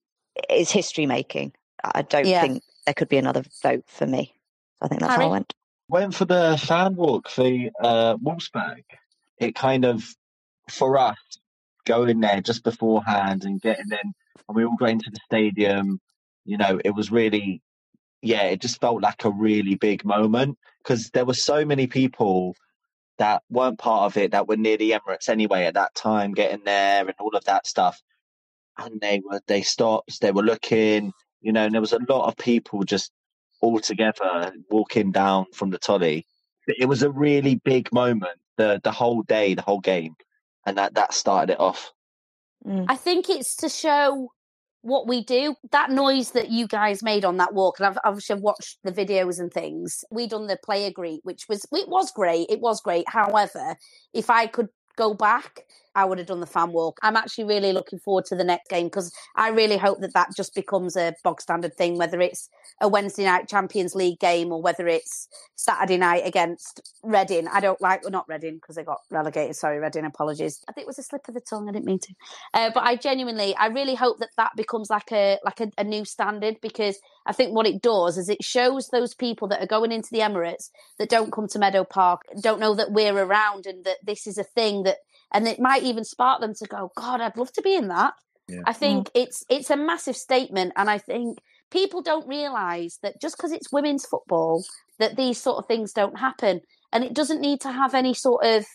is 0.49 0.70
history 0.70 1.07
making. 1.07 1.53
I 1.82 2.03
don't 2.03 2.26
Yeah. 2.26 2.40
think 2.40 2.62
there 2.86 2.95
could 2.95 3.09
be 3.09 3.18
another 3.18 3.43
vote 3.62 3.84
for 3.88 4.07
me. 4.07 4.32
I 4.80 4.88
think 4.88 5.01
that's 5.01 5.14
how 5.14 5.26
I 5.28 5.30
went. 5.30 5.55
Went 5.88 6.14
for 6.14 6.24
the 6.24 6.57
fan 6.64 6.95
walk 6.95 7.28
for 7.28 7.45
uh, 7.82 8.16
Wolfsburg. 8.16 8.84
It 9.38 9.55
kind 9.55 9.84
of, 9.84 10.05
for 10.70 10.99
us, 10.99 11.18
going 11.85 12.20
there 12.20 12.41
just 12.41 12.64
beforehand 12.64 13.45
and 13.45 13.61
getting 13.61 13.91
in, 13.91 14.12
and 14.49 14.57
we 14.57 14.64
all 14.64 14.76
got 14.76 14.91
into 14.91 15.11
the 15.11 15.20
stadium. 15.24 16.01
You 16.45 16.59
know, 16.59 16.80
it 16.85 16.91
was 16.91 17.12
really, 17.12 17.62
yeah, 18.20 18.45
it 18.45 18.61
just 18.61 18.80
felt 18.80 19.03
like 19.03 19.24
a 19.24 19.30
really 19.30 19.76
big 19.76 20.05
moment 20.05 20.59
because 20.83 21.11
there 21.11 21.24
were 21.24 21.35
so 21.35 21.64
many 21.64 21.87
people 21.87 22.55
that 23.18 23.43
weren't 23.51 23.78
part 23.78 24.05
of 24.07 24.16
it 24.16 24.33
that 24.33 24.49
were 24.49 24.57
near 24.57 24.76
the 24.76 24.93
Emirates 24.93 25.28
anyway 25.28 25.64
at 25.64 25.74
that 25.74 25.95
time, 25.95 26.33
getting 26.33 26.64
there 26.64 27.07
and 27.07 27.14
all 27.20 27.37
of 27.37 27.45
that 27.45 27.66
stuff. 27.66 28.03
And 28.78 29.01
they 29.01 29.20
were, 29.24 29.41
they 29.47 29.62
stopped, 29.62 30.20
they 30.20 30.33
were 30.33 30.43
looking, 30.43 31.12
you 31.41 31.53
know, 31.53 31.64
and 31.64 31.74
there 31.74 31.80
was 31.80 31.93
a 31.93 32.01
lot 32.09 32.26
of 32.26 32.37
people 32.37 32.83
just 32.85 33.12
all 33.61 33.78
together 33.78 34.53
walking 34.70 35.12
down 35.12 35.47
from 35.53 35.70
the 35.70 35.78
tolly. 35.78 36.26
It 36.66 36.87
was 36.87 37.03
a 37.03 37.11
really 37.11 37.57
big 37.57 37.93
moment, 37.93 38.39
the 38.57 38.80
the 38.83 38.93
whole 38.93 39.22
day, 39.22 39.55
the 39.55 39.62
whole 39.62 39.80
game, 39.80 40.14
and 40.66 40.78
that 40.78 40.94
that 40.94 41.14
started 41.14 41.54
it 41.54 41.60
off. 41.60 41.92
Mm. 42.66 42.86
I 42.88 42.96
think 42.96 43.28
it's 43.28 43.56
to 43.56 43.68
show 43.68 44.30
what 44.82 45.06
we 45.06 45.24
do. 45.24 45.54
That 45.70 45.90
noise 45.90 46.32
that 46.32 46.50
you 46.50 46.66
guys 46.66 47.02
made 47.02 47.24
on 47.24 47.38
that 47.38 47.54
walk, 47.54 47.78
and 47.78 47.86
I've 47.86 47.98
obviously 48.04 48.36
watched 48.36 48.78
the 48.84 48.92
videos 48.92 49.40
and 49.40 49.52
things. 49.52 50.04
We 50.10 50.26
done 50.26 50.46
the 50.46 50.58
player 50.62 50.90
greet, 50.90 51.20
which 51.24 51.46
was 51.48 51.66
it 51.72 51.88
was 51.88 52.12
great. 52.12 52.48
It 52.50 52.60
was 52.60 52.80
great. 52.80 53.08
However, 53.08 53.76
if 54.12 54.30
I 54.30 54.46
could 54.46 54.68
go 54.96 55.14
back, 55.14 55.64
I 55.95 56.05
would 56.05 56.18
have 56.18 56.26
done 56.26 56.40
the 56.40 56.47
fan 56.47 56.72
walk. 56.72 56.99
I'm 57.03 57.16
actually 57.16 57.45
really 57.45 57.72
looking 57.72 57.99
forward 57.99 58.24
to 58.26 58.36
the 58.36 58.45
next 58.45 58.68
game 58.68 58.86
because 58.86 59.12
I 59.36 59.49
really 59.49 59.76
hope 59.76 60.01
that 60.01 60.14
that 60.14 60.28
just 60.36 60.55
becomes 60.55 60.97
a 60.97 61.14
bog 61.22 61.40
standard 61.40 61.74
thing, 61.76 61.99
whether 61.99 62.20
it's 62.20 62.49
a 62.80 62.88
Wednesday 62.88 63.24
night 63.24 63.49
Champions 63.49 63.95
League 63.95 64.18
game 64.18 64.53
or 64.53 64.62
whether 64.62 64.88
it's 64.88 65.28
Saturday 65.55 65.99
night 65.99 66.22
against 66.26 66.80
Reading. 67.03 67.49
I 67.49 67.61
don't 67.61 67.80
like, 67.80 68.03
well, 68.03 68.11
not 68.11 68.28
Reading 68.28 68.57
because 68.57 68.76
they 68.76 68.84
got 68.84 69.01
relegated. 69.11 69.57
Sorry, 69.57 69.78
Reading. 69.78 70.05
Apologies. 70.05 70.62
I 70.68 70.72
think 70.72 70.84
it 70.84 70.88
was 70.88 70.99
a 70.99 71.03
slip 71.03 71.26
of 71.28 71.34
the 71.34 71.40
tongue. 71.40 71.68
I 71.68 71.72
didn't 71.72 71.86
mean 71.86 71.99
to. 71.99 72.14
Uh, 72.55 72.70
but 72.72 72.84
I 72.84 72.97
genuinely, 72.97 73.55
I 73.57 73.66
really 73.66 73.95
hope 73.95 74.18
that 74.20 74.30
that 74.36 74.53
becomes 74.57 74.90
like 74.90 75.12
a 75.12 75.38
like 75.45 75.61
a, 75.61 75.70
a 75.78 75.84
new 75.84 76.05
standard 76.05 76.57
because 76.61 76.99
I 77.26 77.32
think 77.32 77.55
what 77.55 77.66
it 77.66 77.82
does 77.82 78.18
is 78.18 78.28
it 78.28 78.43
shows 78.43 78.88
those 78.88 79.14
people 79.14 79.49
that 79.49 79.62
are 79.62 79.66
going 79.66 79.93
into 79.93 80.09
the 80.11 80.20
Emirates 80.20 80.70
that 80.99 81.09
don't 81.09 81.32
come 81.32 81.49
to 81.49 81.59
Meadow 81.59 81.84
Park, 81.84 82.22
don't 82.40 82.61
know 82.61 82.74
that 82.74 82.93
we're 82.93 83.16
around 83.16 83.66
and 83.66 83.84
that 83.84 83.99
this 84.03 84.26
is 84.26 84.38
a 84.38 84.45
thing 84.45 84.82
that, 84.84 84.99
and 85.33 85.49
it 85.49 85.61
might 85.61 85.83
even 85.83 86.05
spark 86.05 86.41
them 86.41 86.55
to 86.55 86.66
go, 86.66 86.93
God, 86.97 87.20
I'd 87.20 87.37
love 87.37 87.53
to 87.55 87.62
be 87.62 87.74
in 87.74 87.89
that. 87.89 88.14
Yeah. 88.49 88.61
I 88.66 88.72
think 88.72 89.11
it's 89.14 89.45
it's 89.49 89.70
a 89.70 89.76
massive 89.76 90.16
statement, 90.16 90.72
and 90.76 90.91
I 90.91 90.99
think 90.99 91.39
people 91.70 92.03
don't 92.03 92.26
realise 92.28 92.99
that 93.03 93.20
just 93.20 93.37
because 93.37 93.53
it's 93.53 93.72
women's 93.72 94.05
football, 94.05 94.64
that 94.99 95.16
these 95.16 95.41
sort 95.41 95.59
of 95.59 95.66
things 95.66 95.93
don't 95.93 96.18
happen, 96.18 96.61
and 96.93 97.05
it 97.05 97.14
doesn't 97.14 97.41
need 97.41 97.61
to 97.62 97.72
have 97.72 97.95
any 97.95 98.14
sort 98.14 98.45
of 98.45 98.66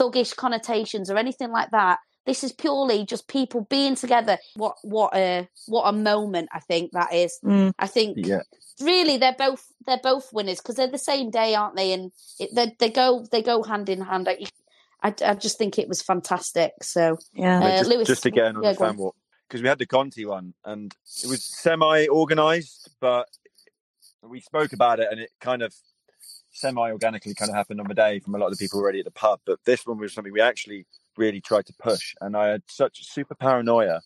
thuggish 0.00 0.34
connotations 0.34 1.10
or 1.10 1.18
anything 1.18 1.50
like 1.50 1.70
that. 1.70 1.98
This 2.24 2.44
is 2.44 2.52
purely 2.52 3.04
just 3.04 3.28
people 3.28 3.66
being 3.68 3.94
together. 3.96 4.38
What 4.56 4.76
what 4.82 5.14
a 5.14 5.48
what 5.66 5.84
a 5.84 5.92
moment! 5.92 6.48
I 6.52 6.60
think 6.60 6.92
that 6.92 7.12
is. 7.12 7.38
Mm. 7.44 7.72
I 7.78 7.86
think 7.86 8.16
Yeah. 8.18 8.42
really 8.80 9.18
they're 9.18 9.36
both 9.38 9.64
they're 9.86 10.00
both 10.02 10.32
winners 10.32 10.58
because 10.60 10.76
they're 10.76 10.86
the 10.86 10.98
same 10.98 11.30
day, 11.30 11.54
aren't 11.54 11.76
they? 11.76 11.92
And 11.92 12.12
it, 12.38 12.50
they 12.54 12.74
they 12.78 12.90
go 12.90 13.26
they 13.30 13.42
go 13.42 13.62
hand 13.62 13.88
in 13.88 14.00
hand. 14.00 14.28
I, 14.28 14.38
I, 15.02 15.14
I 15.24 15.34
just 15.34 15.58
think 15.58 15.78
it 15.78 15.88
was 15.88 16.02
fantastic. 16.02 16.72
So 16.82 17.18
Yeah. 17.34 17.58
Uh, 17.58 17.78
just, 17.78 17.90
Lewis, 17.90 18.08
just 18.08 18.26
again 18.26 18.56
on 18.56 18.62
yeah, 18.62 18.72
the 18.72 18.78
go 18.78 18.86
fan 18.86 18.96
walk 18.96 19.16
because 19.48 19.62
we 19.62 19.68
had 19.68 19.78
the 19.78 19.86
Conti 19.86 20.24
one 20.24 20.54
and 20.64 20.94
it 21.22 21.28
was 21.28 21.44
semi-organized, 21.44 22.90
but 23.00 23.28
we 24.22 24.40
spoke 24.40 24.72
about 24.72 25.00
it 25.00 25.08
and 25.10 25.20
it 25.20 25.30
kind 25.40 25.62
of 25.62 25.74
semi-organically 26.52 27.34
kind 27.34 27.50
of 27.50 27.54
happened 27.54 27.80
on 27.80 27.88
the 27.88 27.94
day 27.94 28.20
from 28.20 28.34
a 28.34 28.38
lot 28.38 28.46
of 28.46 28.56
the 28.56 28.64
people 28.64 28.78
already 28.78 29.00
at 29.00 29.04
the 29.04 29.10
pub. 29.10 29.40
But 29.44 29.58
this 29.64 29.86
one 29.86 29.98
was 29.98 30.12
something 30.12 30.32
we 30.32 30.40
actually 30.40 30.86
really 31.16 31.40
tried 31.40 31.66
to 31.66 31.74
push, 31.78 32.14
and 32.20 32.36
I 32.36 32.48
had 32.48 32.62
such 32.68 33.04
super 33.06 33.34
paranoia 33.34 34.00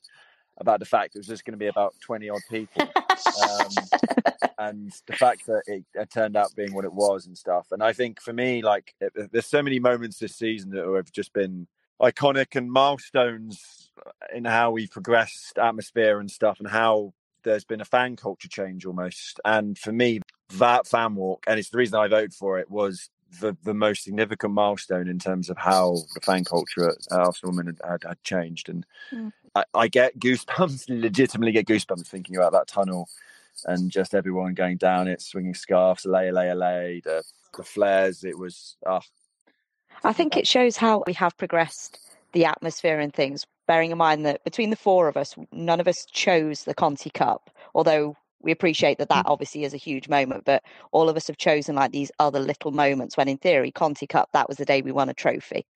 about 0.58 0.80
the 0.80 0.86
fact 0.86 1.14
it 1.14 1.18
was 1.18 1.26
just 1.26 1.44
going 1.44 1.52
to 1.52 1.58
be 1.58 1.66
about 1.66 1.94
twenty 2.00 2.28
odd 2.28 2.42
people. 2.50 2.82
um, 2.82 3.68
and 4.58 4.92
the 5.06 5.12
fact 5.12 5.46
that 5.46 5.62
it, 5.66 5.84
it 5.94 6.10
turned 6.10 6.36
out 6.36 6.54
being 6.56 6.74
what 6.74 6.84
it 6.84 6.92
was 6.92 7.26
and 7.26 7.36
stuff. 7.36 7.66
And 7.72 7.82
I 7.82 7.92
think 7.92 8.20
for 8.20 8.32
me, 8.32 8.62
like, 8.62 8.94
it, 9.00 9.30
there's 9.32 9.46
so 9.46 9.62
many 9.62 9.78
moments 9.78 10.18
this 10.18 10.36
season 10.36 10.70
that 10.70 10.86
have 10.86 11.12
just 11.12 11.32
been 11.32 11.66
iconic 12.00 12.56
and 12.56 12.70
milestones 12.70 13.90
in 14.34 14.44
how 14.44 14.70
we've 14.70 14.90
progressed 14.90 15.58
atmosphere 15.58 16.20
and 16.20 16.30
stuff, 16.30 16.58
and 16.58 16.68
how 16.68 17.12
there's 17.44 17.64
been 17.64 17.80
a 17.80 17.86
fan 17.86 18.16
culture 18.16 18.48
change 18.48 18.84
almost. 18.84 19.40
And 19.44 19.78
for 19.78 19.92
me, 19.92 20.20
that 20.54 20.86
fan 20.86 21.14
walk, 21.14 21.44
and 21.46 21.58
it's 21.58 21.70
the 21.70 21.78
reason 21.78 21.98
I 21.98 22.08
voted 22.08 22.34
for 22.34 22.58
it, 22.58 22.70
was 22.70 23.10
the, 23.40 23.56
the 23.64 23.74
most 23.74 24.04
significant 24.04 24.54
milestone 24.54 25.08
in 25.08 25.18
terms 25.18 25.50
of 25.50 25.56
how 25.58 25.96
the 26.14 26.20
fan 26.20 26.44
culture 26.44 26.88
at 26.88 26.96
Arsenal 27.10 27.54
Women 27.54 27.76
had, 27.84 28.02
had, 28.04 28.22
changed. 28.22 28.68
And 28.68 28.86
Mm. 29.12 29.32
I, 29.54 29.64
I 29.74 29.88
get 29.88 30.18
goosebumps, 30.18 30.86
legitimately 30.88 31.52
get 31.52 31.66
goosebumps 31.66 32.06
thinking 32.06 32.36
about 32.36 32.52
that 32.52 32.68
tunnel 32.68 33.08
and 33.64 33.90
just 33.90 34.14
everyone 34.14 34.54
going 34.54 34.76
down 34.76 35.08
it, 35.08 35.22
swinging 35.22 35.54
scarves, 35.54 36.04
lay, 36.04 36.30
lay, 36.30 36.52
lay, 36.52 37.00
the, 37.04 37.22
the 37.56 37.62
flares. 37.62 38.24
It 38.24 38.38
was, 38.38 38.76
ah, 38.86 39.00
I 40.04 40.12
think 40.12 40.36
it 40.36 40.46
shows 40.46 40.76
how 40.76 41.02
we 41.06 41.14
have 41.14 41.36
progressed 41.36 41.98
the 42.32 42.44
atmosphere 42.44 43.00
and 43.00 43.14
things, 43.14 43.46
bearing 43.66 43.90
in 43.90 43.98
mind 43.98 44.26
that 44.26 44.44
between 44.44 44.70
the 44.70 44.76
four 44.76 45.08
of 45.08 45.16
us, 45.16 45.34
none 45.52 45.80
of 45.80 45.88
us 45.88 46.04
chose 46.04 46.64
the 46.64 46.74
Conti 46.74 47.08
Cup, 47.08 47.50
although 47.74 48.14
we 48.40 48.52
appreciate 48.52 48.98
that 48.98 49.08
that 49.08 49.26
obviously 49.26 49.64
is 49.64 49.74
a 49.74 49.78
huge 49.78 50.08
moment, 50.08 50.44
but 50.44 50.62
all 50.92 51.08
of 51.08 51.16
us 51.16 51.26
have 51.26 51.36
chosen 51.38 51.74
like 51.74 51.92
these 51.92 52.12
other 52.18 52.40
little 52.40 52.70
moments 52.70 53.16
when 53.16 53.28
in 53.28 53.38
theory, 53.38 53.72
Conti 53.72 54.06
Cup, 54.06 54.28
that 54.32 54.48
was 54.48 54.58
the 54.58 54.64
day 54.64 54.82
we 54.82 54.92
won 54.92 55.08
a 55.08 55.14
trophy. 55.14 55.66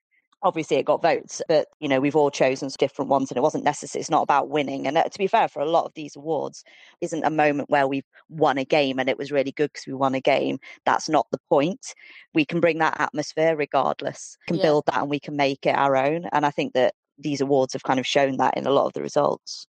Obviously, 0.43 0.79
it 0.79 0.87
got 0.87 1.03
votes, 1.03 1.43
but 1.49 1.69
you 1.81 1.89
know 1.89 2.01
we've 2.01 2.17
all 2.17 2.31
chosen 2.31 2.71
different 2.79 3.11
ones, 3.11 3.31
and 3.31 3.37
it 3.37 3.43
wasn't 3.43 3.63
necessary. 3.65 4.01
It's 4.01 4.09
not 4.09 4.23
about 4.23 4.49
winning. 4.49 4.87
And 4.87 4.97
uh, 4.97 5.05
to 5.05 5.19
be 5.19 5.27
fair, 5.27 5.49
for 5.49 5.61
a 5.61 5.69
lot 5.69 5.85
of 5.85 5.93
these 5.95 6.17
awards, 6.17 6.65
isn't 7.03 7.25
a 7.25 7.31
moment 7.31 7.69
where 7.69 7.87
we've 7.87 8.07
won 8.31 8.57
a 8.57 8.65
game 8.65 8.99
and 8.99 9.11
it 9.11 9.19
was 9.19 9.31
really 9.31 9.53
good 9.53 9.71
because 9.71 9.87
we 9.87 9.93
won 9.93 10.15
a 10.15 10.21
game. 10.21 10.59
That's 10.87 11.11
not 11.11 11.27
the 11.31 11.41
point. 11.51 11.95
We 12.33 12.47
can 12.47 12.59
bring 12.61 12.79
that 12.79 12.99
atmosphere 12.99 13.55
regardless. 13.55 14.39
Can 14.47 14.57
Yeah. 14.57 14.63
build 14.63 14.85
that, 14.87 14.99
and 15.03 15.11
we 15.11 15.21
can 15.21 15.37
make 15.37 15.67
it 15.67 15.77
our 15.77 15.95
own. 15.95 16.25
And 16.33 16.47
I 16.47 16.51
think 16.51 16.73
that 16.73 16.95
these 17.19 17.43
awards 17.43 17.75
have 17.75 17.83
kind 17.83 18.01
of 18.01 18.07
shown 18.07 18.39
that 18.39 18.57
in 18.57 18.67
a 18.67 18.71
lot 18.71 18.87
of 18.87 18.95
the 18.95 19.03
results. 19.03 19.67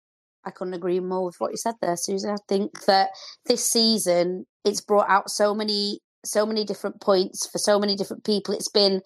I 0.45 0.51
couldn't 0.51 0.73
agree 0.73 0.99
more 0.99 1.25
with 1.25 1.35
what 1.39 1.51
you 1.51 1.57
said 1.57 1.75
there, 1.81 1.97
Susan. 1.97 2.31
I 2.31 2.37
think 2.47 2.85
that 2.85 3.09
this 3.45 3.69
season 3.69 4.45
it's 4.63 4.81
brought 4.81 5.09
out 5.09 5.29
so 5.29 5.53
many 5.53 5.99
so 6.25 6.45
many 6.45 6.65
different 6.65 7.01
points 7.01 7.47
for 7.49 7.57
so 7.57 7.79
many 7.79 7.95
different 7.95 8.23
people. 8.23 8.53
It's 8.53 8.69
been 8.69 9.01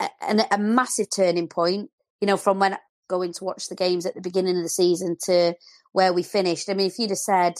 a, 0.00 0.08
a, 0.22 0.46
a 0.52 0.58
massive 0.58 1.06
turning 1.14 1.48
point, 1.48 1.90
you 2.20 2.26
know, 2.26 2.36
from 2.36 2.58
when 2.58 2.76
going 3.08 3.32
to 3.34 3.44
watch 3.44 3.68
the 3.68 3.74
games 3.74 4.06
at 4.06 4.14
the 4.14 4.20
beginning 4.20 4.56
of 4.56 4.62
the 4.62 4.68
season 4.68 5.16
to 5.24 5.54
where 5.92 6.12
we 6.12 6.22
finished. 6.22 6.68
I 6.68 6.74
mean, 6.74 6.86
if 6.86 6.98
you'd 6.98 7.10
have 7.10 7.18
said, 7.18 7.54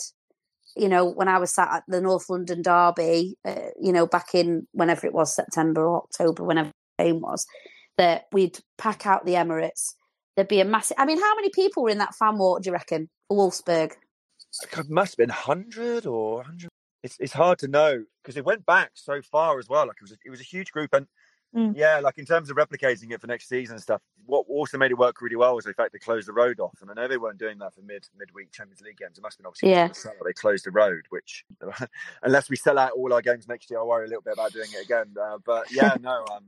you 0.75 0.89
know, 0.89 1.05
when 1.05 1.27
I 1.27 1.37
was 1.37 1.53
sat 1.53 1.69
at 1.71 1.83
the 1.87 2.01
North 2.01 2.29
London 2.29 2.61
Derby, 2.61 3.35
uh, 3.45 3.69
you 3.79 3.93
know, 3.93 4.05
back 4.05 4.33
in 4.33 4.67
whenever 4.73 5.07
it 5.07 5.13
was 5.13 5.35
September 5.35 5.85
or 5.85 6.03
October, 6.03 6.43
whenever 6.43 6.71
the 6.97 7.03
game 7.05 7.21
was, 7.21 7.45
that 7.97 8.23
we'd 8.33 8.59
pack 8.77 9.05
out 9.05 9.25
the 9.25 9.33
Emirates. 9.33 9.93
There'd 10.35 10.47
be 10.47 10.59
a 10.59 10.65
massive. 10.65 10.95
I 10.99 11.05
mean, 11.05 11.19
how 11.19 11.35
many 11.35 11.49
people 11.49 11.83
were 11.83 11.89
in 11.89 11.99
that 11.99 12.15
fan 12.15 12.37
walk? 12.37 12.61
Do 12.63 12.69
you 12.69 12.73
reckon? 12.73 13.09
For 13.27 13.37
Wolfsburg. 13.37 13.93
it 14.77 14.89
must 14.89 15.13
have 15.13 15.17
been 15.17 15.29
100 15.29 16.05
or 16.05 16.37
100. 16.37 16.69
It's, 17.03 17.17
it's 17.19 17.33
hard 17.33 17.59
to 17.59 17.67
know 17.67 18.03
because 18.23 18.35
it 18.35 18.45
went 18.45 18.65
back 18.65 18.91
so 18.95 19.21
far 19.21 19.59
as 19.59 19.69
well. 19.69 19.87
Like 19.87 19.97
it 19.97 20.03
was, 20.03 20.11
a, 20.11 20.17
it 20.25 20.29
was 20.29 20.41
a 20.41 20.43
huge 20.43 20.71
group. 20.71 20.93
And 20.93 21.07
Mm. 21.55 21.71
yeah, 21.73 21.99
like 22.01 22.17
in 22.17 22.25
terms 22.25 22.49
of 22.49 22.57
replicating 22.57 23.13
it 23.13 23.21
for 23.21 23.27
next 23.27 23.47
season 23.47 23.75
and 23.75 23.81
stuff, 23.81 24.01
what 24.25 24.45
also 24.49 24.77
made 24.77 24.91
it 24.91 24.97
work 24.97 25.21
really 25.21 25.37
well 25.37 25.55
was 25.55 25.63
the 25.63 25.73
fact 25.73 25.93
they 25.93 25.99
closed 25.99 26.27
the 26.27 26.33
road 26.33 26.59
off. 26.59 26.77
And 26.81 26.91
I 26.91 26.93
know 26.93 27.07
they 27.07 27.15
weren't 27.15 27.37
doing 27.37 27.59
that 27.59 27.73
for 27.73 27.81
mid 27.81 28.05
midweek 28.17 28.51
Champions 28.51 28.81
League 28.81 28.97
games. 28.97 29.17
It 29.17 29.21
must 29.21 29.37
have 29.37 29.43
been 29.43 29.47
obviously 29.47 29.69
Yeah. 29.69 29.89
summer, 29.93 30.15
they 30.25 30.33
closed 30.33 30.65
the 30.65 30.71
road, 30.71 31.05
which 31.11 31.45
unless 32.23 32.49
we 32.49 32.57
sell 32.57 32.77
out 32.77 32.91
all 32.91 33.13
our 33.13 33.21
games 33.21 33.47
next 33.47 33.69
year, 33.69 33.79
I 33.79 33.83
worry 33.83 34.03
a 34.05 34.09
little 34.09 34.21
bit 34.21 34.33
about 34.33 34.51
doing 34.51 34.67
it 34.73 34.83
again. 34.83 35.15
Uh, 35.17 35.37
but 35.45 35.71
yeah, 35.71 35.95
no, 36.01 36.25
um, 36.33 36.43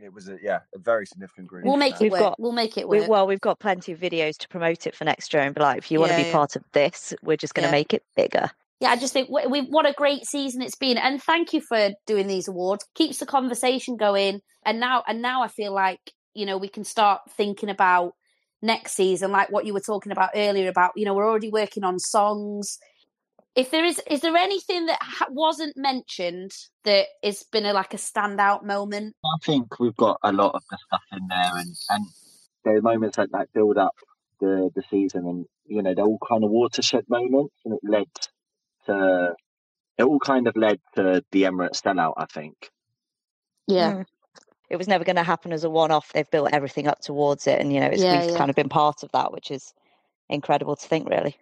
it 0.00 0.12
was 0.12 0.28
a, 0.28 0.38
yeah 0.42 0.60
a 0.74 0.78
very 0.78 1.06
significant 1.06 1.48
group. 1.48 1.64
We'll 1.64 1.76
make 1.76 1.94
it 1.94 2.00
We've 2.02 2.12
work. 2.12 2.20
got- 2.20 2.40
we'll 2.40 2.52
make 2.52 2.76
it 2.78 2.88
We, 2.88 3.00
work. 3.00 3.08
well, 3.08 3.26
we've 3.26 3.40
got 3.40 3.58
plenty 3.58 3.92
of 3.92 3.98
videos 4.00 4.36
to 4.38 4.48
promote 4.48 4.86
it 4.86 4.94
for 4.94 5.04
next 5.04 5.32
year 5.34 5.42
and 5.42 5.54
be 5.54 5.60
like, 5.60 5.78
if 5.78 5.90
you 5.90 5.98
want 6.00 6.12
to 6.12 6.16
be 6.16 6.22
yeah. 6.24 6.32
part 6.32 6.56
of 6.56 6.64
this, 6.72 7.12
we're 7.22 7.36
just 7.36 7.54
going 7.54 7.64
to 7.64 7.68
Yeah. 7.68 7.72
make 7.80 7.92
it 7.94 8.02
bigger. 8.16 8.50
yeah, 8.80 8.90
I 8.90 8.96
just 8.96 9.12
think 9.12 9.28
we, 9.30 9.46
we 9.46 9.60
what 9.62 9.86
a 9.86 9.92
great 9.92 10.26
season 10.26 10.62
it's 10.62 10.76
been, 10.76 10.98
and 10.98 11.22
thank 11.22 11.52
you 11.52 11.60
for 11.60 11.90
doing 12.06 12.26
these 12.26 12.48
awards. 12.48 12.84
Keeps 12.94 13.18
the 13.18 13.26
conversation 13.26 13.96
going, 13.96 14.40
and 14.64 14.80
now 14.80 15.02
and 15.06 15.22
now 15.22 15.42
I 15.42 15.48
feel 15.48 15.72
like 15.72 16.00
you 16.34 16.46
know 16.46 16.56
we 16.58 16.68
can 16.68 16.84
start 16.84 17.20
thinking 17.30 17.68
about 17.68 18.14
next 18.60 18.92
season, 18.92 19.30
like 19.32 19.50
what 19.50 19.66
you 19.66 19.72
were 19.74 19.80
talking 19.80 20.12
about 20.12 20.30
earlier. 20.34 20.68
About 20.68 20.92
you 20.96 21.04
know 21.04 21.14
we're 21.14 21.28
already 21.28 21.50
working 21.50 21.84
on 21.84 21.98
songs. 21.98 22.78
If 23.54 23.70
there 23.70 23.84
is, 23.84 24.00
is 24.10 24.20
there 24.22 24.36
anything 24.36 24.86
that 24.86 24.98
ha- 25.02 25.26
wasn't 25.30 25.76
mentioned 25.76 26.52
that 26.84 27.06
has 27.22 27.42
been 27.42 27.66
a, 27.66 27.72
like 27.74 27.92
a 27.92 27.98
standout 27.98 28.64
moment? 28.64 29.14
I 29.24 29.36
think 29.44 29.78
we've 29.78 29.96
got 29.96 30.18
a 30.22 30.32
lot 30.32 30.54
of 30.54 30.62
the 30.70 30.78
stuff 30.86 31.02
in 31.12 31.26
there, 31.28 31.56
and 31.56 31.74
and 31.90 32.06
there 32.64 32.76
are 32.76 32.82
moments 32.82 33.18
like 33.18 33.30
that 33.32 33.52
build 33.52 33.76
up 33.76 33.94
the 34.40 34.70
the 34.74 34.82
season, 34.90 35.26
and 35.26 35.46
you 35.66 35.82
know 35.82 35.94
they're 35.94 36.04
all 36.04 36.18
kind 36.26 36.44
of 36.44 36.50
watershed 36.50 37.04
moments, 37.08 37.54
and 37.64 37.74
it 37.74 37.80
led 37.82 38.06
to 38.86 39.34
it 39.98 40.02
all 40.04 40.18
kind 40.18 40.46
of 40.48 40.56
led 40.56 40.80
to 40.94 41.22
the 41.30 41.42
Emirates 41.42 41.82
sellout. 41.82 42.14
I 42.16 42.24
think. 42.26 42.70
Yeah, 43.68 43.92
Mm. 43.92 44.06
It 44.70 44.76
was 44.78 44.88
never 44.88 45.04
going 45.04 45.16
to 45.16 45.22
happen 45.22 45.52
as 45.52 45.64
a 45.64 45.70
one 45.70 45.90
off. 45.90 46.10
They've 46.14 46.30
built 46.30 46.48
everything 46.54 46.86
up 46.88 47.00
towards 47.00 47.46
it. 47.46 47.60
And, 47.60 47.72
you 47.74 47.78
know, 47.78 47.88
it's, 47.88 48.02
Yeah, 48.02 48.22
we've 48.22 48.30
yeah. 48.30 48.38
kind 48.38 48.48
of 48.48 48.56
been 48.56 48.70
part 48.70 49.02
of 49.02 49.12
that, 49.12 49.30
which 49.30 49.50
is 49.50 49.74
incredible 50.30 50.76
to 50.76 50.88
think, 50.88 51.10
really. 51.10 51.36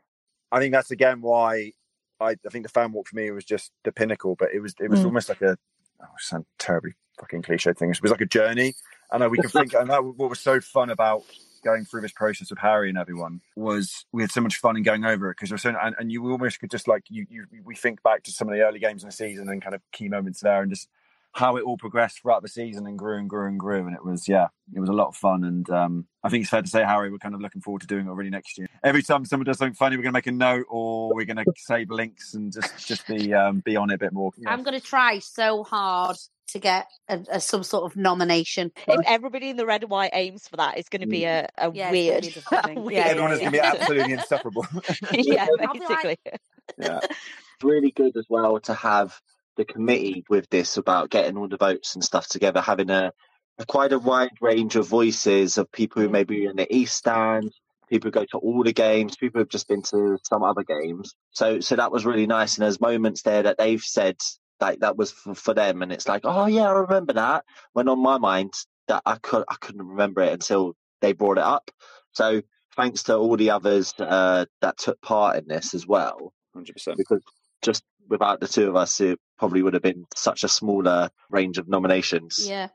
I 0.51 0.59
think 0.59 0.73
that's 0.73 0.91
again 0.91 1.21
why 1.21 1.73
I, 2.21 2.31
I 2.31 2.51
think 2.51 2.65
the 2.65 2.71
fan 2.71 2.93
walk 2.93 3.09
for 3.09 3.17
me 3.17 3.31
was 3.31 3.45
just 3.45 3.73
the 3.85 3.93
pinnacle, 3.93 4.37
but 4.39 4.51
it 4.55 4.61
was 4.61 4.75
it 4.81 4.91
was 4.91 5.01
Mm. 5.01 5.07
almost 5.07 5.29
like 5.29 5.43
a 5.43 5.57
oh, 6.03 6.07
sound 6.19 6.47
terribly 6.59 6.95
fucking 7.19 7.43
cliche 7.43 7.73
thing. 7.73 7.91
It 7.91 8.03
was 8.03 8.11
like 8.11 8.21
a 8.21 8.27
journey, 8.27 8.75
and 9.13 9.23
uh, 9.23 9.29
we 9.29 9.39
can 9.39 9.51
think, 9.51 9.75
and 9.75 9.91
that 9.91 10.05
what 10.05 10.31
was 10.31 10.41
so 10.41 10.61
fun 10.61 10.91
about 10.91 11.25
going 11.65 11.85
through 11.85 12.01
this 12.01 12.13
process 12.13 12.51
with 12.51 12.59
Harry 12.59 12.89
and 12.89 12.99
everyone 12.99 13.41
was 13.57 14.07
we 14.13 14.23
had 14.23 14.31
so 14.31 14.41
much 14.41 14.57
fun 14.57 14.77
in 14.77 14.83
going 14.83 15.05
over 15.05 15.31
it 15.31 15.37
because 15.39 15.61
so 15.61 15.69
and, 15.71 15.95
and 15.99 16.13
you 16.13 16.31
almost 16.31 16.61
could 16.61 16.71
just 16.71 16.89
like 16.89 17.05
you 17.11 17.27
you 17.29 17.47
we 17.65 17.75
think 17.75 18.03
back 18.03 18.23
to 18.23 18.33
some 18.33 18.49
of 18.49 18.55
the 18.55 18.63
early 18.63 18.79
games 18.79 19.03
in 19.03 19.09
the 19.09 19.13
season 19.13 19.49
and 19.49 19.63
kind 19.63 19.75
of 19.75 19.83
key 19.93 20.09
moments 20.09 20.41
there 20.41 20.63
and 20.63 20.71
just 20.71 20.89
how 21.33 21.57
it 21.57 21.63
all 21.63 21.77
progressed 21.77 22.21
throughout 22.21 22.43
the 22.43 22.49
season 22.49 22.87
and 22.87 22.99
grew 22.99 23.17
and 23.19 23.31
grew 23.31 23.47
and 23.47 23.59
grew. 23.59 23.87
And 23.87 23.95
it 23.95 24.05
was, 24.05 24.29
yeah, 24.29 24.49
it 24.75 24.81
was 24.81 24.89
a 24.89 24.93
lot 24.93 25.09
of 25.09 25.17
fun. 25.17 25.45
And 25.45 25.69
um, 25.71 26.07
I 26.25 26.29
think 26.29 26.43
it's 26.43 26.51
fair 26.51 26.63
to 26.63 26.69
say, 26.69 26.83
Harry, 26.85 27.11
we're 27.11 27.19
kind 27.19 27.35
of 27.35 27.41
looking 27.41 27.61
forward 27.63 27.83
to 27.83 27.87
doing 27.87 28.07
it 28.07 28.09
already 28.09 28.31
next 28.31 28.59
year. 28.59 28.67
Every 28.83 29.03
time 29.03 29.25
someone 29.25 29.47
does 29.47 29.59
something 29.59 29.75
funny, 29.75 29.97
we're 29.97 30.03
going 30.03 30.13
to 30.13 30.17
make 30.17 30.27
a 30.27 30.33
note 30.33 30.67
or 30.69 31.15
we're 31.15 31.27
going 31.27 31.37
to 31.37 31.45
save 31.57 31.91
links 31.91 32.35
and 32.35 32.53
just 32.53 32.87
just 32.87 33.07
be 33.07 33.33
um, 33.33 33.61
be 33.65 33.77
on 33.77 33.91
it 33.91 33.95
a 33.95 33.99
bit 33.99 34.13
more. 34.13 34.33
I'm 34.47 34.63
going 34.65 34.79
to 34.79 34.85
try 34.85 35.21
so 35.21 35.63
hard 35.63 36.17
to 36.49 36.59
get 36.59 36.89
a, 37.09 37.21
a, 37.31 37.41
some 37.41 37.63
sort 37.63 37.85
of 37.85 37.97
nomination. 37.97 38.73
If 38.89 39.01
everybody 39.07 39.51
in 39.51 39.57
the 39.57 39.67
red 39.67 39.83
and 39.83 39.91
white 39.91 40.11
aims 40.13 40.49
for 40.49 40.57
that, 40.57 40.79
it's 40.79 40.89
going 40.89 41.03
to 41.03 41.07
be 41.07 41.23
a, 41.25 41.49
a 41.57 41.71
Yeah, 41.73 41.93
weird. 41.93 42.25
it's 42.25 42.27
be 42.27 42.33
disgusting. 42.41 42.75
weird- 42.83 42.93
Yeah, 43.05 43.11
Everyone 43.11 43.33
is 43.33 43.39
going 43.39 43.53
to 43.53 43.57
be 43.57 43.61
absolutely 43.61 44.13
insufferable. 44.15 44.67
yeah, 45.13 45.47
I'll 45.61 45.69
like- 45.69 45.89
basically. 45.89 46.19
yeah. 46.79 46.99
It's 47.05 47.63
really 47.65 47.93
good 47.93 48.17
as 48.17 48.27
well 48.29 48.59
to 48.61 48.75
have 48.75 49.21
the 49.61 49.73
committee 49.73 50.25
with 50.31 50.49
this 50.49 50.79
about 50.79 51.11
getting 51.11 51.37
all 51.37 51.47
the 51.47 51.57
votes 51.57 51.95
and 51.95 52.03
stuff 52.03 52.27
together, 52.29 52.61
having 52.61 52.89
a, 52.89 53.13
a 53.59 53.67
quite 53.67 53.93
a 53.93 53.99
wide 53.99 54.31
range 54.41 54.75
of 54.75 54.89
voices 54.89 55.59
of 55.59 55.71
people 55.71 56.01
who 56.01 56.09
maybe 56.09 56.47
are 56.47 56.51
in 56.51 56.57
the 56.57 56.75
East 56.75 56.97
Stand, 56.97 57.53
people 57.91 58.09
who 58.09 58.13
go 58.13 58.25
to 58.25 58.39
all 58.39 58.65
the 58.65 58.73
games, 58.73 59.17
people 59.17 59.39
who've 59.39 59.49
just 59.51 59.69
been 59.69 59.83
to 59.83 60.19
some 60.23 60.43
other 60.43 60.63
games. 60.63 61.15
So 61.33 61.61
so 61.61 61.77
that 61.77 61.93
was 61.93 62.07
really 62.07 62.27
nice. 62.27 62.57
And 62.57 62.65
there's 62.65 62.81
moments 62.81 63.23
there 63.23 63.43
that 63.43 63.59
they've 63.59 63.83
said 63.83 64.17
like 64.61 64.81
that 64.81 64.97
was 64.97 65.11
for, 65.13 65.35
for 65.35 65.55
them 65.55 65.83
and 65.83 65.93
it's 65.93 66.09
like, 66.09 66.23
oh 66.25 66.47
yeah, 66.47 66.69
I 66.69 66.73
remember 66.73 67.13
that. 67.15 67.45
When 67.75 67.89
on 67.89 68.03
my 68.03 68.17
mind 68.17 68.55
that 68.89 69.03
I 69.05 69.17
could 69.17 69.45
I 69.47 69.57
couldn't 69.61 69.87
remember 69.87 70.23
it 70.23 70.33
until 70.33 70.75
they 71.03 71.13
brought 71.13 71.39
it 71.39 71.45
up. 71.45 71.71
So 72.13 72.41
thanks 72.77 73.03
to 73.05 73.17
all 73.17 73.37
the 73.37 73.51
others 73.51 73.93
uh, 73.99 74.47
that 74.63 74.79
took 74.79 75.01
part 75.03 75.37
in 75.37 75.49
this 75.49 75.75
as 75.75 75.87
well. 75.87 76.33
100%. 76.57 76.97
Because 76.97 77.23
just 77.63 77.85
without 78.09 78.41
the 78.41 78.49
two 78.49 78.69
of 78.69 78.77
us, 78.77 79.01
it 79.01 79.19
probably 79.41 79.63
would 79.63 79.73
have 79.75 79.83
been 79.83 80.07
such 80.15 80.45
a 80.45 80.49
smaller 80.49 81.11
range 81.31 81.57
of 81.59 81.67
nominations. 81.67 82.47
Yeah. 82.49 82.69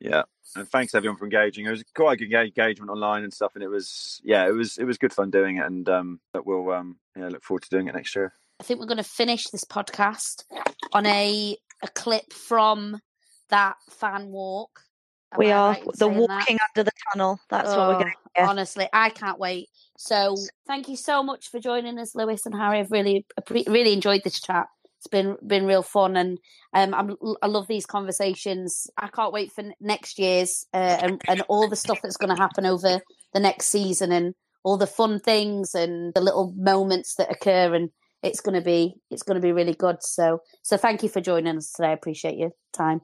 Yeah, 0.00 0.22
and 0.56 0.68
thanks 0.68 0.96
everyone 0.96 1.16
for 1.16 1.24
engaging. 1.26 1.64
It 1.64 1.70
was 1.70 1.84
quite 1.94 2.20
a 2.20 2.26
good 2.26 2.32
engagement 2.34 2.90
online 2.90 3.22
and 3.22 3.32
stuff, 3.32 3.52
and 3.54 3.62
it 3.62 3.68
was 3.68 4.20
yeah, 4.24 4.48
it 4.48 4.50
was 4.52 4.76
it 4.78 4.84
was 4.84 4.98
good 4.98 5.12
fun 5.12 5.30
doing 5.30 5.58
it, 5.58 5.64
and 5.64 5.88
um, 5.88 6.20
but 6.32 6.44
we'll 6.44 6.72
um, 6.72 6.96
yeah, 7.16 7.28
look 7.28 7.44
forward 7.44 7.62
to 7.62 7.68
doing 7.70 7.86
it 7.86 7.94
next 7.94 8.16
year. 8.16 8.32
I 8.58 8.64
think 8.64 8.80
we're 8.80 8.86
going 8.86 8.96
to 8.96 9.04
finish 9.04 9.44
this 9.50 9.62
podcast 9.64 10.42
on 10.92 11.06
a 11.06 11.56
a 11.84 11.88
clip 11.94 12.32
from 12.32 12.98
that 13.50 13.76
fan 13.90 14.26
walk. 14.32 14.80
Am 15.32 15.38
We 15.38 15.52
I 15.52 15.56
are 15.56 15.70
right 15.74 15.84
the 15.84 15.92
saying 15.98 16.14
that? 16.14 16.28
walking 16.28 16.58
under 16.74 16.82
the 16.90 16.96
tunnel. 17.12 17.38
That's 17.48 17.68
what 17.68 17.86
we're 17.88 18.00
going 18.00 18.12
Oh, 18.38 18.42
to 18.42 18.50
Honestly, 18.50 18.88
I 18.92 19.10
can't 19.10 19.38
wait. 19.38 19.68
So, 19.96 20.34
thank 20.66 20.88
you 20.88 20.96
so 20.96 21.22
much 21.22 21.48
for 21.48 21.60
joining 21.60 21.96
us, 22.00 22.16
Lewis 22.16 22.44
and 22.44 22.56
Harry. 22.56 22.80
I've 22.80 22.90
really, 22.90 23.24
really 23.68 23.92
enjoyed 23.92 24.22
this 24.24 24.40
chat. 24.40 24.66
It's 25.00 25.06
been 25.06 25.38
been 25.46 25.64
real 25.64 25.82
fun, 25.82 26.14
and 26.14 26.38
um, 26.74 26.92
I'm, 26.92 27.16
I 27.40 27.46
love 27.46 27.66
these 27.66 27.86
conversations. 27.86 28.86
I 28.98 29.08
can't 29.08 29.32
wait 29.32 29.50
for 29.50 29.64
next 29.80 30.18
year's 30.18 30.66
uh, 30.74 30.98
and 31.00 31.22
and 31.26 31.40
all 31.48 31.70
the 31.70 31.76
stuff 31.76 32.02
that's 32.02 32.18
going 32.18 32.36
to 32.36 32.40
happen 32.40 32.66
over 32.66 33.00
the 33.32 33.40
next 33.40 33.68
season, 33.68 34.12
and 34.12 34.34
all 34.62 34.76
the 34.76 34.86
fun 34.86 35.18
things 35.18 35.74
and 35.74 36.12
the 36.12 36.20
little 36.20 36.52
moments 36.54 37.14
that 37.14 37.32
occur, 37.32 37.74
and 37.74 37.88
it's 38.22 38.42
going 38.42 38.56
to 38.56 38.60
be 38.60 38.94
it's 39.10 39.22
going 39.22 39.36
to 39.36 39.40
be 39.40 39.52
really 39.52 39.72
good. 39.72 40.02
So, 40.02 40.42
so 40.60 40.76
thank 40.76 41.02
you 41.02 41.08
for 41.08 41.22
joining 41.22 41.56
us 41.56 41.72
today. 41.72 41.88
I 41.88 41.92
appreciate 41.92 42.36
your 42.36 42.50
time. 42.74 43.00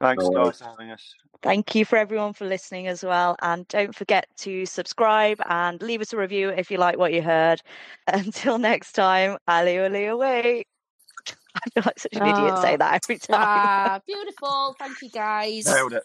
Thanks, 0.00 0.28
guys, 0.28 0.58
for 0.58 0.64
having 0.64 0.90
us. 0.90 1.14
Thank 1.42 1.76
you 1.76 1.84
for 1.84 1.96
everyone 1.96 2.32
for 2.32 2.46
listening 2.46 2.88
as 2.88 3.04
well. 3.04 3.36
And 3.40 3.68
don't 3.68 3.94
forget 3.94 4.26
to 4.38 4.66
subscribe 4.66 5.40
and 5.48 5.80
leave 5.80 6.00
us 6.00 6.12
a 6.12 6.16
review 6.16 6.48
if 6.48 6.72
you 6.72 6.78
like 6.78 6.98
what 6.98 7.12
you 7.12 7.22
heard. 7.22 7.62
Until 8.08 8.58
next 8.58 8.92
time, 8.92 9.38
Ali 9.46 9.78
Ali 9.78 10.06
away. 10.06 10.64
I 11.66 11.70
feel 11.70 11.82
like 11.86 11.98
such 11.98 12.14
an 12.14 12.26
idiot 12.26 12.58
saying 12.58 12.78
that 12.78 13.00
every 13.04 13.18
time. 13.18 13.36
Ah, 13.40 14.00
beautiful. 14.06 14.74
Thank 14.78 15.02
you, 15.02 15.10
guys. 15.10 15.66
Nailed 15.66 15.94
it. 15.94 16.04